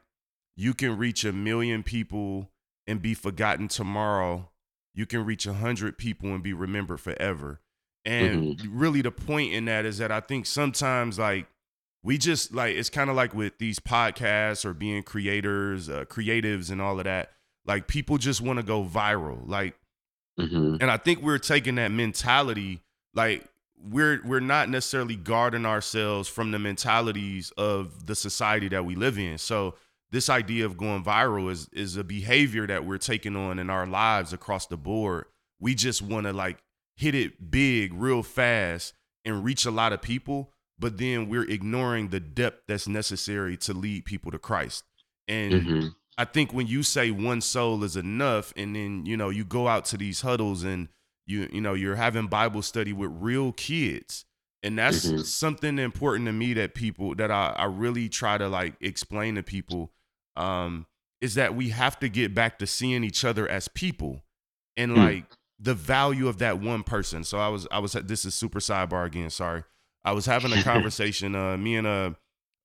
you 0.55 0.75
can 0.75 0.99
reach 0.99 1.25
a 1.25 1.33
million 1.33 1.83
people 1.83 2.51
and 2.87 3.01
be 3.01 3.15
forgotten 3.15 3.69
tomorrow. 3.69 4.51
You 4.99 5.07
can 5.07 5.25
reach 5.25 5.47
a 5.47 5.53
hundred 5.55 5.97
people 5.97 6.31
and 6.35 6.43
be 6.43 6.53
remembered 6.53 6.99
forever. 6.99 7.61
And 8.05 8.61
really, 8.67 9.01
the 9.01 9.13
point 9.13 9.53
in 9.53 9.67
that 9.67 9.85
is 9.85 9.99
that 9.99 10.11
I 10.11 10.19
think 10.19 10.45
sometimes, 10.45 11.21
like, 11.21 11.47
we 12.03 12.19
just 12.19 12.53
like 12.53 12.75
it's 12.75 12.91
kind 12.91 13.09
of 13.09 13.15
like 13.15 13.33
with 13.33 13.59
these 13.59 13.79
podcasts 13.79 14.65
or 14.65 14.75
being 14.75 15.05
creators, 15.05 15.89
uh, 15.89 16.05
creatives, 16.07 16.69
and 16.73 16.83
all 16.83 16.99
of 16.99 17.05
that. 17.05 17.31
Like, 17.65 17.87
people 17.87 18.19
just 18.19 18.41
want 18.41 18.59
to 18.59 18.65
go 18.65 18.83
viral. 18.83 19.49
Like, 19.49 19.79
Mhm. 20.37 20.79
and 20.81 20.91
I 20.91 20.97
think 20.97 21.23
we're 21.23 21.39
taking 21.39 21.77
that 21.77 21.93
mentality, 21.93 22.81
like 23.15 23.47
we're 23.81 24.21
we're 24.25 24.41
not 24.41 24.69
necessarily 24.69 25.15
guarding 25.15 25.65
ourselves 25.65 26.29
from 26.29 26.51
the 26.51 26.59
mentalities 26.59 27.53
of 27.53 28.07
the 28.07 28.17
society 28.17 28.67
that 28.71 28.85
we 28.85 28.97
live 28.97 29.17
in. 29.17 29.39
So 29.39 29.77
this 30.11 30.29
idea 30.31 30.65
of 30.65 30.77
going 30.77 31.05
viral 31.05 31.51
is 31.51 31.69
is 31.73 31.97
a 31.97 32.05
behavior 32.05 32.67
that 32.67 32.85
we're 32.85 32.99
taking 32.99 33.37
on 33.37 33.59
in 33.59 33.71
our 33.71 33.87
lives 33.87 34.33
across 34.33 34.67
the 34.67 34.77
board. 34.77 35.27
We 35.61 35.75
just 35.75 36.03
want 36.03 36.27
to 36.27 36.33
like 36.33 36.59
hit 36.97 37.15
it 37.15 37.51
big 37.51 37.93
real 37.95 38.23
fast 38.23 38.95
and 39.25 39.45
reach 39.45 39.65
a 39.67 39.71
lot 39.71 39.93
of 39.93 40.01
people, 40.03 40.53
but 40.79 40.99
then 40.99 41.29
we're 41.29 41.49
ignoring 41.49 42.09
the 42.09 42.21
depth 42.21 42.63
that's 42.67 42.89
necessary 42.89 43.57
to 43.59 43.73
lead 43.75 44.05
people 44.05 44.31
to 44.31 44.39
Christ. 44.39 44.85
And 45.27 45.67
Mhm. 45.67 45.95
I 46.17 46.25
think 46.25 46.53
when 46.53 46.67
you 46.67 46.83
say 46.83 47.11
one 47.11 47.41
soul 47.41 47.85
is 47.85 47.97
enough, 47.97 48.53
and 48.57 48.75
then 48.75 49.05
you 49.07 49.17
know 49.17 49.29
you 49.29 49.45
go 49.45 49.69
out 49.69 49.85
to 49.87 49.97
these 49.97 50.23
huddles 50.23 50.65
and 50.65 50.89
you 51.27 51.49
you 51.53 51.61
know 51.61 51.75
you're 51.75 51.97
having 51.97 52.27
Bible 52.29 52.63
study 52.63 52.93
with 52.93 53.11
real 53.13 53.53
kids, 53.53 54.25
and 54.63 54.79
that's 54.79 55.07
Mhm. 55.07 55.25
something 55.25 55.79
important 55.79 56.27
to 56.27 56.33
me 56.33 56.55
that 56.55 56.75
people 56.75 57.15
that 57.17 57.31
I, 57.31 57.55
I 57.59 57.65
really 57.67 58.09
try 58.09 58.39
to 58.39 58.49
like 58.49 58.75
explain 58.81 59.35
to 59.35 59.43
people 59.43 59.93
um, 60.37 60.87
is 61.21 61.35
that 61.35 61.55
we 61.55 61.71
have 61.71 61.99
to 62.01 62.09
get 62.09 62.35
back 62.35 62.59
to 62.61 62.67
seeing 62.67 63.03
each 63.05 63.25
other 63.25 63.49
as 63.49 63.69
people, 63.69 64.23
and 64.77 64.93
Hmm. 64.93 64.97
like 64.99 65.25
the 65.59 65.75
value 65.75 66.29
of 66.29 66.39
that 66.39 66.61
one 66.61 66.83
person. 66.85 67.25
So 67.25 67.39
I 67.39 67.49
was 67.49 67.67
I 67.71 67.79
was 67.81 67.93
this 67.93 68.25
is 68.25 68.35
super 68.35 68.61
sidebar 68.61 69.05
again. 69.07 69.31
Sorry, 69.31 69.65
I 70.05 70.13
was 70.13 70.27
having 70.27 70.53
a 70.53 70.59
conversation. 70.63 71.35
uh, 71.35 71.57
me 71.57 71.77
and 71.77 71.87
a 71.87 72.17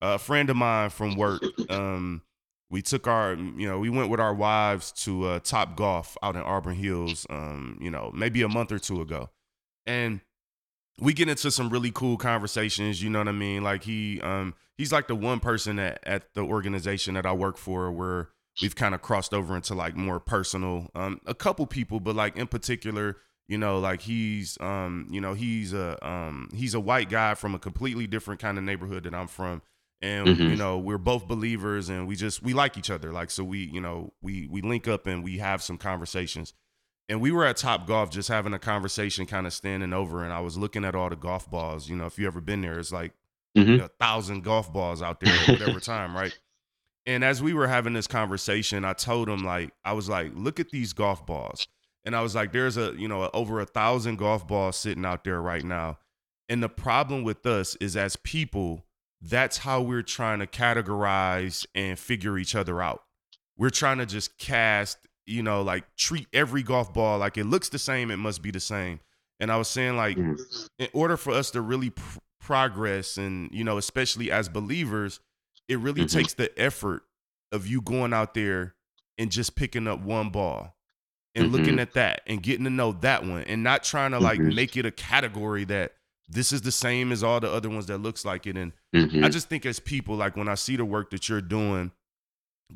a 0.01 0.20
friend 0.20 0.49
of 0.49 0.55
mine 0.57 0.89
from 0.89 1.16
work. 1.16 1.41
Um, 1.70 2.22
we 2.70 2.82
took 2.82 3.07
our 3.07 3.34
you 3.36 3.68
know 3.68 3.80
we 3.80 3.89
went 3.89 4.09
with 4.09 4.20
our 4.20 4.34
wives 4.34 4.91
to 5.03 5.26
uh, 5.26 5.39
Top 5.39 5.76
Golf 5.76 6.18
out 6.22 6.36
in 6.36 6.41
Auburn 6.41 6.76
Hills. 6.76 7.26
Um, 7.30 7.78
you 7.82 7.89
know 7.89 8.11
maybe 8.14 8.41
a 8.43 8.49
month 8.49 8.72
or 8.72 8.80
two 8.80 9.01
ago, 9.01 9.30
and 9.86 10.22
we 10.99 11.13
get 11.13 11.27
into 11.29 11.49
some 11.51 11.69
really 11.69 11.91
cool 11.91 12.17
conversations. 12.17 13.01
You 13.01 13.09
know 13.09 13.19
what 13.19 13.27
I 13.27 13.31
mean? 13.33 13.63
Like 13.63 13.83
he 13.83 14.21
um 14.21 14.53
he's 14.77 14.91
like 14.91 15.07
the 15.07 15.15
one 15.15 15.39
person 15.39 15.79
at 15.79 15.99
at 16.05 16.33
the 16.33 16.41
organization 16.41 17.13
that 17.15 17.25
I 17.25 17.33
work 17.33 17.57
for 17.57 17.91
where 17.91 18.29
we've 18.61 18.75
kind 18.75 18.93
of 18.93 19.01
crossed 19.01 19.33
over 19.33 19.55
into 19.55 19.73
like 19.73 19.95
more 19.95 20.19
personal 20.19 20.91
um 20.93 21.19
a 21.25 21.33
couple 21.33 21.65
people 21.65 21.99
but 21.99 22.15
like 22.15 22.37
in 22.37 22.45
particular 22.45 23.17
you 23.47 23.57
know 23.57 23.79
like 23.79 24.01
he's 24.01 24.59
um 24.61 25.07
you 25.09 25.19
know 25.19 25.33
he's 25.33 25.73
a 25.73 25.97
um 26.07 26.49
he's 26.53 26.75
a 26.75 26.79
white 26.79 27.09
guy 27.09 27.33
from 27.33 27.55
a 27.55 27.59
completely 27.59 28.05
different 28.05 28.39
kind 28.39 28.59
of 28.59 28.63
neighborhood 28.63 29.05
that 29.05 29.15
I'm 29.15 29.27
from 29.27 29.63
and 30.03 30.27
Mhm. 30.37 30.49
you 30.51 30.55
know 30.55 30.77
we're 30.77 30.99
both 30.99 31.27
believers 31.27 31.89
and 31.89 32.07
we 32.07 32.15
just 32.15 32.43
we 32.43 32.53
like 32.53 32.77
each 32.77 32.91
other 32.91 33.11
like 33.11 33.31
so 33.31 33.43
we 33.43 33.57
you 33.73 33.81
know 33.81 34.13
we 34.21 34.47
we 34.47 34.61
link 34.61 34.87
up 34.87 35.07
and 35.07 35.23
we 35.23 35.39
have 35.39 35.63
some 35.63 35.79
conversations 35.79 36.53
and 37.10 37.20
we 37.22 37.32
were 37.32 37.45
at 37.45 37.58
Top 37.58 37.86
Golf 37.88 38.10
just 38.12 38.30
having 38.30 38.54
a 38.54 38.60
conversation 38.60 39.26
kind 39.26 39.45
of 39.45 39.54
standing 39.54 39.93
over 39.93 40.24
and 40.24 40.32
I 40.34 40.39
was 40.39 40.58
looking 40.58 40.86
at 40.86 40.95
all 40.95 41.10
the 41.10 41.16
golf 41.16 41.49
balls 41.49 41.89
you 41.89 41.95
know 41.95 42.06
if 42.06 42.18
you 42.18 42.28
ever 42.28 42.41
been 42.41 42.62
there 42.62 42.80
it's 42.80 42.91
like 42.91 43.14
Mhm. 43.58 43.84
a 43.84 43.88
thousand 43.99 44.43
golf 44.43 44.74
balls 44.74 45.01
out 45.04 45.20
there 45.20 45.32
at 45.34 45.47
whatever 45.47 45.80
time, 45.80 46.16
right? 46.16 46.36
And 47.06 47.24
as 47.24 47.39
we 47.43 47.54
were 47.54 47.68
having 47.68 47.93
this 47.93 48.08
conversation, 48.08 48.84
I 48.84 48.93
told 48.93 49.30
him 49.30 49.43
like 49.43 49.72
I 49.86 49.93
was 49.93 50.10
like, 50.10 50.32
look 50.34 50.60
at 50.60 50.72
these 50.72 50.91
golf 50.93 51.24
balls, 51.28 51.68
and 52.04 52.16
I 52.16 52.22
was 52.22 52.34
like, 52.34 52.51
there's 52.51 52.78
a 52.78 52.93
you 52.97 53.08
know 53.08 53.30
over 53.34 53.60
a 53.60 53.66
thousand 53.66 54.16
golf 54.18 54.47
balls 54.47 54.78
sitting 54.78 55.06
out 55.06 55.24
there 55.24 55.39
right 55.39 55.64
now, 55.64 55.99
and 56.49 56.64
the 56.64 56.70
problem 56.70 57.24
with 57.24 57.45
us 57.45 57.76
is 57.76 57.95
as 57.95 58.16
people, 58.16 58.86
that's 59.22 59.58
how 59.60 59.82
we're 59.82 60.01
trying 60.01 60.39
to 60.39 60.47
categorize 60.47 61.66
and 61.76 61.99
figure 61.99 62.38
each 62.38 62.56
other 62.56 62.82
out. 62.82 63.04
We're 63.58 63.70
trying 63.70 63.99
to 63.99 64.06
just 64.06 64.38
cast, 64.39 64.97
you 65.26 65.41
know, 65.43 65.61
like 65.61 65.84
treat 65.95 66.28
every 66.34 66.63
golf 66.63 66.93
ball 66.93 67.17
like 67.19 67.38
it 67.38 67.45
looks 67.45 67.69
the 67.69 67.80
same, 67.80 68.11
it 68.11 68.17
must 68.17 68.41
be 68.41 68.51
the 68.51 68.59
same. 68.59 68.99
And 69.39 69.51
I 69.51 69.57
was 69.57 69.67
saying 69.67 69.95
like 69.97 70.17
Mhm. 70.17 70.38
in 70.80 70.88
order 70.93 71.17
for 71.17 71.34
us 71.34 71.51
to 71.51 71.61
really 71.61 71.89
pr- 71.91 72.19
progress 72.39 73.17
and 73.17 73.49
you 73.53 73.63
know 73.63 73.78
especially 73.78 74.30
as 74.30 74.49
believers 74.49 75.21
it 75.69 75.80
really 75.80 76.01
Mhm. 76.03 76.11
takes 76.11 76.34
the 76.34 76.51
effort 76.61 77.03
of 77.53 77.65
you 77.65 77.80
going 77.82 78.11
out 78.13 78.34
there 78.34 78.76
and 79.17 79.32
just 79.32 79.55
picking 79.55 79.88
up 79.88 80.01
one 80.01 80.30
ball 80.30 80.76
and 81.36 81.53
looking 81.53 81.76
Mhm. 81.78 81.82
at 81.82 81.93
that 81.93 82.21
and 82.28 82.43
getting 82.43 82.65
to 82.65 82.69
know 82.69 82.91
that 82.91 83.24
one 83.26 83.43
and 83.43 83.63
not 83.63 83.84
trying 83.84 84.11
to 84.11 84.19
like 84.19 84.39
Mhm. 84.41 84.53
make 84.55 84.76
it 84.76 84.86
a 84.86 84.91
category 84.91 85.63
that 85.65 85.95
this 86.28 86.51
is 86.51 86.61
the 86.63 86.71
same 86.71 87.11
as 87.13 87.24
all 87.24 87.39
the 87.39 87.49
other 87.49 87.69
ones 87.69 87.86
that 87.86 87.99
looks 87.99 88.26
like 88.26 88.45
it 88.45 88.57
and. 88.57 88.74
I 88.93 89.30
just 89.30 89.47
think 89.49 89.65
as 89.65 89.80
people, 89.80 90.15
like 90.15 90.36
when 90.36 90.47
I 90.47 90.55
see 90.55 90.76
the 90.76 90.86
work 90.86 91.09
that 91.11 91.28
you're 91.30 91.41
doing, 91.41 91.91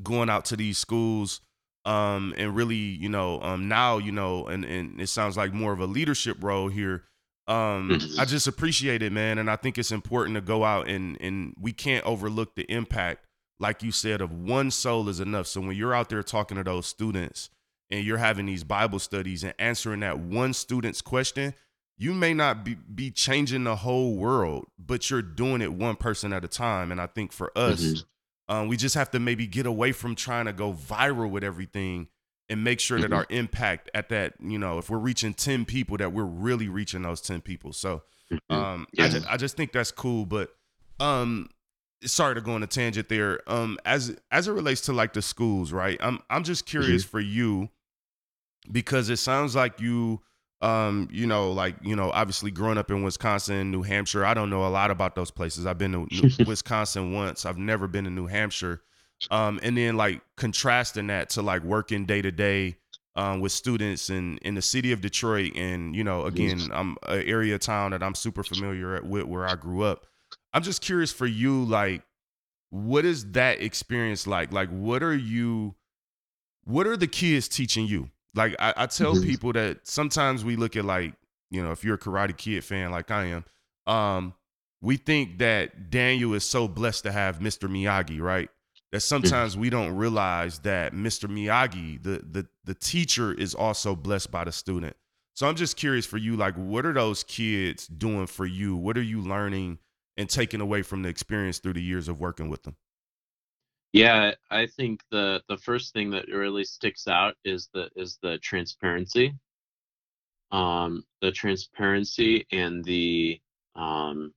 going 0.03 0.29
out 0.29 0.45
to 0.45 0.55
these 0.57 0.77
schools, 0.77 1.41
um, 1.87 2.33
and 2.37 2.55
really, 2.55 2.75
you 2.75 3.09
know, 3.09 3.41
um, 3.41 3.67
now, 3.67 3.97
you 3.97 4.11
know, 4.11 4.45
and 4.47 4.65
and 4.65 4.99
it 4.99 5.07
sounds 5.07 5.37
like 5.37 5.53
more 5.53 5.71
of 5.73 5.79
a 5.79 5.85
leadership 5.85 6.37
role 6.41 6.67
here. 6.67 7.03
Um, 7.47 7.89
Mhm. 7.91 8.19
I 8.19 8.25
just 8.25 8.45
appreciate 8.47 9.01
it, 9.01 9.13
man, 9.13 9.37
and 9.37 9.49
I 9.49 9.55
think 9.55 9.77
it's 9.77 9.91
important 9.91 10.35
to 10.35 10.41
go 10.41 10.63
out 10.65 10.87
and 10.89 11.17
and 11.21 11.53
we 11.59 11.71
can't 11.71 12.05
overlook 12.05 12.55
the 12.55 12.63
impact, 12.71 13.25
like 13.59 13.81
you 13.83 13.91
said, 13.93 14.19
of 14.21 14.31
one 14.31 14.69
soul 14.69 15.07
is 15.07 15.19
enough. 15.21 15.47
So 15.47 15.61
when 15.61 15.75
you're 15.77 15.93
out 15.95 16.09
there 16.09 16.21
talking 16.23 16.57
to 16.57 16.63
those 16.63 16.85
students 16.87 17.49
and 17.89 18.03
you're 18.05 18.17
having 18.17 18.47
these 18.47 18.65
Bible 18.65 18.99
studies 18.99 19.45
and 19.45 19.53
answering 19.57 20.01
that 20.01 20.19
one 20.19 20.51
student's 20.53 21.01
question, 21.01 21.53
you 21.97 22.13
may 22.13 22.33
not 22.33 22.65
be, 22.65 22.75
be 22.75 23.09
changing 23.11 23.63
the 23.63 23.77
whole 23.77 24.15
world, 24.17 24.67
but 24.77 25.09
you're 25.09 25.21
doing 25.21 25.61
it 25.61 25.71
one 25.73 25.95
person 25.95 26.33
at 26.33 26.43
a 26.43 26.47
time. 26.49 26.91
And 26.91 26.99
I 26.99 27.07
think 27.07 27.31
for 27.31 27.57
us, 27.57 27.81
Mhm. 27.81 28.03
Um, 28.49 28.67
we 28.67 28.77
just 28.77 28.95
have 28.95 29.11
to 29.11 29.19
maybe 29.19 29.45
get 29.47 29.65
away 29.65 29.91
from 29.91 30.15
trying 30.15 30.45
to 30.45 30.53
go 30.53 30.73
viral 30.73 31.29
with 31.29 31.43
everything 31.43 32.07
and 32.49 32.63
make 32.63 32.79
sure 32.79 32.99
that 32.99 33.11
Mhm. 33.11 33.15
our 33.15 33.25
impact 33.29 33.89
at 33.93 34.07
that, 34.09 34.33
you 34.41 34.57
know, 34.57 34.77
if 34.77 34.89
we're 34.89 34.97
reaching 34.99 35.33
10 35.33 35.65
people, 35.65 35.97
that 35.97 36.13
we're 36.13 36.23
really 36.23 36.69
reaching 36.69 37.01
those 37.01 37.19
10 37.21 37.41
people. 37.41 37.73
So 37.73 38.03
Mhm. 38.31 38.39
um, 38.55 38.87
I, 38.99 39.07
just, 39.09 39.27
I 39.27 39.37
just 39.37 39.57
think 39.57 39.71
that's 39.73 39.91
cool. 39.91 40.25
But 40.25 40.55
um, 40.99 41.49
sorry 42.03 42.35
to 42.35 42.41
go 42.41 42.53
on 42.53 42.63
a 42.63 42.67
tangent 42.67 43.09
there. 43.09 43.41
Um, 43.51 43.77
as 43.85 44.15
as 44.31 44.47
it 44.47 44.51
relates 44.53 44.81
to 44.81 44.93
like 44.93 45.11
the 45.13 45.21
schools, 45.21 45.71
right? 45.73 45.97
I'm 46.01 46.19
I'm 46.29 46.43
just 46.43 46.65
curious 46.65 47.03
for 47.03 47.19
you 47.19 47.69
because 48.71 49.09
it 49.09 49.17
sounds 49.17 49.55
like 49.55 49.79
you 49.79 50.21
um 50.61 51.07
you 51.11 51.27
know 51.27 51.51
like 51.51 51.75
you 51.83 51.95
know 51.95 52.09
obviously 52.11 52.49
growing 52.49 52.79
up 52.79 52.89
in 52.89 53.03
wisconsin 53.03 53.69
new 53.69 53.83
hampshire 53.83 54.25
i 54.25 54.33
don't 54.33 54.49
know 54.49 54.65
a 54.65 54.69
lot 54.69 54.89
about 54.89 55.15
those 55.15 55.29
places. 55.29 55.65
I've 55.67 55.77
been 55.77 55.91
to 55.91 56.07
New- 56.09 56.45
wisconsin 56.47 57.13
once. 57.13 57.45
I've 57.45 57.59
never 57.59 57.87
been 57.87 58.05
to 58.05 58.09
new 58.09 58.25
hampshire. 58.25 58.81
Um 59.29 59.59
and 59.61 59.77
then 59.77 59.97
like 59.97 60.21
contrasting 60.35 61.07
that 61.07 61.29
to 61.31 61.41
like 61.41 61.63
working 61.63 62.05
day 62.05 62.21
to 62.23 62.31
day 62.31 62.77
um 63.15 63.39
with 63.39 63.51
students 63.51 64.09
in 64.09 64.37
in 64.39 64.55
the 64.55 64.61
city 64.61 64.91
of 64.91 65.01
detroit 65.01 65.55
and 65.55 65.95
you 65.95 66.03
know 66.03 66.25
again 66.25 66.59
i'm 66.71 66.97
an 67.07 67.21
area 67.23 67.57
town 67.59 67.91
that 67.91 68.01
i'm 68.03 68.15
super 68.15 68.43
familiar 68.43 69.01
with 69.03 69.25
where 69.25 69.45
i 69.45 69.55
grew 69.55 69.83
up. 69.83 70.05
I'm 70.53 70.63
just 70.63 70.81
curious 70.81 71.11
for 71.11 71.27
you 71.27 71.63
like 71.65 72.01
what 72.69 73.05
is 73.05 73.31
that 73.31 73.61
experience 73.61 74.27
like? 74.27 74.51
Like 74.51 74.69
what 74.69 75.01
are 75.03 75.15
you 75.15 75.75
what 76.63 76.85
are 76.85 76.97
the 76.97 77.07
kids 77.07 77.47
teaching 77.47 77.85
you 77.87 78.09
like 78.37 78.55
I, 78.59 78.73
I 78.77 78.85
tell 78.85 79.15
Mhm. 79.15 79.23
people 79.23 79.53
that 79.53 79.85
sometimes 79.87 80.45
we 80.45 80.55
look 80.55 80.75
at 80.75 80.85
like 80.85 81.13
you 81.51 81.61
know 81.63 81.71
if 81.71 81.83
you're 81.83 81.95
a 81.95 81.99
karate 81.99 82.35
kid 82.37 82.63
fan 82.63 82.91
like 82.91 83.11
i 83.11 83.25
am 83.25 83.43
um 83.87 84.33
we 84.81 84.95
think 84.97 85.39
that 85.39 85.89
daniel 85.89 86.33
is 86.33 86.43
so 86.43 86.67
blessed 86.67 87.03
to 87.03 87.11
have 87.11 87.39
mr 87.39 87.69
miyagi 87.69 88.19
right? 88.21 88.49
That 88.93 89.01
sometimes 89.01 89.57
we 89.57 89.69
don't 89.69 89.95
realize 89.97 90.59
that 90.59 90.93
mr 90.93 91.27
miyagi 91.29 92.01
the 92.01 92.23
the 92.29 92.47
the 92.63 92.73
teacher 92.73 93.33
is 93.33 93.53
also 93.53 93.95
blessed 93.95 94.31
by 94.31 94.45
the 94.45 94.51
student. 94.51 94.95
So 95.33 95.47
i'm 95.47 95.55
just 95.55 95.75
curious 95.75 96.05
for 96.05 96.17
you 96.17 96.37
like 96.37 96.55
what 96.55 96.85
are 96.85 96.93
those 96.93 97.23
kids 97.23 97.87
doing 97.87 98.27
for 98.27 98.45
you? 98.45 98.77
What 98.77 98.97
are 98.97 99.03
you 99.13 99.19
learning 99.21 99.79
and 100.15 100.29
taking 100.29 100.61
away 100.61 100.83
from 100.83 101.01
the 101.03 101.09
experience 101.09 101.59
through 101.59 101.73
the 101.73 101.81
years 101.81 102.07
of 102.07 102.19
working 102.19 102.47
with 102.49 102.63
them 102.63 102.75
Yeah, 103.93 104.33
I 104.51 104.67
think 104.67 105.01
the 105.11 105.43
the 105.47 105.57
first 105.57 105.93
thing 105.93 106.11
that 106.11 106.27
really 106.27 106.63
sticks 106.63 107.07
out 107.07 107.35
is 107.43 107.69
the 107.73 107.89
is 107.95 108.19
the 108.21 108.37
transparency. 108.39 109.35
Um, 110.51 111.03
the 111.21 111.31
transparency 111.31 112.45
and 112.51 112.83
the 112.83 113.41
um, 113.75 114.33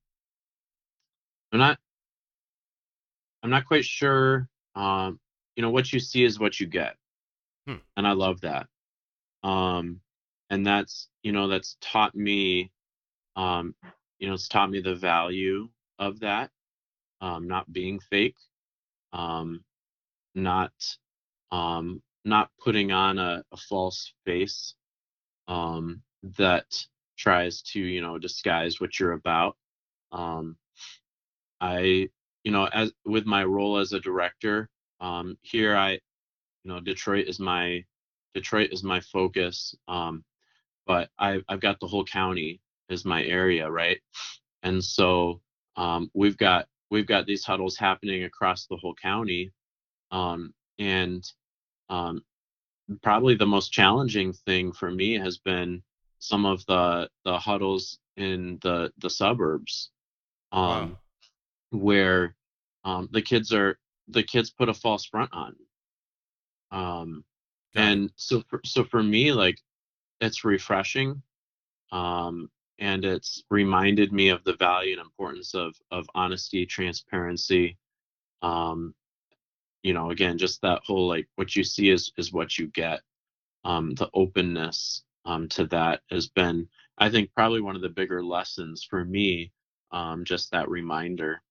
I'm 1.53 1.59
not 1.59 1.78
I'm 3.42 3.51
not 3.51 3.66
quite 3.66 3.84
sure. 3.84 4.48
Um, 4.74 5.20
you 5.57 5.62
know, 5.62 5.70
what 5.70 5.92
you 5.92 6.01
see 6.01 6.24
is 6.24 6.38
what 6.38 6.61
you 6.61 6.66
get, 6.66 6.96
Hmm. 7.66 7.76
and 7.96 8.07
I 8.07 8.12
love 8.12 8.40
that. 8.42 8.66
Um, 9.42 10.01
and 10.51 10.66
that's 10.66 11.09
you 11.22 11.32
know 11.32 11.48
that's 11.48 11.76
taught 11.80 12.14
me, 12.14 12.72
um, 13.36 13.74
you 14.18 14.28
know, 14.28 14.34
it's 14.34 14.48
taught 14.48 14.70
me 14.70 14.80
the 14.80 14.94
value 14.94 15.68
of 15.98 16.20
that, 16.20 16.51
um, 17.20 17.48
not 17.48 17.72
being 17.72 18.01
fake 18.01 18.36
um, 19.12 19.64
not 20.34 20.72
um, 21.52 22.02
not 22.24 22.50
putting 22.62 22.92
on 22.92 23.18
a, 23.18 23.42
a 23.52 23.56
false 23.56 24.12
face 24.24 24.74
um, 25.48 26.02
that 26.38 26.66
tries 27.18 27.62
to 27.62 27.80
you 27.80 28.00
know 28.00 28.18
disguise 28.18 28.80
what 28.80 28.98
you're 28.98 29.12
about. 29.12 29.56
Um, 30.12 30.56
I 31.61 32.08
you 32.44 32.52
know 32.52 32.66
as 32.66 32.92
with 33.04 33.26
my 33.26 33.44
role 33.44 33.78
as 33.78 33.92
a 33.92 34.00
director 34.00 34.68
um, 35.00 35.38
here, 35.42 35.76
I 35.76 35.92
you 35.92 36.00
know 36.66 36.80
Detroit 36.80 37.26
is 37.26 37.38
my 37.40 37.84
Detroit 38.34 38.70
is 38.72 38.82
my 38.84 39.00
focus, 39.00 39.74
um, 39.88 40.24
but 40.86 41.11
I, 41.18 41.42
I've 41.48 41.61
got 41.61 41.80
the 41.80 41.86
whole 41.86 42.04
county 42.04 42.61
as 42.90 43.04
my 43.04 43.24
area, 43.24 43.70
right? 43.70 44.00
And 44.62 44.82
so 44.82 45.40
um, 45.76 46.11
we've 46.14 46.36
got 46.36 46.66
we've 46.91 47.07
got 47.07 47.26
these 47.26 47.45
huddles 47.45 47.76
happening 47.76 48.24
across 48.24 48.66
the 48.66 48.76
whole 48.76 48.95
county 48.95 49.51
um, 50.11 50.53
and 50.78 51.24
um, 51.88 52.22
probably 53.03 53.34
the 53.34 53.47
most 53.47 53.72
challenging 53.72 54.32
thing 54.32 54.72
for 54.72 54.91
me 54.91 55.14
has 55.18 55.38
been 55.38 55.82
some 56.18 56.45
of 56.45 56.64
the 56.66 57.09
the 57.24 57.38
huddles 57.38 57.99
in 58.16 58.59
the 58.62 58.93
the 58.99 59.11
suburbs 59.11 59.91
um, 60.53 60.91
Wow. 60.93 60.99
where 61.70 62.34
um, 62.84 63.09
the 63.12 63.22
kids 63.22 63.53
are 63.53 63.78
the 64.09 64.22
kids 64.22 64.51
put 64.51 64.68
a 64.68 64.74
false 64.74 65.05
front 65.05 65.30
on 65.32 65.57
um, 66.72 67.24
and 67.74 68.11
so 68.16 68.43
for, 68.49 68.61
so 68.64 68.84
for 68.84 69.03
me 69.03 69.32
like 69.32 69.59
it's 70.20 70.45
refreshing 70.45 71.22
um, 71.93 72.51
and 72.80 73.04
it's 73.04 73.44
reminded 73.50 74.12
me 74.12 74.30
of 74.30 74.42
the 74.44 74.56
value 74.56 74.92
and 74.92 75.00
importance 75.00 75.54
of 75.54 75.74
of 75.90 76.06
honesty 76.14 76.66
transparency 76.66 77.76
um, 78.42 78.94
you 79.82 79.92
know 79.92 80.10
again 80.10 80.38
just 80.38 80.60
that 80.62 80.80
whole 80.84 81.06
like 81.06 81.28
what 81.36 81.54
you 81.54 81.62
see 81.62 81.90
is 81.90 82.12
is 82.16 82.32
what 82.32 82.58
you 82.58 82.66
get 82.68 83.00
um, 83.64 83.94
the 83.94 84.08
openness 84.14 85.04
um, 85.24 85.48
to 85.48 85.66
that 85.66 86.00
has 86.10 86.28
been, 86.28 86.68
I 86.98 87.10
think, 87.10 87.30
probably 87.34 87.60
one 87.60 87.76
of 87.76 87.82
the 87.82 87.88
bigger 87.88 88.22
lessons 88.22 88.86
for 88.88 89.04
me. 89.04 89.52
Um, 89.92 90.24
just 90.24 90.52
that 90.52 90.68
reminder. 90.68 91.42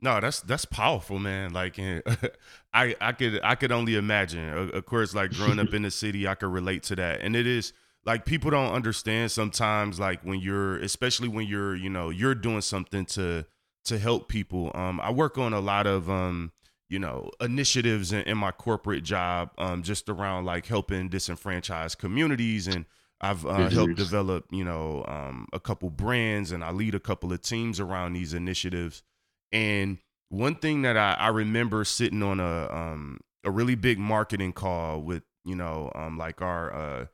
No, 0.00 0.20
that's 0.20 0.40
that's 0.40 0.66
powerful, 0.66 1.18
man. 1.18 1.52
Like, 1.52 1.78
I 2.74 2.94
I 3.00 3.12
could 3.12 3.40
I 3.42 3.54
could 3.54 3.72
only 3.72 3.94
imagine. 3.94 4.50
Of 4.50 4.84
course, 4.84 5.14
like 5.14 5.32
growing 5.32 5.58
up 5.58 5.72
in 5.74 5.82
the 5.82 5.90
city, 5.90 6.28
I 6.28 6.34
could 6.34 6.52
relate 6.52 6.82
to 6.84 6.96
that, 6.96 7.22
and 7.22 7.34
it 7.34 7.46
is 7.46 7.72
like 8.06 8.24
people 8.24 8.50
don't 8.50 8.72
understand 8.72 9.30
sometimes. 9.30 9.98
Like 9.98 10.22
when 10.22 10.40
you're, 10.40 10.78
especially 10.78 11.28
when 11.28 11.46
you're, 11.46 11.74
you 11.74 11.90
know, 11.90 12.10
you're 12.10 12.34
doing 12.34 12.60
something 12.60 13.04
to 13.06 13.46
to 13.86 13.98
help 13.98 14.28
people. 14.28 14.70
Um, 14.74 15.00
I 15.00 15.10
work 15.10 15.36
on 15.38 15.52
a 15.52 15.60
lot 15.60 15.86
of 15.86 16.08
um, 16.08 16.52
you 16.88 16.98
know, 16.98 17.30
initiatives 17.40 18.12
in, 18.12 18.22
in 18.22 18.38
my 18.38 18.50
corporate 18.50 19.04
job, 19.04 19.50
um, 19.58 19.82
just 19.82 20.08
around 20.08 20.44
like 20.44 20.66
helping 20.66 21.08
disenfranchised 21.08 21.98
communities 21.98 22.66
and. 22.66 22.86
I've 23.20 23.46
uh, 23.46 23.70
helped 23.70 23.94
develop, 23.94 24.44
you 24.50 24.64
know, 24.64 25.02
um, 25.08 25.46
a 25.50 25.60
couple 25.60 25.88
brands, 25.88 26.52
and 26.52 26.62
I 26.62 26.72
lead 26.72 26.94
a 26.94 27.00
couple 27.00 27.32
of 27.32 27.40
teams 27.40 27.80
around 27.80 28.12
these 28.12 28.34
initiatives. 28.34 29.02
And 29.50 29.98
one 30.28 30.56
thing 30.56 30.82
that 30.82 30.96
I, 30.98 31.14
I 31.14 31.28
remember 31.28 31.84
sitting 31.84 32.22
on 32.22 32.40
a 32.40 32.68
um, 32.70 33.20
a 33.44 33.50
really 33.50 33.74
big 33.76 33.98
marketing 33.98 34.52
call 34.52 35.00
with 35.00 35.22
you 35.44 35.54
know 35.54 35.90
um, 35.94 36.18
like 36.18 36.42
our 36.42 36.74
uh, 36.74 37.06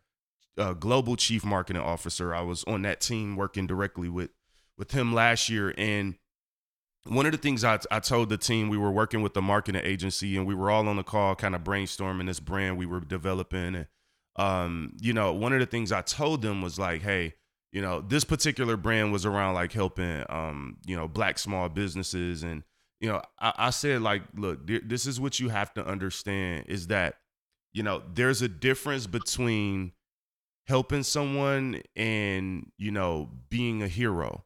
uh, 0.60 0.74
global 0.74 1.16
chief 1.16 1.44
marketing 1.44 1.82
officer. 1.82 2.34
I 2.34 2.42
was 2.42 2.64
on 2.64 2.82
that 2.82 3.00
team 3.00 3.36
working 3.36 3.66
directly 3.66 4.08
with 4.08 4.30
with 4.78 4.92
him 4.92 5.12
last 5.12 5.48
year, 5.48 5.74
and 5.76 6.16
one 7.04 7.26
of 7.26 7.32
the 7.32 7.38
things 7.38 7.64
I, 7.64 7.78
I 7.90 8.00
told 8.00 8.28
the 8.28 8.38
team 8.38 8.68
we 8.68 8.78
were 8.78 8.90
working 8.90 9.22
with 9.22 9.34
the 9.34 9.42
marketing 9.42 9.82
agency, 9.84 10.36
and 10.36 10.46
we 10.46 10.54
were 10.54 10.70
all 10.70 10.88
on 10.88 10.96
the 10.96 11.02
call, 11.02 11.34
kind 11.34 11.54
of 11.54 11.64
brainstorming 11.64 12.26
this 12.26 12.40
brand 12.40 12.78
we 12.78 12.86
were 12.86 13.00
developing, 13.00 13.74
and 13.74 13.86
um, 14.36 14.92
you 15.00 15.12
know, 15.12 15.32
one 15.32 15.52
of 15.52 15.60
the 15.60 15.66
things 15.66 15.92
I 15.92 16.02
told 16.02 16.42
them 16.42 16.62
was 16.62 16.78
like, 16.78 17.02
hey 17.02 17.34
you 17.72 17.80
know 17.80 18.00
this 18.00 18.24
particular 18.24 18.76
brand 18.76 19.12
was 19.12 19.24
around 19.24 19.54
like 19.54 19.72
helping 19.72 20.24
um 20.28 20.76
you 20.86 20.96
know 20.96 21.08
black 21.08 21.38
small 21.38 21.68
businesses. 21.68 22.42
And 22.42 22.62
you 23.00 23.08
know 23.08 23.22
I, 23.38 23.52
I 23.56 23.70
said 23.70 24.02
like 24.02 24.22
look 24.36 24.66
this 24.66 25.06
is 25.06 25.20
what 25.20 25.40
you 25.40 25.48
have 25.48 25.72
to 25.74 25.86
understand 25.86 26.64
is 26.68 26.88
that 26.88 27.16
you 27.72 27.82
know 27.82 28.02
there's 28.12 28.42
a 28.42 28.48
difference 28.48 29.06
between 29.06 29.92
helping 30.70 31.02
someone 31.02 31.82
and 31.96 32.70
you 32.78 32.90
know 32.90 33.28
being 33.48 33.82
a 33.82 33.88
hero 33.88 34.44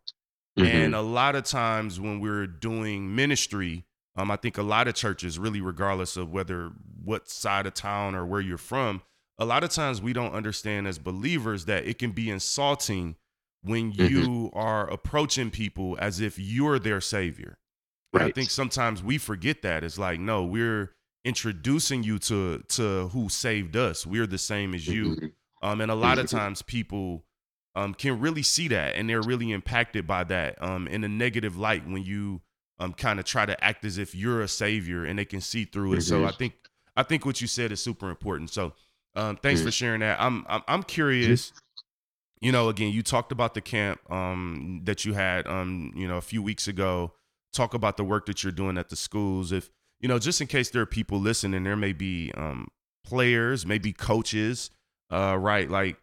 mm-hmm. 0.58 0.66
and 0.66 0.94
a 0.94 1.00
lot 1.00 1.36
of 1.36 1.44
times 1.44 2.00
when 2.00 2.18
we're 2.20 2.46
doing 2.46 3.14
ministry 3.14 3.84
um 4.16 4.30
i 4.30 4.36
think 4.36 4.58
a 4.58 4.62
lot 4.62 4.88
of 4.88 4.94
churches 4.94 5.38
really 5.38 5.60
regardless 5.60 6.16
of 6.16 6.30
whether 6.32 6.70
what 7.04 7.28
side 7.28 7.66
of 7.66 7.74
town 7.74 8.14
or 8.14 8.24
where 8.24 8.40
you're 8.40 8.58
from 8.58 9.02
a 9.38 9.44
lot 9.44 9.64
of 9.64 9.70
times 9.70 10.00
we 10.00 10.12
don't 10.12 10.32
understand 10.32 10.86
as 10.86 10.98
believers 10.98 11.64
that 11.66 11.86
it 11.86 11.98
can 11.98 12.12
be 12.12 12.30
insulting 12.30 13.16
when 13.64 13.92
you 13.92 14.20
mm-hmm. 14.20 14.58
are 14.58 14.88
approaching 14.90 15.50
people 15.50 15.96
as 16.00 16.20
if 16.20 16.38
you're 16.38 16.78
their 16.78 17.00
savior. 17.00 17.58
Right. 18.12 18.26
I 18.26 18.30
think 18.30 18.50
sometimes 18.50 19.02
we 19.02 19.18
forget 19.18 19.62
that. 19.62 19.82
It's 19.82 19.98
like, 19.98 20.20
no, 20.20 20.44
we're 20.44 20.92
introducing 21.24 22.02
you 22.04 22.18
to 22.20 22.58
to 22.68 23.08
who 23.08 23.28
saved 23.28 23.76
us. 23.76 24.06
We're 24.06 24.26
the 24.26 24.38
same 24.38 24.74
as 24.74 24.86
you. 24.86 25.04
Mm-hmm. 25.06 25.26
Um, 25.64 25.80
and 25.80 25.90
a 25.90 25.94
lot 25.94 26.18
of 26.18 26.26
mm-hmm. 26.26 26.36
times 26.36 26.62
people 26.62 27.24
um 27.74 27.92
can 27.92 28.20
really 28.20 28.42
see 28.42 28.68
that 28.68 28.94
and 28.94 29.10
they're 29.10 29.22
really 29.22 29.50
impacted 29.50 30.06
by 30.06 30.22
that 30.22 30.62
um 30.62 30.86
in 30.86 31.02
a 31.02 31.08
negative 31.08 31.56
light 31.56 31.84
when 31.84 32.04
you 32.04 32.40
um 32.78 32.92
kind 32.92 33.18
of 33.18 33.24
try 33.24 33.44
to 33.44 33.64
act 33.64 33.84
as 33.84 33.98
if 33.98 34.14
you're 34.14 34.42
a 34.42 34.48
savior 34.48 35.04
and 35.04 35.18
they 35.18 35.24
can 35.24 35.40
see 35.40 35.64
through 35.64 35.94
it. 35.94 36.02
So 36.02 36.24
I 36.24 36.30
think 36.30 36.54
I 36.96 37.02
think 37.02 37.26
what 37.26 37.40
you 37.40 37.46
said 37.46 37.72
is 37.72 37.82
super 37.82 38.10
important. 38.10 38.50
So 38.50 38.74
um, 39.16 39.38
thanks 39.42 39.60
mm-hmm. 39.60 39.68
for 39.68 39.72
sharing 39.72 40.00
that. 40.00 40.20
I'm 40.20 40.44
I'm, 40.48 40.62
I'm 40.68 40.82
curious. 40.82 41.52
You 42.40 42.52
know, 42.52 42.68
again, 42.68 42.92
you 42.92 43.02
talked 43.02 43.32
about 43.32 43.54
the 43.54 43.62
camp 43.62 44.00
um, 44.12 44.82
that 44.84 45.06
you 45.06 45.14
had, 45.14 45.46
um, 45.46 45.92
you 45.96 46.06
know, 46.06 46.18
a 46.18 46.22
few 46.22 46.42
weeks 46.42 46.68
ago. 46.68 47.12
Talk 47.54 47.72
about 47.72 47.96
the 47.96 48.04
work 48.04 48.26
that 48.26 48.42
you're 48.42 48.52
doing 48.52 48.76
at 48.76 48.90
the 48.90 48.96
schools. 48.96 49.50
If 49.50 49.70
you 50.00 50.08
know, 50.08 50.18
just 50.18 50.40
in 50.40 50.46
case 50.46 50.70
there 50.70 50.82
are 50.82 50.86
people 50.86 51.18
listening, 51.18 51.62
there 51.64 51.76
may 51.76 51.92
be 51.92 52.32
um, 52.36 52.68
players, 53.04 53.64
maybe 53.64 53.92
coaches, 53.92 54.70
uh, 55.10 55.36
right? 55.38 55.70
Like, 55.70 55.96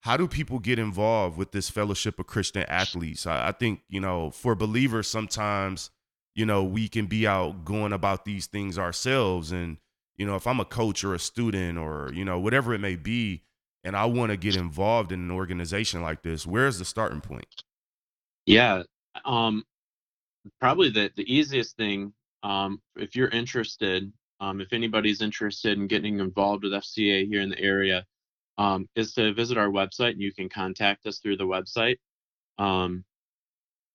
how 0.00 0.16
do 0.16 0.28
people 0.28 0.58
get 0.58 0.78
involved 0.78 1.38
with 1.38 1.52
this 1.52 1.70
fellowship 1.70 2.18
of 2.18 2.26
Christian 2.26 2.64
athletes? 2.68 3.26
I, 3.26 3.48
I 3.48 3.52
think 3.52 3.80
you 3.88 4.00
know, 4.00 4.30
for 4.30 4.54
believers, 4.54 5.08
sometimes 5.08 5.90
you 6.34 6.46
know 6.46 6.64
we 6.64 6.88
can 6.88 7.06
be 7.06 7.26
out 7.26 7.64
going 7.64 7.92
about 7.92 8.24
these 8.24 8.46
things 8.46 8.78
ourselves 8.78 9.52
and 9.52 9.78
you 10.16 10.26
know, 10.26 10.36
if 10.36 10.46
I'm 10.46 10.60
a 10.60 10.64
coach 10.64 11.04
or 11.04 11.14
a 11.14 11.18
student 11.18 11.78
or, 11.78 12.10
you 12.14 12.24
know, 12.24 12.38
whatever 12.38 12.74
it 12.74 12.78
may 12.78 12.96
be, 12.96 13.42
and 13.82 13.96
I 13.96 14.06
want 14.06 14.30
to 14.30 14.36
get 14.36 14.56
involved 14.56 15.12
in 15.12 15.20
an 15.20 15.30
organization 15.30 16.02
like 16.02 16.22
this, 16.22 16.46
where's 16.46 16.78
the 16.78 16.84
starting 16.84 17.20
point? 17.20 17.62
Yeah. 18.46 18.82
Um, 19.24 19.64
probably 20.60 20.90
the, 20.90 21.10
the 21.16 21.32
easiest 21.32 21.76
thing, 21.76 22.12
um, 22.42 22.80
if 22.96 23.16
you're 23.16 23.28
interested, 23.28 24.12
um, 24.40 24.60
if 24.60 24.72
anybody's 24.72 25.20
interested 25.20 25.78
in 25.78 25.86
getting 25.86 26.20
involved 26.20 26.64
with 26.64 26.72
FCA 26.72 27.26
here 27.26 27.40
in 27.40 27.50
the 27.50 27.60
area, 27.60 28.06
um, 28.58 28.88
is 28.94 29.12
to 29.14 29.34
visit 29.34 29.58
our 29.58 29.68
website 29.68 30.12
and 30.12 30.20
you 30.20 30.32
can 30.32 30.48
contact 30.48 31.06
us 31.06 31.18
through 31.18 31.36
the 31.36 31.46
website. 31.46 31.96
Um, 32.58 33.04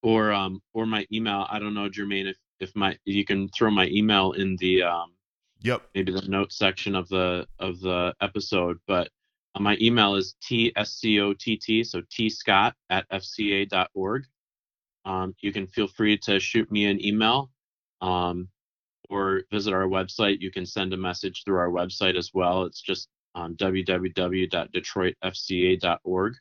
or 0.02 0.32
um, 0.32 0.62
or 0.74 0.86
my 0.86 1.06
email. 1.12 1.46
I 1.50 1.60
don't 1.60 1.74
know, 1.74 1.90
Jermaine, 1.90 2.30
if 2.30 2.38
if 2.60 2.76
my 2.76 2.98
you 3.04 3.26
can 3.26 3.50
throw 3.50 3.70
my 3.70 3.88
email 3.88 4.32
in 4.32 4.56
the 4.58 4.84
um, 4.84 5.12
Yep. 5.62 5.90
Maybe 5.94 6.12
the 6.12 6.22
note 6.22 6.54
section 6.54 6.96
of 6.96 7.10
the 7.10 7.46
of 7.60 7.82
the 7.82 8.14
episode, 8.22 8.78
but 8.88 9.10
uh, 9.56 9.60
my 9.60 9.78
email 9.82 10.16
is 10.16 10.36
tscott, 10.42 11.86
so 11.86 12.02
tscott 12.02 12.74
at 12.90 13.10
fca.org. 13.10 14.26
Um, 15.06 15.36
you 15.42 15.52
can 15.52 15.68
feel 15.68 15.88
free 15.88 16.18
to 16.20 16.40
shoot 16.40 16.72
me 16.72 16.86
an 16.86 17.04
email 17.04 17.52
um, 18.02 18.48
or 19.10 19.44
visit 19.52 19.74
our 19.74 19.88
website. 19.88 20.40
You 20.40 20.52
can 20.52 20.66
send 20.66 20.94
a 20.94 20.98
message 20.98 21.44
through 21.44 21.58
our 21.58 21.70
website 21.70 22.18
as 22.18 22.32
well. 22.34 22.64
It's 22.64 22.82
just 22.82 23.10
um, 23.36 23.56
www.detroitfca.org. 23.56 26.34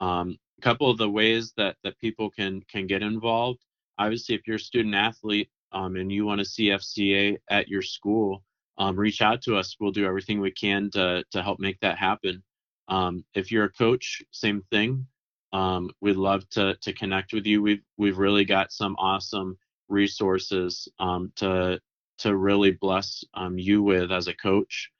Um, 0.00 0.38
a 0.58 0.62
couple 0.62 0.90
of 0.90 0.98
the 0.98 1.10
ways 1.10 1.52
that 1.56 1.76
that 1.84 1.98
people 1.98 2.30
can 2.30 2.62
can 2.70 2.86
get 2.86 3.02
involved. 3.02 3.60
Obviously, 3.98 4.34
if 4.34 4.46
you're 4.46 4.56
a 4.56 4.60
student 4.60 4.94
athlete 4.94 5.50
um, 5.72 5.96
and 5.96 6.12
you 6.12 6.24
want 6.24 6.38
to 6.38 6.44
see 6.44 6.68
FCA 6.68 7.36
at 7.50 7.68
your 7.68 7.82
school, 7.82 8.42
um, 8.78 8.96
reach 8.96 9.22
out 9.22 9.42
to 9.42 9.56
us. 9.56 9.76
We'll 9.78 9.92
do 9.92 10.06
everything 10.06 10.40
we 10.40 10.50
can 10.50 10.90
to 10.92 11.24
to 11.30 11.42
help 11.42 11.60
make 11.60 11.78
that 11.80 11.98
happen. 11.98 12.42
Um, 12.88 13.24
if 13.34 13.52
you're 13.52 13.64
a 13.64 13.72
coach, 13.72 14.22
same 14.30 14.62
thing. 14.70 15.06
Um, 15.52 15.90
we'd 16.00 16.16
love 16.16 16.48
to 16.50 16.76
to 16.76 16.92
connect 16.92 17.32
with 17.32 17.46
you. 17.46 17.62
We've 17.62 17.82
we've 17.96 18.18
really 18.18 18.44
got 18.44 18.72
some 18.72 18.96
awesome 18.98 19.58
resources 19.88 20.88
to 21.36 21.80
to 22.18 22.36
really 22.36 22.72
bless 22.72 23.24
you 23.54 23.82
with 23.82 24.12
as 24.12 24.28
a 24.28 24.34
coach. 24.34 24.90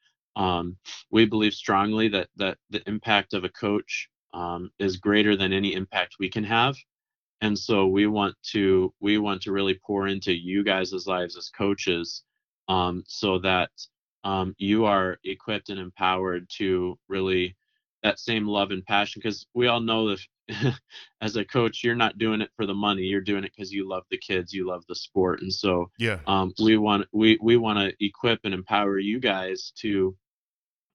Um, 0.41 0.77
we 1.11 1.27
believe 1.27 1.53
strongly 1.53 2.09
that 2.09 2.29
that 2.37 2.57
the 2.71 2.83
impact 2.89 3.35
of 3.35 3.45
a 3.45 3.51
coach 3.51 4.09
is 4.79 4.97
greater 4.97 5.37
than 5.37 5.53
any 5.53 5.75
impact 5.75 6.17
we 6.19 6.31
can 6.31 6.45
have. 6.45 6.77
And 7.43 7.59
so 7.59 7.87
we 7.87 8.07
want 8.07 8.35
to 8.53 8.93
we 9.01 9.19
want 9.19 9.43
to 9.43 9.53
really 9.53 9.79
pour 9.87 10.09
into 10.09 10.33
you 10.33 10.65
guys' 10.65 11.07
lives 11.07 11.37
as 11.37 11.51
coaches 11.51 12.23
um, 12.69 13.05
so 13.07 13.39
that 13.41 13.71
um, 14.25 14.55
you 14.59 14.85
are 14.85 15.19
equipped 15.25 15.71
and 15.71 15.79
empowered 15.79 16.49
to 16.59 16.99
really 17.09 17.57
that 18.03 18.19
same 18.19 18.47
love 18.47 18.71
and 18.71 18.85
passion. 18.85 19.21
Because 19.23 19.47
we 19.55 19.69
all 19.69 19.81
know 19.81 20.09
that 20.09 20.21
as 21.21 21.37
a 21.37 21.45
coach 21.45 21.85
you're 21.85 21.95
not 21.95 22.19
doing 22.19 22.41
it 22.41 22.51
for 22.57 22.67
the 22.67 22.75
money 22.75 23.03
you're 23.03 23.21
doing 23.21 23.45
it 23.45 23.53
because 23.55 23.73
you 23.73 23.89
love 23.89 24.03
the 24.11 24.19
kids 24.19 24.53
you 24.53 24.67
love 24.67 24.85
the 24.89 24.95
sport. 24.95 25.43
And 25.43 25.53
so 25.53 25.91
yeah. 25.99 26.19
um, 26.27 26.53
we 26.63 26.77
want 26.77 27.07
we 27.13 27.39
we 27.43 27.57
want 27.57 27.79
to 27.79 28.05
equip 28.05 28.41
and 28.45 28.55
empower 28.55 28.99
you 28.99 29.21
guys 29.21 29.73
to 29.77 30.17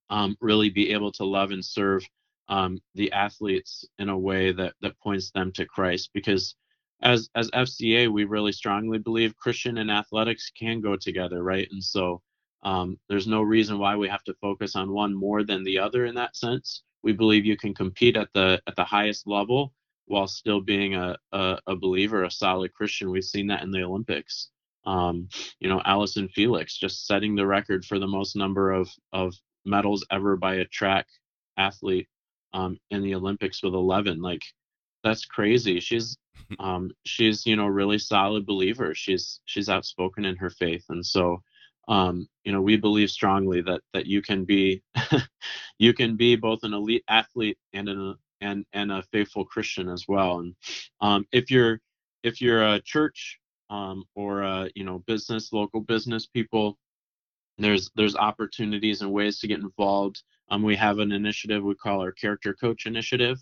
um, 0.09 0.37
really 0.39 0.69
be 0.69 0.91
able 0.91 1.11
to 1.13 1.25
love 1.25 1.51
and 1.51 1.63
serve 1.63 2.03
um, 2.47 2.79
the 2.93 3.11
athletes 3.11 3.85
in 3.97 4.09
a 4.09 4.17
way 4.17 4.51
that 4.51 4.73
that 4.81 4.99
points 4.99 5.31
them 5.31 5.51
to 5.53 5.65
Christ 5.65 6.11
because 6.13 6.55
as 7.01 7.29
as 7.35 7.49
FCA, 7.51 8.11
we 8.11 8.23
really 8.23 8.51
strongly 8.51 8.97
believe 8.97 9.35
Christian 9.35 9.77
and 9.79 9.91
athletics 9.91 10.51
can 10.57 10.81
go 10.81 10.95
together, 10.95 11.43
right? 11.43 11.67
And 11.71 11.83
so 11.83 12.21
um, 12.63 12.97
there's 13.09 13.27
no 13.27 13.41
reason 13.41 13.79
why 13.79 13.95
we 13.95 14.07
have 14.07 14.23
to 14.23 14.33
focus 14.41 14.75
on 14.75 14.91
one 14.91 15.13
more 15.13 15.43
than 15.43 15.63
the 15.63 15.77
other 15.79 16.05
in 16.05 16.15
that 16.15 16.35
sense. 16.35 16.83
We 17.03 17.13
believe 17.13 17.45
you 17.45 17.57
can 17.57 17.73
compete 17.73 18.17
at 18.17 18.29
the 18.33 18.61
at 18.67 18.75
the 18.75 18.83
highest 18.83 19.27
level 19.27 19.73
while 20.07 20.27
still 20.27 20.61
being 20.61 20.95
a, 20.95 21.17
a, 21.31 21.57
a 21.67 21.75
believer, 21.75 22.23
a 22.23 22.31
solid 22.31 22.73
Christian. 22.73 23.09
We've 23.09 23.23
seen 23.23 23.47
that 23.47 23.63
in 23.63 23.71
the 23.71 23.83
Olympics. 23.83 24.49
Um, 24.85 25.29
you 25.59 25.67
know, 25.67 25.81
Allyson 25.83 26.29
Felix 26.29 26.77
just 26.77 27.07
setting 27.07 27.35
the 27.35 27.47
record 27.47 27.85
for 27.85 27.97
the 27.99 28.07
most 28.07 28.35
number 28.35 28.71
of 28.71 28.89
of 29.13 29.35
medals 29.65 30.05
ever 30.11 30.37
by 30.37 30.55
a 30.55 30.65
track 30.65 31.07
athlete 31.57 32.07
um, 32.53 32.77
in 32.91 33.01
the 33.01 33.15
Olympics 33.15 33.63
with 33.63 33.73
11. 33.73 34.21
Like 34.21 34.41
that's 35.03 35.25
crazy. 35.25 35.79
She's 35.79 36.17
um, 36.59 36.91
she's 37.05 37.45
you 37.45 37.55
know 37.55 37.67
really 37.67 37.99
solid 37.99 38.45
believer. 38.45 38.93
She's 38.93 39.39
she's 39.45 39.69
outspoken 39.69 40.25
in 40.25 40.35
her 40.37 40.49
faith, 40.49 40.85
and 40.89 41.05
so 41.05 41.41
um, 41.87 42.27
you 42.43 42.51
know 42.51 42.61
we 42.61 42.77
believe 42.77 43.09
strongly 43.09 43.61
that 43.61 43.81
that 43.93 44.05
you 44.05 44.21
can 44.21 44.45
be 44.45 44.83
you 45.79 45.93
can 45.93 46.15
be 46.15 46.35
both 46.35 46.63
an 46.63 46.73
elite 46.73 47.03
athlete 47.07 47.57
and 47.73 47.87
an 47.87 48.15
and 48.41 48.65
and 48.73 48.91
a 48.91 49.03
faithful 49.11 49.45
Christian 49.45 49.89
as 49.89 50.05
well. 50.07 50.39
And 50.39 50.55
um, 51.01 51.25
if 51.31 51.49
you're 51.49 51.79
if 52.23 52.41
you're 52.41 52.63
a 52.63 52.81
church 52.81 53.39
um, 53.69 54.03
or 54.15 54.41
a 54.41 54.69
you 54.75 54.83
know 54.83 54.99
business, 55.07 55.53
local 55.53 55.81
business 55.81 56.25
people, 56.25 56.77
there's 57.57 57.89
there's 57.95 58.15
opportunities 58.15 59.01
and 59.01 59.11
ways 59.11 59.39
to 59.39 59.47
get 59.47 59.59
involved. 59.59 60.23
Um, 60.49 60.63
we 60.63 60.75
have 60.75 60.99
an 60.99 61.11
initiative 61.11 61.63
we 61.63 61.75
call 61.75 62.01
our 62.01 62.11
Character 62.11 62.53
Coach 62.53 62.85
Initiative, 62.85 63.37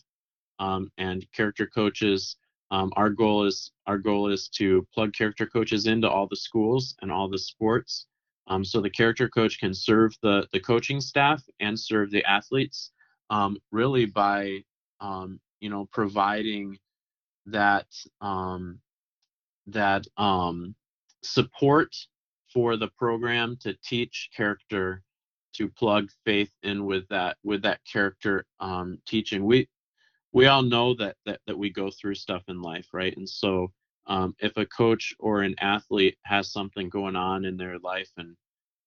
um, 0.59 0.91
and 0.97 1.25
character 1.33 1.67
coaches. 1.67 2.37
Um, 2.71 2.91
our 2.95 3.09
goal 3.09 3.45
is 3.45 3.71
our 3.87 3.97
goal 3.97 4.29
is 4.31 4.47
to 4.49 4.87
plug 4.93 5.13
character 5.13 5.45
coaches 5.45 5.85
into 5.87 6.09
all 6.09 6.27
the 6.27 6.35
schools 6.35 6.95
and 7.01 7.11
all 7.11 7.29
the 7.29 7.37
sports, 7.37 8.07
um, 8.47 8.63
so 8.63 8.81
the 8.81 8.89
character 8.89 9.29
coach 9.29 9.59
can 9.59 9.73
serve 9.73 10.15
the 10.21 10.47
the 10.51 10.59
coaching 10.59 11.01
staff 11.01 11.43
and 11.59 11.79
serve 11.79 12.11
the 12.11 12.23
athletes, 12.25 12.91
um, 13.29 13.57
really 13.71 14.05
by 14.05 14.63
um, 15.01 15.39
you 15.59 15.69
know 15.69 15.87
providing 15.91 16.77
that 17.45 17.87
um, 18.21 18.79
that 19.67 20.05
um, 20.17 20.75
support 21.23 21.95
for 22.53 22.77
the 22.77 22.89
program 22.97 23.57
to 23.61 23.73
teach 23.83 24.29
character 24.35 25.01
to 25.53 25.69
plug 25.69 26.09
faith 26.25 26.51
in 26.63 26.85
with 26.85 27.07
that 27.09 27.37
with 27.43 27.61
that 27.63 27.79
character 27.91 28.45
um, 28.59 28.99
teaching. 29.07 29.45
We 29.45 29.67
we 30.31 30.47
all 30.47 30.63
know 30.63 30.95
that, 30.95 31.15
that 31.25 31.39
that 31.47 31.57
we 31.57 31.69
go 31.69 31.91
through 31.91 32.15
stuff 32.15 32.43
in 32.47 32.61
life 32.61 32.87
right? 32.93 33.15
And 33.17 33.29
so 33.29 33.71
um, 34.07 34.35
if 34.39 34.57
a 34.57 34.65
coach 34.65 35.13
or 35.19 35.41
an 35.41 35.55
athlete 35.59 36.17
has 36.23 36.51
something 36.51 36.89
going 36.89 37.15
on 37.15 37.45
in 37.45 37.57
their 37.57 37.79
life 37.79 38.09
and 38.17 38.35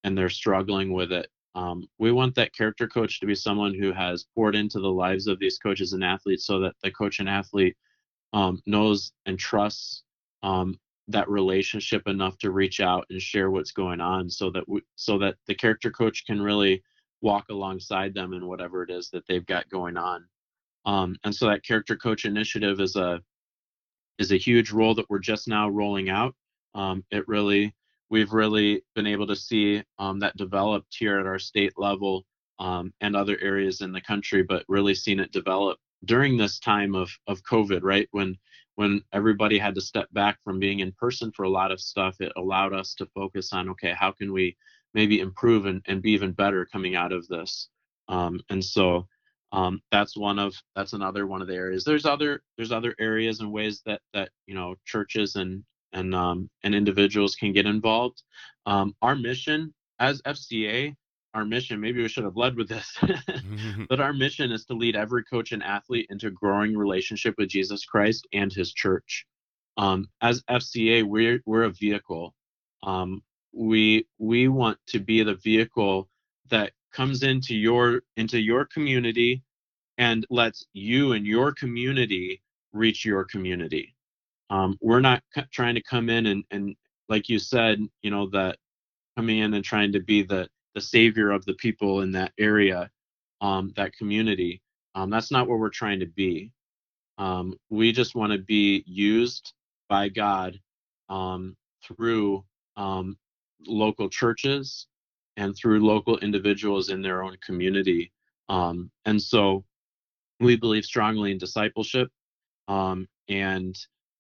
and 0.05 0.17
they're 0.17 0.29
struggling 0.29 0.93
with 0.93 1.13
it 1.13 1.29
um, 1.57 1.89
we 1.99 2.13
want 2.13 2.35
that 2.35 2.55
character 2.55 2.87
coach 2.87 3.19
to 3.19 3.27
be 3.27 3.35
someone 3.35 3.75
who 3.75 3.91
has 3.91 4.27
poured 4.35 4.55
into 4.55 4.79
the 4.79 4.91
lives 4.91 5.27
of 5.27 5.39
these 5.39 5.59
coaches 5.59 5.95
and 5.95 6.05
athletes 6.05 6.47
so 6.47 6.61
that 6.61 6.75
the 6.83 6.91
coach 6.91 7.19
and 7.19 7.31
athlete 7.31 7.75
um, 8.35 8.61
knows 8.67 9.13
and 9.25 9.39
trusts 9.39 10.03
um, 10.43 10.79
that 11.09 11.29
relationship 11.29 12.07
enough 12.07 12.37
to 12.39 12.51
reach 12.51 12.81
out 12.81 13.07
and 13.11 13.23
share 13.23 13.51
what's 13.51 13.73
going 13.73 14.01
on 14.01 14.29
so 14.29 14.51
that 14.51 14.69
we, 14.69 14.81
so 14.97 15.19
that 15.19 15.37
the 15.47 15.55
character 15.55 15.91
coach 15.91 16.25
can 16.27 16.41
really 16.41 16.83
walk 17.23 17.47
alongside 17.51 18.13
them 18.13 18.33
in 18.33 18.47
whatever 18.47 18.83
it 18.83 18.91
is 18.91 19.09
that 19.11 19.27
they've 19.29 19.47
got 19.47 19.69
going 19.69 19.97
on 19.97 20.25
um, 20.85 21.17
and 21.25 21.35
so 21.35 21.47
that 21.47 21.65
character 21.65 21.97
coach 21.97 22.25
initiative 22.25 22.81
is 22.81 22.97
a 22.97 23.21
is 24.19 24.33
a 24.33 24.37
huge 24.37 24.71
role 24.71 24.95
that 24.95 25.09
we're 25.09 25.19
just 25.19 25.49
now 25.49 25.69
rolling 25.69 26.09
out 26.11 26.35
um, 26.75 27.05
it 27.11 27.27
really 27.29 27.73
we've 28.11 28.33
really 28.33 28.83
been 28.95 29.07
able 29.07 29.27
to 29.27 29.37
see 29.37 29.83
um, 29.99 30.19
that 30.21 30.37
developed 30.37 30.95
here 30.97 31.19
at 31.19 31.27
our 31.27 31.39
state 31.39 31.73
level 31.77 32.25
um, 32.59 32.93
and 33.01 33.15
other 33.15 33.39
areas 33.41 33.81
in 33.81 33.93
the 33.93 34.01
country, 34.01 34.43
but 34.43 34.65
really 34.69 34.95
seen 34.95 35.21
it 35.21 35.33
develop 35.33 35.79
during 36.05 36.37
this 36.37 36.59
time 36.59 36.95
of 36.95 37.11
of 37.27 37.43
COVID, 37.43 37.81
right? 37.83 38.09
When 38.13 38.37
when 38.77 39.03
everybody 39.13 39.59
had 39.59 39.75
to 39.75 39.81
step 39.81 40.07
back 40.13 40.39
from 40.45 40.59
being 40.59 40.81
in 40.81 40.93
person 40.93 41.33
for 41.33 41.43
a 41.43 41.51
lot 41.51 41.73
of 41.73 41.81
stuff, 41.81 42.21
it 42.21 42.33
allowed 42.37 42.73
us 42.73 42.95
to 42.95 43.07
focus 43.07 43.53
on 43.53 43.69
okay, 43.71 43.93
how 43.99 44.13
can 44.13 44.33
we 44.33 44.57
maybe 44.95 45.21
improve 45.21 45.67
and, 45.67 45.83
and 45.87 46.03
be 46.03 46.13
even 46.13 46.33
better 46.33 46.65
coming 46.65 46.95
out 46.95 47.13
of 47.13 47.27
this? 47.29 47.69
Um, 48.09 48.41
and 48.51 48.65
so 48.65 49.07
um, 49.53 49.81
that's 49.91 50.17
one 50.17 50.39
of 50.39 50.55
that's 50.75 50.93
another 50.93 51.27
one 51.27 51.43
of 51.43 51.49
the 51.49 51.55
areas. 51.55 51.85
There's 51.85 52.07
other 52.07 52.43
there's 52.57 52.73
other 52.73 52.95
areas 53.01 53.41
and 53.41 53.53
ways 53.53 53.83
that 53.87 54.01
that 54.13 54.31
you 54.47 54.55
know 54.55 54.75
churches 54.85 55.37
and 55.37 55.65
and 55.93 56.15
um, 56.15 56.51
and 56.63 56.75
individuals 56.75 57.35
can 57.35 57.53
get 57.53 57.67
involved. 57.67 58.23
Um, 58.67 58.95
our 59.03 59.15
mission 59.15 59.73
as 59.99 60.21
FCA, 60.23 60.95
our 61.37 61.45
mission, 61.47 61.81
maybe 61.81 62.03
we 62.03 62.09
should 62.09 62.25
have 62.25 62.37
led 62.37 62.57
with 62.57 62.69
this, 62.69 62.97
but 63.91 64.01
our 64.01 64.15
mission 64.15 64.53
is 64.53 64.67
to 64.67 64.75
lead 64.75 64.97
every 64.97 65.25
coach 65.25 65.53
and 65.53 65.63
athlete 65.63 66.09
into 66.11 66.29
a 66.29 66.33
growing 66.33 66.77
relationship 66.77 67.35
with 67.39 67.51
Jesus 67.51 67.85
Christ 67.85 68.27
and 68.35 68.53
His 68.53 68.73
church. 68.75 69.27
Um, 69.79 70.09
as 70.23 70.43
FCA, 70.51 71.05
we're 71.05 71.41
we're 71.47 71.65
a 71.65 71.71
vehicle. 71.71 72.35
Um, 72.85 73.23
we 73.55 74.07
we 74.19 74.49
want 74.49 74.79
to 74.89 75.01
be 75.01 75.23
the 75.25 75.37
vehicle 75.37 76.09
that 76.51 76.73
comes 76.93 77.23
into 77.25 77.55
your 77.57 78.03
into 78.17 78.41
your 78.41 78.67
community 78.67 79.43
and 79.99 80.27
lets 80.31 80.67
you 80.75 81.13
and 81.13 81.27
your 81.27 81.53
community 81.53 82.43
reach 82.73 83.05
your 83.05 83.25
community 83.25 83.95
um, 84.51 84.79
we're 84.81 85.01
not 85.01 85.23
c- 85.35 85.43
trying 85.53 85.75
to 85.75 85.83
come 85.83 86.09
in 86.09 86.27
and, 86.27 86.45
and 86.51 86.77
like 87.09 87.29
you 87.29 87.39
said, 87.39 87.81
you 88.03 88.11
know, 88.11 88.29
that 88.31 88.59
coming 89.17 89.39
in 89.39 89.55
and 89.55 89.65
trying 89.65 89.93
to 89.93 90.01
be 90.01 90.23
the 90.23 90.49
the 90.77 90.81
savior 90.83 91.33
of 91.33 91.45
the 91.47 91.55
people 91.55 92.03
in 92.03 92.13
that 92.13 92.33
area, 92.39 92.91
um, 93.41 93.73
that 93.77 93.97
community. 93.97 94.63
Um, 94.95 95.11
that's 95.11 95.33
not 95.33 95.49
what 95.49 95.59
we're 95.59 95.71
trying 95.71 96.01
to 96.01 96.07
be. 96.07 96.53
Um, 97.19 97.55
we 97.71 97.93
just 97.93 98.15
want 98.15 98.33
to 98.33 98.39
be 98.39 98.85
used 98.87 99.55
by 99.89 100.11
God 100.11 100.61
um, 101.09 101.57
through 101.83 102.45
um, 102.77 103.17
local 103.67 104.11
churches 104.11 104.87
and 105.39 105.57
through 105.57 105.81
local 105.81 106.19
individuals 106.19 106.91
in 106.91 107.03
their 107.03 107.25
own 107.25 107.37
community. 107.45 108.13
Um, 108.51 108.91
and 109.07 109.21
so 109.21 109.65
we 110.41 110.57
believe 110.57 110.85
strongly 110.85 111.33
in 111.33 111.39
discipleship 111.39 112.11
and 113.29 113.77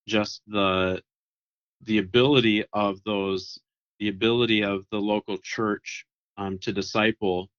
just 0.09 0.43
the 0.47 1.03
the 1.83 1.99
ability 1.99 2.65
of 2.73 3.03
those 3.05 3.59
the 3.99 4.09
ability 4.09 4.63
of 4.63 4.85
the 4.91 5.01
local 5.01 5.39
church 5.39 6.07
um, 6.37 6.59
to 6.59 6.73
disciple 6.73 7.51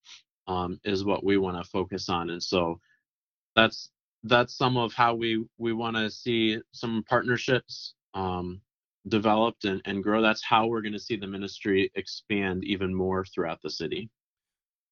um, 0.46 0.80
is 0.84 1.04
what 1.04 1.24
we 1.24 1.36
want 1.36 1.62
to 1.62 1.70
focus 1.70 2.08
on. 2.08 2.30
And 2.30 2.42
so 2.42 2.80
that's 3.54 3.90
that's 4.24 4.56
some 4.56 4.76
of 4.76 4.92
how 4.92 5.14
we 5.14 5.44
we 5.58 5.72
want 5.72 5.96
to 5.96 6.10
see 6.10 6.58
some 6.72 7.04
partnerships 7.08 7.94
um, 8.14 8.60
developed 9.06 9.64
and, 9.64 9.80
and 9.84 10.02
grow. 10.02 10.22
That's 10.22 10.42
how 10.42 10.66
we're 10.66 10.82
going 10.82 10.92
to 10.92 10.98
see 10.98 11.16
the 11.16 11.26
ministry 11.26 11.90
expand 11.94 12.64
even 12.64 12.94
more 12.94 13.24
throughout 13.24 13.62
the 13.62 13.70
city. 13.70 14.10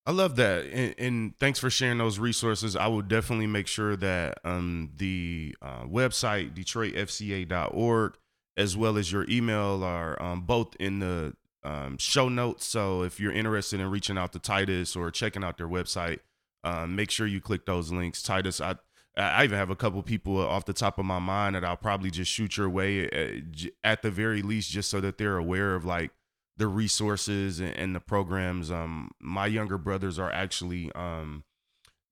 I 0.09 0.13
love 0.13 0.37
that, 0.37 0.67
and, 0.67 0.95
and, 0.99 1.39
thanks 1.41 1.59
for 1.59 1.69
sharing 1.69 1.99
those 1.99 2.21
resources. 2.21 2.77
I 2.77 2.87
will 2.87 3.03
definitely 3.03 3.49
make 3.49 3.67
sure 3.67 3.97
that 3.97 4.39
um, 4.45 4.93
the 4.97 5.57
uh, 5.61 5.83
website 5.83 6.55
DetroitFCA.org 6.55 8.17
as 8.57 8.77
well 8.77 8.97
as 8.97 9.13
your 9.13 9.27
email 9.29 9.85
are 9.85 10.21
um, 10.23 10.43
both 10.43 10.75
in 10.81 11.01
the 11.01 11.35
um, 11.67 11.99
show 11.99 12.29
notes. 12.29 12.65
So 12.65 13.03
if 13.03 13.19
you're 13.19 13.33
interested 13.33 13.81
in 13.81 13.91
reaching 13.91 14.17
out 14.17 14.33
to 14.33 14.39
Titus 14.39 14.95
or 14.95 15.11
checking 15.11 15.45
out 15.45 15.59
their 15.59 15.69
website, 15.69 16.21
uh, 16.63 16.87
make 16.87 17.11
sure 17.11 17.27
you 17.27 17.41
click 17.41 17.67
those 17.67 17.93
links. 17.93 18.23
Titus, 18.23 18.61
I 18.61 18.77
I 19.17 19.45
even 19.45 19.59
have 19.59 19.71
a 19.71 19.77
couple 19.77 20.03
people 20.03 20.39
off 20.39 20.67
the 20.67 20.75
top 20.75 20.99
of 20.99 21.07
my 21.07 21.19
mind 21.19 21.57
that 21.57 21.65
I'll 21.65 21.77
probably 21.77 22.11
just 22.11 22.31
shoot 22.31 22.57
your 22.59 22.69
way 22.69 23.07
at, 23.07 23.15
uh, 23.15 23.69
at 23.83 24.03
the 24.03 24.11
very 24.11 24.43
least, 24.43 24.71
just 24.71 24.91
so 24.91 25.01
that 25.01 25.17
they're 25.17 25.39
aware 25.39 25.75
of 25.75 25.85
like 25.85 26.11
the 26.59 26.67
resources 26.67 27.61
and, 27.61 27.75
and 27.77 27.95
the 27.95 28.01
programs. 28.01 28.71
Um, 28.71 29.11
my 29.21 29.47
younger 29.47 29.79
brothers 29.79 30.19
are 30.19 30.31
actually, 30.31 30.93
um, 30.95 31.45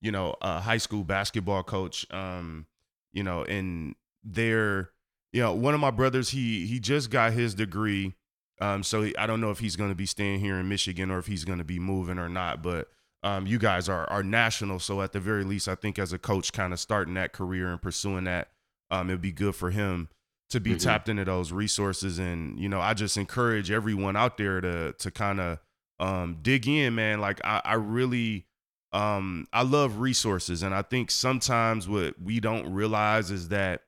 you 0.00 0.12
know, 0.12 0.34
a 0.40 0.60
high 0.60 0.78
school 0.78 1.04
basketball 1.04 1.62
coach. 1.62 2.06
Um, 2.10 2.66
you 3.12 3.22
know, 3.22 3.44
and 3.44 3.94
they're, 4.24 4.90
you 5.32 5.42
know, 5.42 5.54
one 5.54 5.74
of 5.74 5.80
my 5.80 5.90
brothers, 5.90 6.30
he 6.30 6.66
he 6.66 6.80
just 6.80 7.10
got 7.10 7.32
his 7.32 7.54
degree. 7.54 8.14
Um, 8.60 8.82
so 8.82 9.02
he, 9.02 9.16
I 9.16 9.26
don't 9.26 9.40
know 9.40 9.50
if 9.50 9.58
he's 9.58 9.76
going 9.76 9.90
to 9.90 9.96
be 9.96 10.06
staying 10.06 10.40
here 10.40 10.58
in 10.58 10.68
Michigan 10.68 11.10
or 11.10 11.18
if 11.18 11.26
he's 11.26 11.44
going 11.44 11.58
to 11.58 11.64
be 11.64 11.78
moving 11.78 12.18
or 12.18 12.28
not. 12.28 12.62
But 12.62 12.88
um, 13.22 13.46
you 13.46 13.58
guys 13.58 13.88
are 13.88 14.08
are 14.10 14.22
national, 14.22 14.78
so 14.78 15.02
at 15.02 15.12
the 15.12 15.20
very 15.20 15.44
least, 15.44 15.68
I 15.68 15.74
think 15.74 15.98
as 15.98 16.12
a 16.12 16.18
coach, 16.18 16.52
kind 16.52 16.72
of 16.72 16.80
starting 16.80 17.14
that 17.14 17.32
career 17.32 17.68
and 17.68 17.80
pursuing 17.80 18.24
that, 18.24 18.48
um, 18.90 19.10
it'd 19.10 19.20
be 19.20 19.32
good 19.32 19.54
for 19.54 19.70
him 19.70 20.08
to 20.50 20.60
be 20.60 20.70
mm-hmm. 20.70 20.78
tapped 20.78 21.08
into 21.08 21.24
those 21.24 21.52
resources 21.52 22.18
and 22.18 22.58
you 22.60 22.68
know 22.68 22.80
i 22.80 22.94
just 22.94 23.16
encourage 23.16 23.70
everyone 23.70 24.14
out 24.14 24.36
there 24.36 24.60
to 24.60 24.92
to 24.92 25.10
kind 25.10 25.40
of 25.40 25.58
um 25.98 26.38
dig 26.42 26.68
in 26.68 26.94
man 26.94 27.20
like 27.20 27.40
i 27.44 27.60
i 27.64 27.74
really 27.74 28.46
um 28.92 29.48
i 29.52 29.62
love 29.62 29.98
resources 29.98 30.62
and 30.62 30.74
i 30.74 30.82
think 30.82 31.10
sometimes 31.10 31.88
what 31.88 32.20
we 32.22 32.40
don't 32.40 32.72
realize 32.72 33.30
is 33.30 33.48
that 33.48 33.82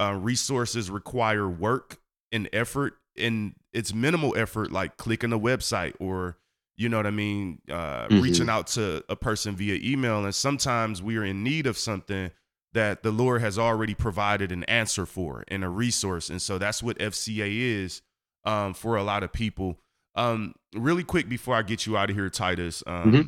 uh, 0.00 0.14
resources 0.14 0.90
require 0.90 1.48
work 1.48 1.98
and 2.32 2.48
effort 2.52 2.94
and 3.18 3.54
it's 3.72 3.94
minimal 3.94 4.36
effort 4.36 4.72
like 4.72 4.96
clicking 4.96 5.32
a 5.32 5.38
website 5.38 5.94
or 6.00 6.36
you 6.76 6.88
know 6.88 6.96
what 6.96 7.06
i 7.06 7.10
mean 7.10 7.60
uh 7.70 8.06
mm-hmm. 8.06 8.20
reaching 8.20 8.48
out 8.48 8.66
to 8.66 9.04
a 9.08 9.16
person 9.16 9.54
via 9.54 9.78
email 9.82 10.24
and 10.24 10.34
sometimes 10.34 11.02
we 11.02 11.16
are 11.16 11.24
in 11.24 11.42
need 11.42 11.66
of 11.66 11.76
something 11.76 12.30
that 12.72 13.02
the 13.02 13.10
Lord 13.10 13.40
has 13.40 13.58
already 13.58 13.94
provided 13.94 14.52
an 14.52 14.64
answer 14.64 15.06
for 15.06 15.44
and 15.48 15.64
a 15.64 15.68
resource. 15.68 16.30
And 16.30 16.40
so 16.40 16.58
that's 16.58 16.82
what 16.82 16.98
FCA 16.98 17.48
is 17.50 18.02
um, 18.44 18.74
for 18.74 18.96
a 18.96 19.02
lot 19.02 19.22
of 19.22 19.32
people. 19.32 19.80
Um, 20.14 20.54
really 20.74 21.04
quick 21.04 21.28
before 21.28 21.56
I 21.56 21.62
get 21.62 21.86
you 21.86 21.96
out 21.96 22.10
of 22.10 22.16
here, 22.16 22.30
Titus, 22.30 22.82
um, 22.86 23.12
mm-hmm. 23.12 23.22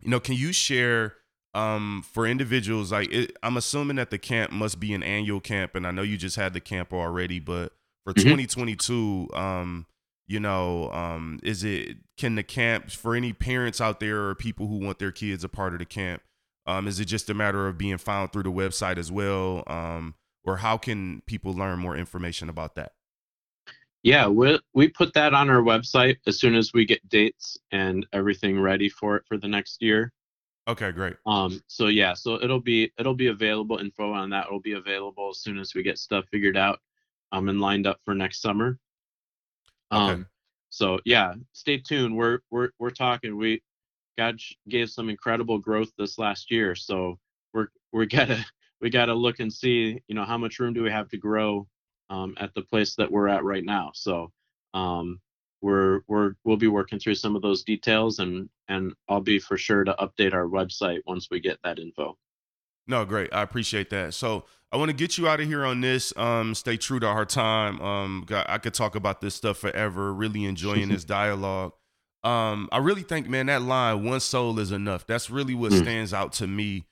you 0.00 0.10
know, 0.10 0.20
can 0.20 0.34
you 0.34 0.52
share 0.52 1.14
um, 1.54 2.04
for 2.12 2.26
individuals 2.26 2.92
like 2.92 3.10
it, 3.12 3.36
I'm 3.42 3.56
assuming 3.56 3.96
that 3.96 4.10
the 4.10 4.18
camp 4.18 4.52
must 4.52 4.78
be 4.78 4.94
an 4.94 5.02
annual 5.02 5.40
camp, 5.40 5.74
and 5.74 5.86
I 5.86 5.90
know 5.90 6.02
you 6.02 6.16
just 6.16 6.36
had 6.36 6.52
the 6.52 6.60
camp 6.60 6.92
already, 6.92 7.40
but 7.40 7.72
for 8.04 8.12
mm-hmm. 8.12 8.28
2022, 8.28 9.28
um, 9.34 9.86
you 10.30 10.38
know 10.38 10.90
um, 10.92 11.40
is 11.42 11.64
it 11.64 11.98
can 12.16 12.36
the 12.36 12.42
camp 12.42 12.90
for 12.90 13.16
any 13.16 13.32
parents 13.32 13.80
out 13.80 13.98
there 13.98 14.28
or 14.28 14.34
people 14.36 14.68
who 14.68 14.78
want 14.78 15.00
their 15.00 15.10
kids 15.10 15.42
a 15.42 15.48
part 15.48 15.72
of 15.72 15.80
the 15.80 15.84
camp 15.84 16.22
um, 16.66 16.86
is 16.86 17.00
it 17.00 17.06
just 17.06 17.28
a 17.28 17.34
matter 17.34 17.66
of 17.66 17.76
being 17.76 17.98
found 17.98 18.32
through 18.32 18.44
the 18.44 18.52
website 18.52 18.96
as 18.96 19.10
well 19.10 19.64
um, 19.66 20.14
or 20.44 20.58
how 20.58 20.78
can 20.78 21.20
people 21.26 21.52
learn 21.52 21.80
more 21.80 21.96
information 21.96 22.48
about 22.48 22.76
that? 22.76 22.92
Yeah 24.04 24.28
we 24.28 24.58
we 24.72 24.88
put 24.88 25.12
that 25.14 25.34
on 25.34 25.50
our 25.50 25.62
website 25.62 26.18
as 26.28 26.38
soon 26.38 26.54
as 26.54 26.72
we 26.72 26.84
get 26.84 27.06
dates 27.08 27.58
and 27.72 28.06
everything 28.12 28.60
ready 28.60 28.88
for 28.88 29.16
it 29.16 29.24
for 29.26 29.36
the 29.36 29.48
next 29.48 29.82
year. 29.82 30.12
Okay 30.68 30.92
great. 30.92 31.16
Um 31.26 31.60
so 31.66 31.88
yeah 31.88 32.14
so 32.14 32.40
it'll 32.40 32.60
be 32.60 32.92
it'll 32.98 33.14
be 33.14 33.26
available 33.26 33.78
info 33.78 34.12
on 34.12 34.30
that. 34.30 34.50
Will 34.50 34.60
be 34.60 34.74
available 34.74 35.30
as 35.30 35.38
soon 35.38 35.58
as 35.58 35.74
we 35.74 35.82
get 35.82 35.98
stuff 35.98 36.24
figured 36.30 36.56
out 36.56 36.78
um 37.32 37.48
and 37.48 37.60
lined 37.60 37.86
up 37.86 37.98
for 38.04 38.14
next 38.14 38.40
summer 38.40 38.78
Okay. 39.92 40.12
um, 40.12 40.26
so 40.70 41.00
yeah, 41.04 41.34
stay 41.52 41.78
tuned. 41.78 42.16
We're 42.16 42.40
we're 42.50 42.70
we're 42.78 42.90
talking. 42.90 43.36
We 43.36 43.62
God 44.16 44.38
gave 44.68 44.90
some 44.90 45.08
incredible 45.10 45.58
growth 45.58 45.90
this 45.98 46.18
last 46.18 46.50
year, 46.50 46.74
so 46.74 47.18
we're 47.52 47.68
we 47.92 48.06
gotta 48.06 48.44
we 48.80 48.90
gotta 48.90 49.14
look 49.14 49.40
and 49.40 49.52
see, 49.52 50.00
you 50.08 50.14
know, 50.14 50.24
how 50.24 50.38
much 50.38 50.58
room 50.60 50.74
do 50.74 50.82
we 50.82 50.90
have 50.90 51.08
to 51.10 51.16
grow 51.18 51.66
um, 52.08 52.34
at 52.38 52.54
the 52.54 52.62
place 52.62 52.94
that 52.96 53.10
we're 53.10 53.28
at 53.28 53.44
right 53.44 53.64
now. 53.64 53.90
So 53.94 54.30
um, 54.74 55.20
we're 55.60 56.02
we're 56.06 56.34
we'll 56.44 56.56
be 56.56 56.68
working 56.68 57.00
through 57.00 57.16
some 57.16 57.34
of 57.34 57.42
those 57.42 57.64
details, 57.64 58.20
and 58.20 58.48
and 58.68 58.94
I'll 59.08 59.20
be 59.20 59.40
for 59.40 59.58
sure 59.58 59.84
to 59.84 59.94
update 59.94 60.34
our 60.34 60.46
website 60.46 61.00
once 61.06 61.28
we 61.30 61.40
get 61.40 61.58
that 61.64 61.80
info. 61.80 62.16
No, 62.90 63.04
great. 63.04 63.32
I 63.32 63.42
appreciate 63.42 63.88
that. 63.90 64.14
So 64.14 64.44
I 64.72 64.76
want 64.76 64.90
to 64.90 64.96
get 64.96 65.16
you 65.16 65.28
out 65.28 65.40
of 65.40 65.46
here 65.46 65.64
on 65.64 65.80
this. 65.80 66.12
Um, 66.16 66.54
stay 66.54 66.76
true 66.76 67.00
to 67.00 67.06
our 67.06 67.24
time. 67.24 67.80
Um, 67.80 68.26
I 68.30 68.58
could 68.58 68.74
talk 68.74 68.94
about 68.96 69.20
this 69.20 69.34
stuff 69.34 69.58
forever. 69.58 70.12
Really 70.12 70.44
enjoying 70.44 70.88
this 70.90 71.04
dialogue. 71.18 71.72
Um, 72.22 72.68
I 72.70 72.78
really 72.78 73.02
think, 73.02 73.28
man, 73.28 73.46
that 73.46 73.62
line 73.62 74.04
"one 74.04 74.20
soul 74.20 74.58
is 74.58 74.72
enough." 74.72 75.06
That's 75.06 75.30
really 75.30 75.54
what 75.54 75.72
Mm. 75.72 75.82
stands 75.82 76.12
out 76.12 76.32
to 76.34 76.46
me. 76.46 76.84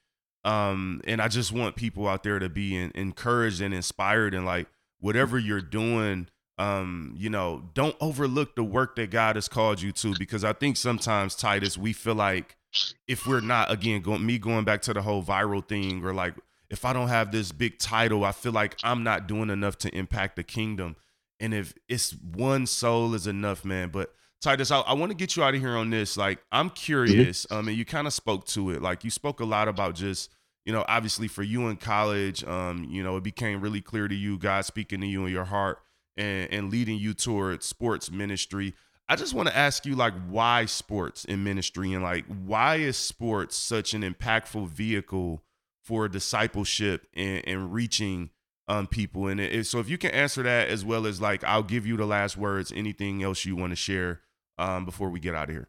Um, 0.44 1.00
and 1.04 1.20
I 1.20 1.28
just 1.28 1.52
want 1.52 1.76
people 1.76 2.08
out 2.08 2.22
there 2.22 2.38
to 2.38 2.48
be 2.48 2.76
in, 2.76 2.92
encouraged 2.94 3.60
and 3.60 3.74
inspired, 3.74 4.34
and 4.34 4.46
like 4.46 4.68
whatever 5.00 5.38
you're 5.38 5.60
doing, 5.60 6.28
um, 6.58 7.12
you 7.16 7.28
know, 7.28 7.64
don't 7.74 7.96
overlook 8.00 8.54
the 8.56 8.64
work 8.64 8.96
that 8.96 9.10
God 9.10 9.36
has 9.36 9.48
called 9.48 9.82
you 9.82 9.92
to, 9.92 10.14
because 10.18 10.44
I 10.44 10.52
think 10.52 10.76
sometimes 10.76 11.34
Titus, 11.34 11.76
we 11.76 11.92
feel 11.92 12.14
like 12.14 12.56
if 13.06 13.26
we're 13.26 13.40
not 13.40 13.70
again 13.70 14.02
going 14.02 14.24
me 14.24 14.38
going 14.38 14.64
back 14.64 14.82
to 14.82 14.92
the 14.92 15.02
whole 15.02 15.22
viral 15.22 15.66
thing 15.66 16.04
or 16.04 16.12
like 16.12 16.34
if 16.70 16.84
I 16.84 16.92
don't 16.92 17.08
have 17.08 17.32
this 17.32 17.50
big 17.52 17.78
title, 17.78 18.24
I 18.24 18.32
feel 18.32 18.52
like 18.52 18.76
I'm 18.84 19.02
not 19.02 19.26
doing 19.26 19.50
enough 19.50 19.78
to 19.78 19.96
impact 19.96 20.36
the 20.36 20.42
kingdom. 20.44 20.96
And 21.40 21.54
if 21.54 21.72
it's 21.88 22.12
one 22.12 22.66
soul 22.66 23.14
is 23.14 23.26
enough, 23.26 23.64
man. 23.64 23.88
But 23.88 24.12
Titus, 24.40 24.70
I, 24.70 24.80
I 24.80 24.92
want 24.92 25.10
to 25.10 25.16
get 25.16 25.36
you 25.36 25.42
out 25.42 25.54
of 25.54 25.60
here 25.60 25.76
on 25.76 25.90
this. 25.90 26.16
Like, 26.16 26.40
I'm 26.52 26.70
curious. 26.70 27.46
Um, 27.50 27.68
and 27.68 27.76
you 27.76 27.84
kind 27.84 28.06
of 28.06 28.12
spoke 28.12 28.46
to 28.48 28.70
it. 28.70 28.82
Like, 28.82 29.02
you 29.02 29.10
spoke 29.10 29.40
a 29.40 29.44
lot 29.44 29.68
about 29.68 29.94
just, 29.94 30.30
you 30.64 30.72
know, 30.72 30.84
obviously 30.88 31.26
for 31.28 31.42
you 31.42 31.68
in 31.68 31.76
college, 31.76 32.44
um, 32.44 32.84
you 32.84 33.02
know, 33.02 33.16
it 33.16 33.22
became 33.22 33.60
really 33.60 33.80
clear 33.80 34.06
to 34.06 34.14
you, 34.14 34.38
God 34.38 34.64
speaking 34.64 35.00
to 35.00 35.06
you 35.06 35.24
in 35.26 35.32
your 35.32 35.44
heart 35.44 35.78
and, 36.16 36.52
and 36.52 36.70
leading 36.70 36.98
you 36.98 37.14
towards 37.14 37.66
sports 37.66 38.10
ministry. 38.10 38.74
I 39.08 39.16
just 39.16 39.32
want 39.32 39.48
to 39.48 39.56
ask 39.56 39.86
you, 39.86 39.94
like, 39.94 40.12
why 40.28 40.66
sports 40.66 41.24
in 41.24 41.42
ministry 41.42 41.92
and 41.92 42.02
like, 42.02 42.26
why 42.26 42.76
is 42.76 42.96
sports 42.96 43.56
such 43.56 43.94
an 43.94 44.02
impactful 44.02 44.68
vehicle 44.68 45.42
for 45.84 46.08
discipleship 46.08 47.06
and, 47.14 47.42
and 47.46 47.72
reaching 47.72 48.30
um, 48.68 48.86
people? 48.86 49.26
And 49.26 49.40
it, 49.40 49.66
so, 49.66 49.78
if 49.78 49.88
you 49.88 49.96
can 49.96 50.10
answer 50.10 50.42
that 50.42 50.68
as 50.68 50.84
well 50.84 51.06
as 51.06 51.20
like, 51.20 51.42
I'll 51.44 51.62
give 51.62 51.86
you 51.86 51.96
the 51.96 52.06
last 52.06 52.36
words. 52.36 52.70
Anything 52.74 53.22
else 53.22 53.44
you 53.46 53.56
want 53.56 53.72
to 53.72 53.76
share 53.76 54.20
um, 54.58 54.84
before 54.84 55.08
we 55.08 55.20
get 55.20 55.34
out 55.34 55.48
of 55.48 55.54
here? 55.54 55.68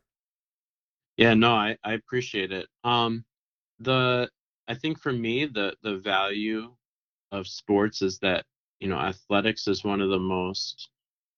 Yeah, 1.16 1.34
no, 1.34 1.54
I, 1.54 1.78
I 1.84 1.94
appreciate 1.94 2.52
it. 2.52 2.68
Um, 2.84 3.24
the 3.80 4.30
I 4.68 4.74
think 4.74 5.00
for 5.00 5.12
me 5.12 5.46
the 5.46 5.76
the 5.82 5.98
value 5.98 6.74
of 7.32 7.48
sports 7.48 8.02
is 8.02 8.20
that 8.20 8.46
you 8.80 8.88
know 8.88 8.98
athletics 8.98 9.68
is 9.68 9.84
one 9.84 10.02
of 10.02 10.10
the 10.10 10.20
most 10.20 10.90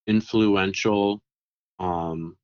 influential 0.07 1.21
um, 1.81 2.37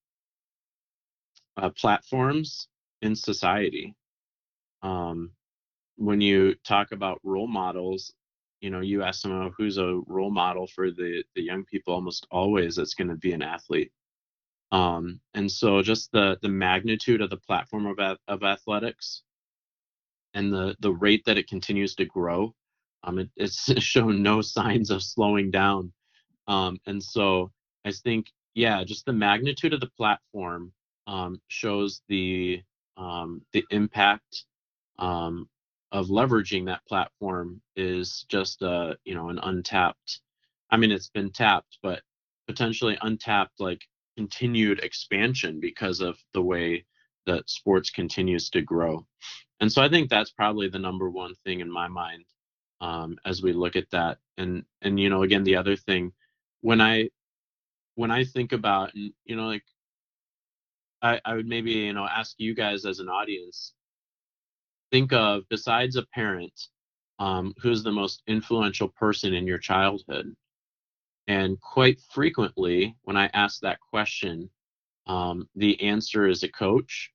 uh, 1.57 1.69
platforms 1.69 2.67
in 3.01 3.15
society. 3.15 3.95
Um, 4.81 5.31
when 5.97 6.21
you 6.21 6.55
talk 6.65 6.91
about 6.91 7.19
role 7.23 7.47
models, 7.47 8.13
you 8.61 8.69
know, 8.71 8.81
you 8.81 9.03
ask 9.03 9.21
someone 9.21 9.53
who's 9.57 9.77
a 9.77 10.01
role 10.07 10.31
model 10.31 10.67
for 10.67 10.91
the 10.91 11.23
the 11.35 11.43
young 11.43 11.63
people. 11.65 11.93
Almost 11.93 12.27
always, 12.31 12.77
it's 12.79 12.95
going 12.95 13.09
to 13.09 13.15
be 13.15 13.33
an 13.33 13.43
athlete. 13.43 13.91
Um, 14.71 15.21
and 15.35 15.51
so, 15.51 15.81
just 15.83 16.11
the 16.11 16.37
the 16.41 16.49
magnitude 16.49 17.21
of 17.21 17.29
the 17.29 17.37
platform 17.37 17.85
of 17.87 18.17
of 18.27 18.43
athletics, 18.43 19.23
and 20.33 20.51
the 20.53 20.75
the 20.79 20.93
rate 20.93 21.23
that 21.25 21.37
it 21.37 21.47
continues 21.47 21.95
to 21.95 22.05
grow, 22.05 22.55
um, 23.03 23.19
it, 23.19 23.29
it's 23.37 23.71
shown 23.83 24.23
no 24.23 24.41
signs 24.41 24.89
of 24.91 25.03
slowing 25.03 25.51
down. 25.51 25.93
Um, 26.47 26.79
and 26.87 27.03
so, 27.03 27.51
I 27.85 27.91
think, 27.91 28.27
yeah, 28.57 28.83
just 28.83 29.05
the 29.05 29.13
magnitude 29.13 29.73
of 29.73 29.81
the 29.81 29.91
platform 29.95 30.71
um, 31.05 31.39
shows 31.47 32.01
the 32.09 32.63
um, 32.97 33.43
the 33.53 33.63
impact 33.69 34.45
um, 34.97 35.47
of 35.91 36.07
leveraging 36.07 36.65
that 36.65 36.83
platform 36.87 37.61
is 37.75 38.25
just 38.29 38.63
uh, 38.63 38.95
you 39.05 39.13
know 39.13 39.29
an 39.29 39.37
untapped. 39.37 40.21
I 40.71 40.77
mean, 40.77 40.91
it's 40.91 41.09
been 41.09 41.31
tapped, 41.31 41.77
but 41.83 42.01
potentially 42.47 42.97
untapped 43.01 43.59
like 43.59 43.83
continued 44.17 44.79
expansion 44.79 45.59
because 45.59 46.01
of 46.01 46.17
the 46.33 46.41
way 46.41 46.83
that 47.27 47.47
sports 47.51 47.91
continues 47.91 48.49
to 48.49 48.63
grow. 48.63 49.05
And 49.59 49.71
so 49.71 49.83
I 49.83 49.89
think 49.89 50.09
that's 50.09 50.31
probably 50.31 50.67
the 50.67 50.79
number 50.79 51.11
one 51.11 51.35
thing 51.45 51.59
in 51.59 51.71
my 51.71 51.87
mind 51.87 52.25
um, 52.81 53.19
as 53.23 53.43
we 53.43 53.53
look 53.53 53.75
at 53.75 53.91
that. 53.91 54.17
And 54.39 54.63
and 54.81 54.99
you 54.99 55.11
know, 55.11 55.21
again, 55.21 55.43
the 55.43 55.57
other 55.57 55.75
thing 55.75 56.11
when 56.61 56.81
I 56.81 57.09
when 57.97 58.11
I 58.11 58.23
think 58.25 58.53
about 58.53 58.95
and 58.95 59.13
you 59.25 59.35
know, 59.35 59.47
like 59.47 59.65
I, 61.01 61.21
I 61.25 61.35
would 61.35 61.47
maybe 61.47 61.71
you 61.73 61.93
know 61.93 62.05
ask 62.07 62.35
you 62.39 62.55
guys 62.55 62.85
as 62.85 62.99
an 62.99 63.09
audience 63.09 63.73
think 64.91 65.13
of 65.13 65.47
besides 65.49 65.95
a 65.97 66.05
parent 66.07 66.69
um, 67.19 67.53
who's 67.61 67.83
the 67.83 67.91
most 67.91 68.23
influential 68.27 68.89
person 68.89 69.33
in 69.33 69.47
your 69.47 69.59
childhood? 69.59 70.35
And 71.27 71.59
quite 71.61 71.99
frequently 72.13 72.95
when 73.03 73.17
i 73.17 73.27
ask 73.33 73.61
that 73.61 73.79
question 73.81 74.49
um, 75.07 75.49
the 75.55 75.81
answer 75.81 76.27
is 76.27 76.43
a 76.43 76.49
coach 76.49 77.11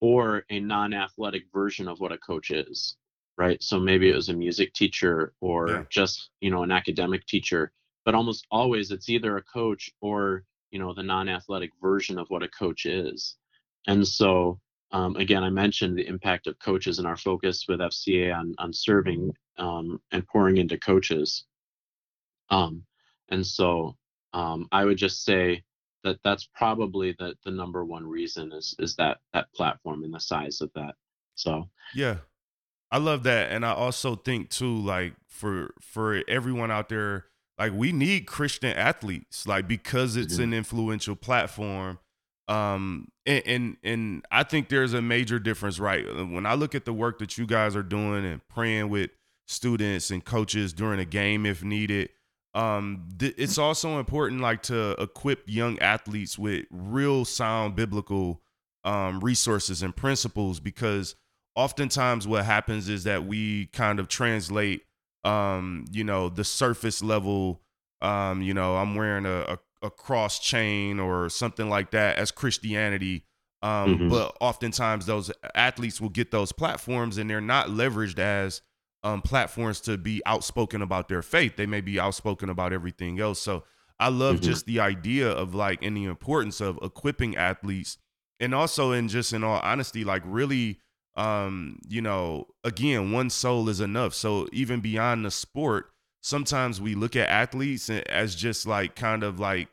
or 0.00 0.44
a 0.50 0.60
non-athletic 0.60 1.44
version 1.52 1.88
of 1.88 2.00
what 2.00 2.12
a 2.12 2.18
coach 2.18 2.50
is 2.50 2.96
right? 3.38 3.62
So 3.62 3.80
maybe 3.80 4.10
it 4.10 4.16
was 4.16 4.28
a 4.30 4.34
music 4.34 4.74
teacher 4.74 5.32
or 5.40 5.68
Yeah. 5.72 5.84
just 5.90 6.30
you 6.40 6.50
know 6.50 6.62
an 6.64 6.72
academic 6.72 7.26
teacher 7.26 7.72
but 8.08 8.14
almost 8.14 8.46
always 8.50 8.90
it's 8.90 9.10
either 9.10 9.36
a 9.36 9.42
coach 9.42 9.90
or 10.00 10.42
you 10.70 10.78
know 10.78 10.94
the 10.94 11.02
non-athletic 11.02 11.70
version 11.78 12.18
of 12.18 12.26
what 12.30 12.42
a 12.42 12.48
coach 12.48 12.86
is 12.86 13.36
and 13.86 14.08
so 14.08 14.58
um, 14.92 15.14
again 15.16 15.44
i 15.44 15.50
mentioned 15.50 15.94
the 15.94 16.06
impact 16.06 16.46
of 16.46 16.58
coaches 16.58 16.98
and 16.98 17.06
our 17.06 17.18
focus 17.18 17.66
with 17.68 17.80
fca 17.80 18.34
on, 18.34 18.54
on 18.56 18.72
serving 18.72 19.30
um, 19.58 20.00
and 20.10 20.26
pouring 20.26 20.56
into 20.56 20.78
coaches 20.78 21.44
um, 22.48 22.82
and 23.28 23.46
so 23.46 23.94
um, 24.32 24.66
i 24.72 24.86
would 24.86 24.96
just 24.96 25.22
say 25.22 25.62
that 26.02 26.18
that's 26.24 26.48
probably 26.54 27.14
the, 27.18 27.34
the 27.44 27.50
number 27.50 27.84
one 27.84 28.06
reason 28.06 28.50
is 28.54 28.74
is 28.78 28.96
that 28.96 29.18
that 29.34 29.52
platform 29.52 30.02
and 30.02 30.14
the 30.14 30.18
size 30.18 30.62
of 30.62 30.70
that 30.74 30.94
so 31.34 31.68
Yeah. 31.94 32.16
I 32.90 32.96
love 32.96 33.24
that. 33.24 33.52
And 33.52 33.66
I 33.66 33.72
also 33.72 34.16
think 34.16 34.48
too, 34.48 34.78
like 34.78 35.12
for 35.26 35.74
for 35.78 36.22
everyone 36.26 36.70
out 36.70 36.88
there, 36.88 37.26
like 37.58 37.72
we 37.72 37.92
need 37.92 38.26
Christian 38.26 38.76
athletes, 38.76 39.46
like 39.46 39.66
because 39.66 40.16
it's 40.16 40.38
an 40.38 40.54
influential 40.54 41.16
platform. 41.16 41.98
Um 42.46 43.08
and, 43.26 43.42
and 43.46 43.76
and 43.82 44.24
I 44.30 44.42
think 44.42 44.68
there's 44.68 44.94
a 44.94 45.02
major 45.02 45.38
difference, 45.38 45.78
right? 45.78 46.04
When 46.06 46.46
I 46.46 46.54
look 46.54 46.74
at 46.74 46.84
the 46.84 46.92
work 46.92 47.18
that 47.18 47.36
you 47.36 47.46
guys 47.46 47.76
are 47.76 47.82
doing 47.82 48.24
and 48.24 48.46
praying 48.48 48.88
with 48.88 49.10
students 49.46 50.10
and 50.10 50.24
coaches 50.24 50.72
during 50.72 51.00
a 51.00 51.04
game 51.04 51.44
if 51.44 51.62
needed, 51.62 52.10
um 52.54 53.08
th- 53.18 53.34
it's 53.36 53.58
also 53.58 53.98
important 53.98 54.40
like 54.40 54.62
to 54.62 54.92
equip 54.92 55.42
young 55.46 55.78
athletes 55.80 56.38
with 56.38 56.64
real 56.70 57.24
sound 57.24 57.76
biblical 57.76 58.40
um 58.84 59.20
resources 59.20 59.82
and 59.82 59.94
principles 59.94 60.58
because 60.60 61.14
oftentimes 61.54 62.26
what 62.26 62.44
happens 62.44 62.88
is 62.88 63.04
that 63.04 63.26
we 63.26 63.66
kind 63.66 63.98
of 63.98 64.08
translate 64.08 64.82
um 65.28 65.84
you 65.90 66.04
know 66.04 66.28
the 66.28 66.44
surface 66.44 67.02
level 67.02 67.60
um 68.00 68.40
you 68.42 68.54
know 68.54 68.76
i'm 68.76 68.94
wearing 68.94 69.26
a, 69.26 69.40
a, 69.54 69.58
a 69.82 69.90
cross 69.90 70.38
chain 70.38 70.98
or 71.00 71.28
something 71.28 71.68
like 71.68 71.90
that 71.90 72.16
as 72.16 72.30
christianity 72.30 73.24
um 73.62 73.98
Mhm. 73.98 74.08
but 74.08 74.36
oftentimes 74.40 75.06
those 75.06 75.30
athletes 75.54 76.00
will 76.00 76.08
get 76.20 76.30
those 76.30 76.52
platforms 76.52 77.18
and 77.18 77.28
they're 77.28 77.40
not 77.40 77.66
leveraged 77.68 78.18
as 78.18 78.62
um 79.02 79.20
platforms 79.22 79.80
to 79.80 79.98
be 79.98 80.22
outspoken 80.26 80.80
about 80.82 81.08
their 81.08 81.22
faith 81.22 81.56
they 81.56 81.66
may 81.66 81.80
be 81.80 81.98
outspoken 82.00 82.48
about 82.48 82.72
everything 82.72 83.20
else 83.20 83.40
so 83.40 83.64
I 84.00 84.10
love 84.10 84.36
Mhm. 84.36 84.42
just 84.44 84.66
the 84.66 84.78
idea 84.78 85.28
of 85.28 85.56
like 85.56 85.82
and 85.82 85.96
the 85.96 86.04
importance 86.04 86.60
of 86.60 86.78
equipping 86.82 87.36
athletes 87.36 87.98
and 88.38 88.54
also 88.54 88.92
in 88.92 89.08
just 89.08 89.32
in 89.32 89.42
all 89.42 89.58
honesty, 89.60 90.04
like 90.04 90.22
really 90.24 90.78
um, 91.18 91.78
you 91.88 92.00
know, 92.00 92.46
again, 92.64 93.12
one 93.12 93.28
soul 93.30 93.68
is 93.68 93.80
enough. 93.80 94.14
So 94.14 94.48
even 94.52 94.80
beyond 94.80 95.24
the 95.24 95.30
sport, 95.30 95.90
sometimes 96.22 96.80
we 96.80 96.94
look 96.94 97.16
at 97.16 97.28
athletes 97.28 97.90
as 97.90 98.34
just 98.34 98.66
like 98.66 98.94
kind 98.96 99.22
of 99.22 99.38
like 99.40 99.68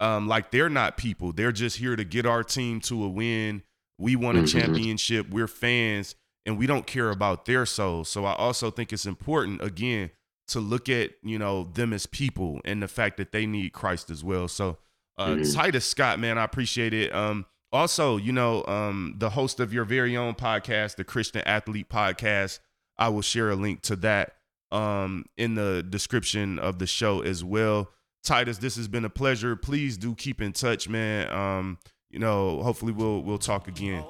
um 0.00 0.26
like 0.26 0.50
they're 0.50 0.70
not 0.70 0.96
people. 0.96 1.32
They're 1.32 1.52
just 1.52 1.76
here 1.76 1.94
to 1.96 2.04
get 2.04 2.24
our 2.26 2.42
team 2.42 2.80
to 2.82 3.04
a 3.04 3.08
win. 3.08 3.62
We 3.98 4.16
won 4.16 4.36
a 4.36 4.42
Mhm. 4.42 4.46
championship. 4.52 5.28
We're 5.28 5.46
fans 5.46 6.14
and 6.46 6.56
we 6.58 6.66
don't 6.66 6.86
care 6.86 7.10
about 7.10 7.44
their 7.44 7.66
souls. 7.66 8.08
So 8.08 8.24
I 8.24 8.32
also 8.34 8.70
think 8.70 8.92
it's 8.92 9.04
important 9.04 9.60
again 9.62 10.10
to 10.48 10.60
look 10.60 10.88
at, 10.88 11.10
you 11.22 11.38
know, 11.38 11.64
them 11.74 11.92
as 11.92 12.06
people 12.06 12.60
and 12.64 12.82
the 12.82 12.88
fact 12.88 13.18
that 13.18 13.30
they 13.32 13.44
need 13.46 13.72
Christ 13.74 14.08
as 14.10 14.24
well. 14.24 14.48
So 14.48 14.78
uh 15.18 15.36
Mhm. 15.36 15.52
Titus 15.54 15.86
Scott, 15.86 16.18
man, 16.18 16.38
I 16.38 16.44
appreciate 16.44 16.94
it. 16.94 17.14
Um 17.14 17.44
also, 17.72 18.16
you 18.16 18.32
know, 18.32 18.64
um 18.66 19.14
the 19.18 19.30
host 19.30 19.60
of 19.60 19.72
your 19.72 19.84
very 19.84 20.16
own 20.16 20.34
podcast, 20.34 20.96
the 20.96 21.04
Christian 21.04 21.42
Athlete 21.46 21.88
Podcast, 21.88 22.60
I 22.98 23.08
will 23.08 23.22
share 23.22 23.50
a 23.50 23.56
link 23.56 23.82
to 23.82 23.96
that 23.96 24.36
um 24.70 25.24
in 25.36 25.54
the 25.54 25.82
description 25.82 26.58
of 26.58 26.78
the 26.78 26.86
show 26.86 27.20
as 27.20 27.42
well. 27.44 27.90
Titus, 28.22 28.58
this 28.58 28.76
has 28.76 28.86
been 28.86 29.04
a 29.04 29.10
pleasure. 29.10 29.56
Please 29.56 29.96
do 29.96 30.14
keep 30.14 30.42
in 30.42 30.52
touch, 30.52 30.88
man. 30.88 31.32
Um, 31.32 31.78
you 32.10 32.18
know, 32.18 32.62
hopefully 32.62 32.92
we'll 32.92 33.22
we'll 33.22 33.38
talk 33.38 33.66
again. 33.68 34.04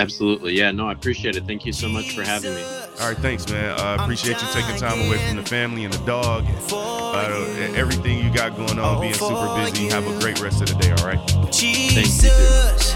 Absolutely. 0.00 0.54
Yeah, 0.54 0.70
no, 0.70 0.88
I 0.88 0.92
appreciate 0.92 1.36
it. 1.36 1.44
Thank 1.44 1.66
you 1.66 1.72
so 1.72 1.88
much 1.88 2.14
for 2.14 2.22
having 2.22 2.54
me. 2.54 2.62
All 2.62 3.08
right, 3.08 3.16
thanks, 3.18 3.48
man. 3.50 3.78
I 3.78 3.94
uh, 3.94 4.02
appreciate 4.02 4.40
you 4.40 4.48
taking 4.52 4.76
time 4.76 5.00
away 5.06 5.18
from 5.26 5.36
the 5.36 5.44
family 5.44 5.84
and 5.84 5.92
the 5.92 6.04
dog, 6.04 6.44
uh, 6.72 7.72
everything 7.74 8.24
you 8.24 8.32
got 8.32 8.56
going 8.56 8.78
on, 8.78 9.00
being 9.00 9.14
super 9.14 9.54
busy. 9.56 9.88
Have 9.88 10.06
a 10.06 10.18
great 10.20 10.40
rest 10.40 10.62
of 10.62 10.68
the 10.68 10.74
day. 10.74 10.92
All 10.92 11.06
right. 11.06 11.52
Jesus, 11.52 12.94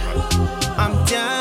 I'm 0.79 1.05
down. 1.07 1.37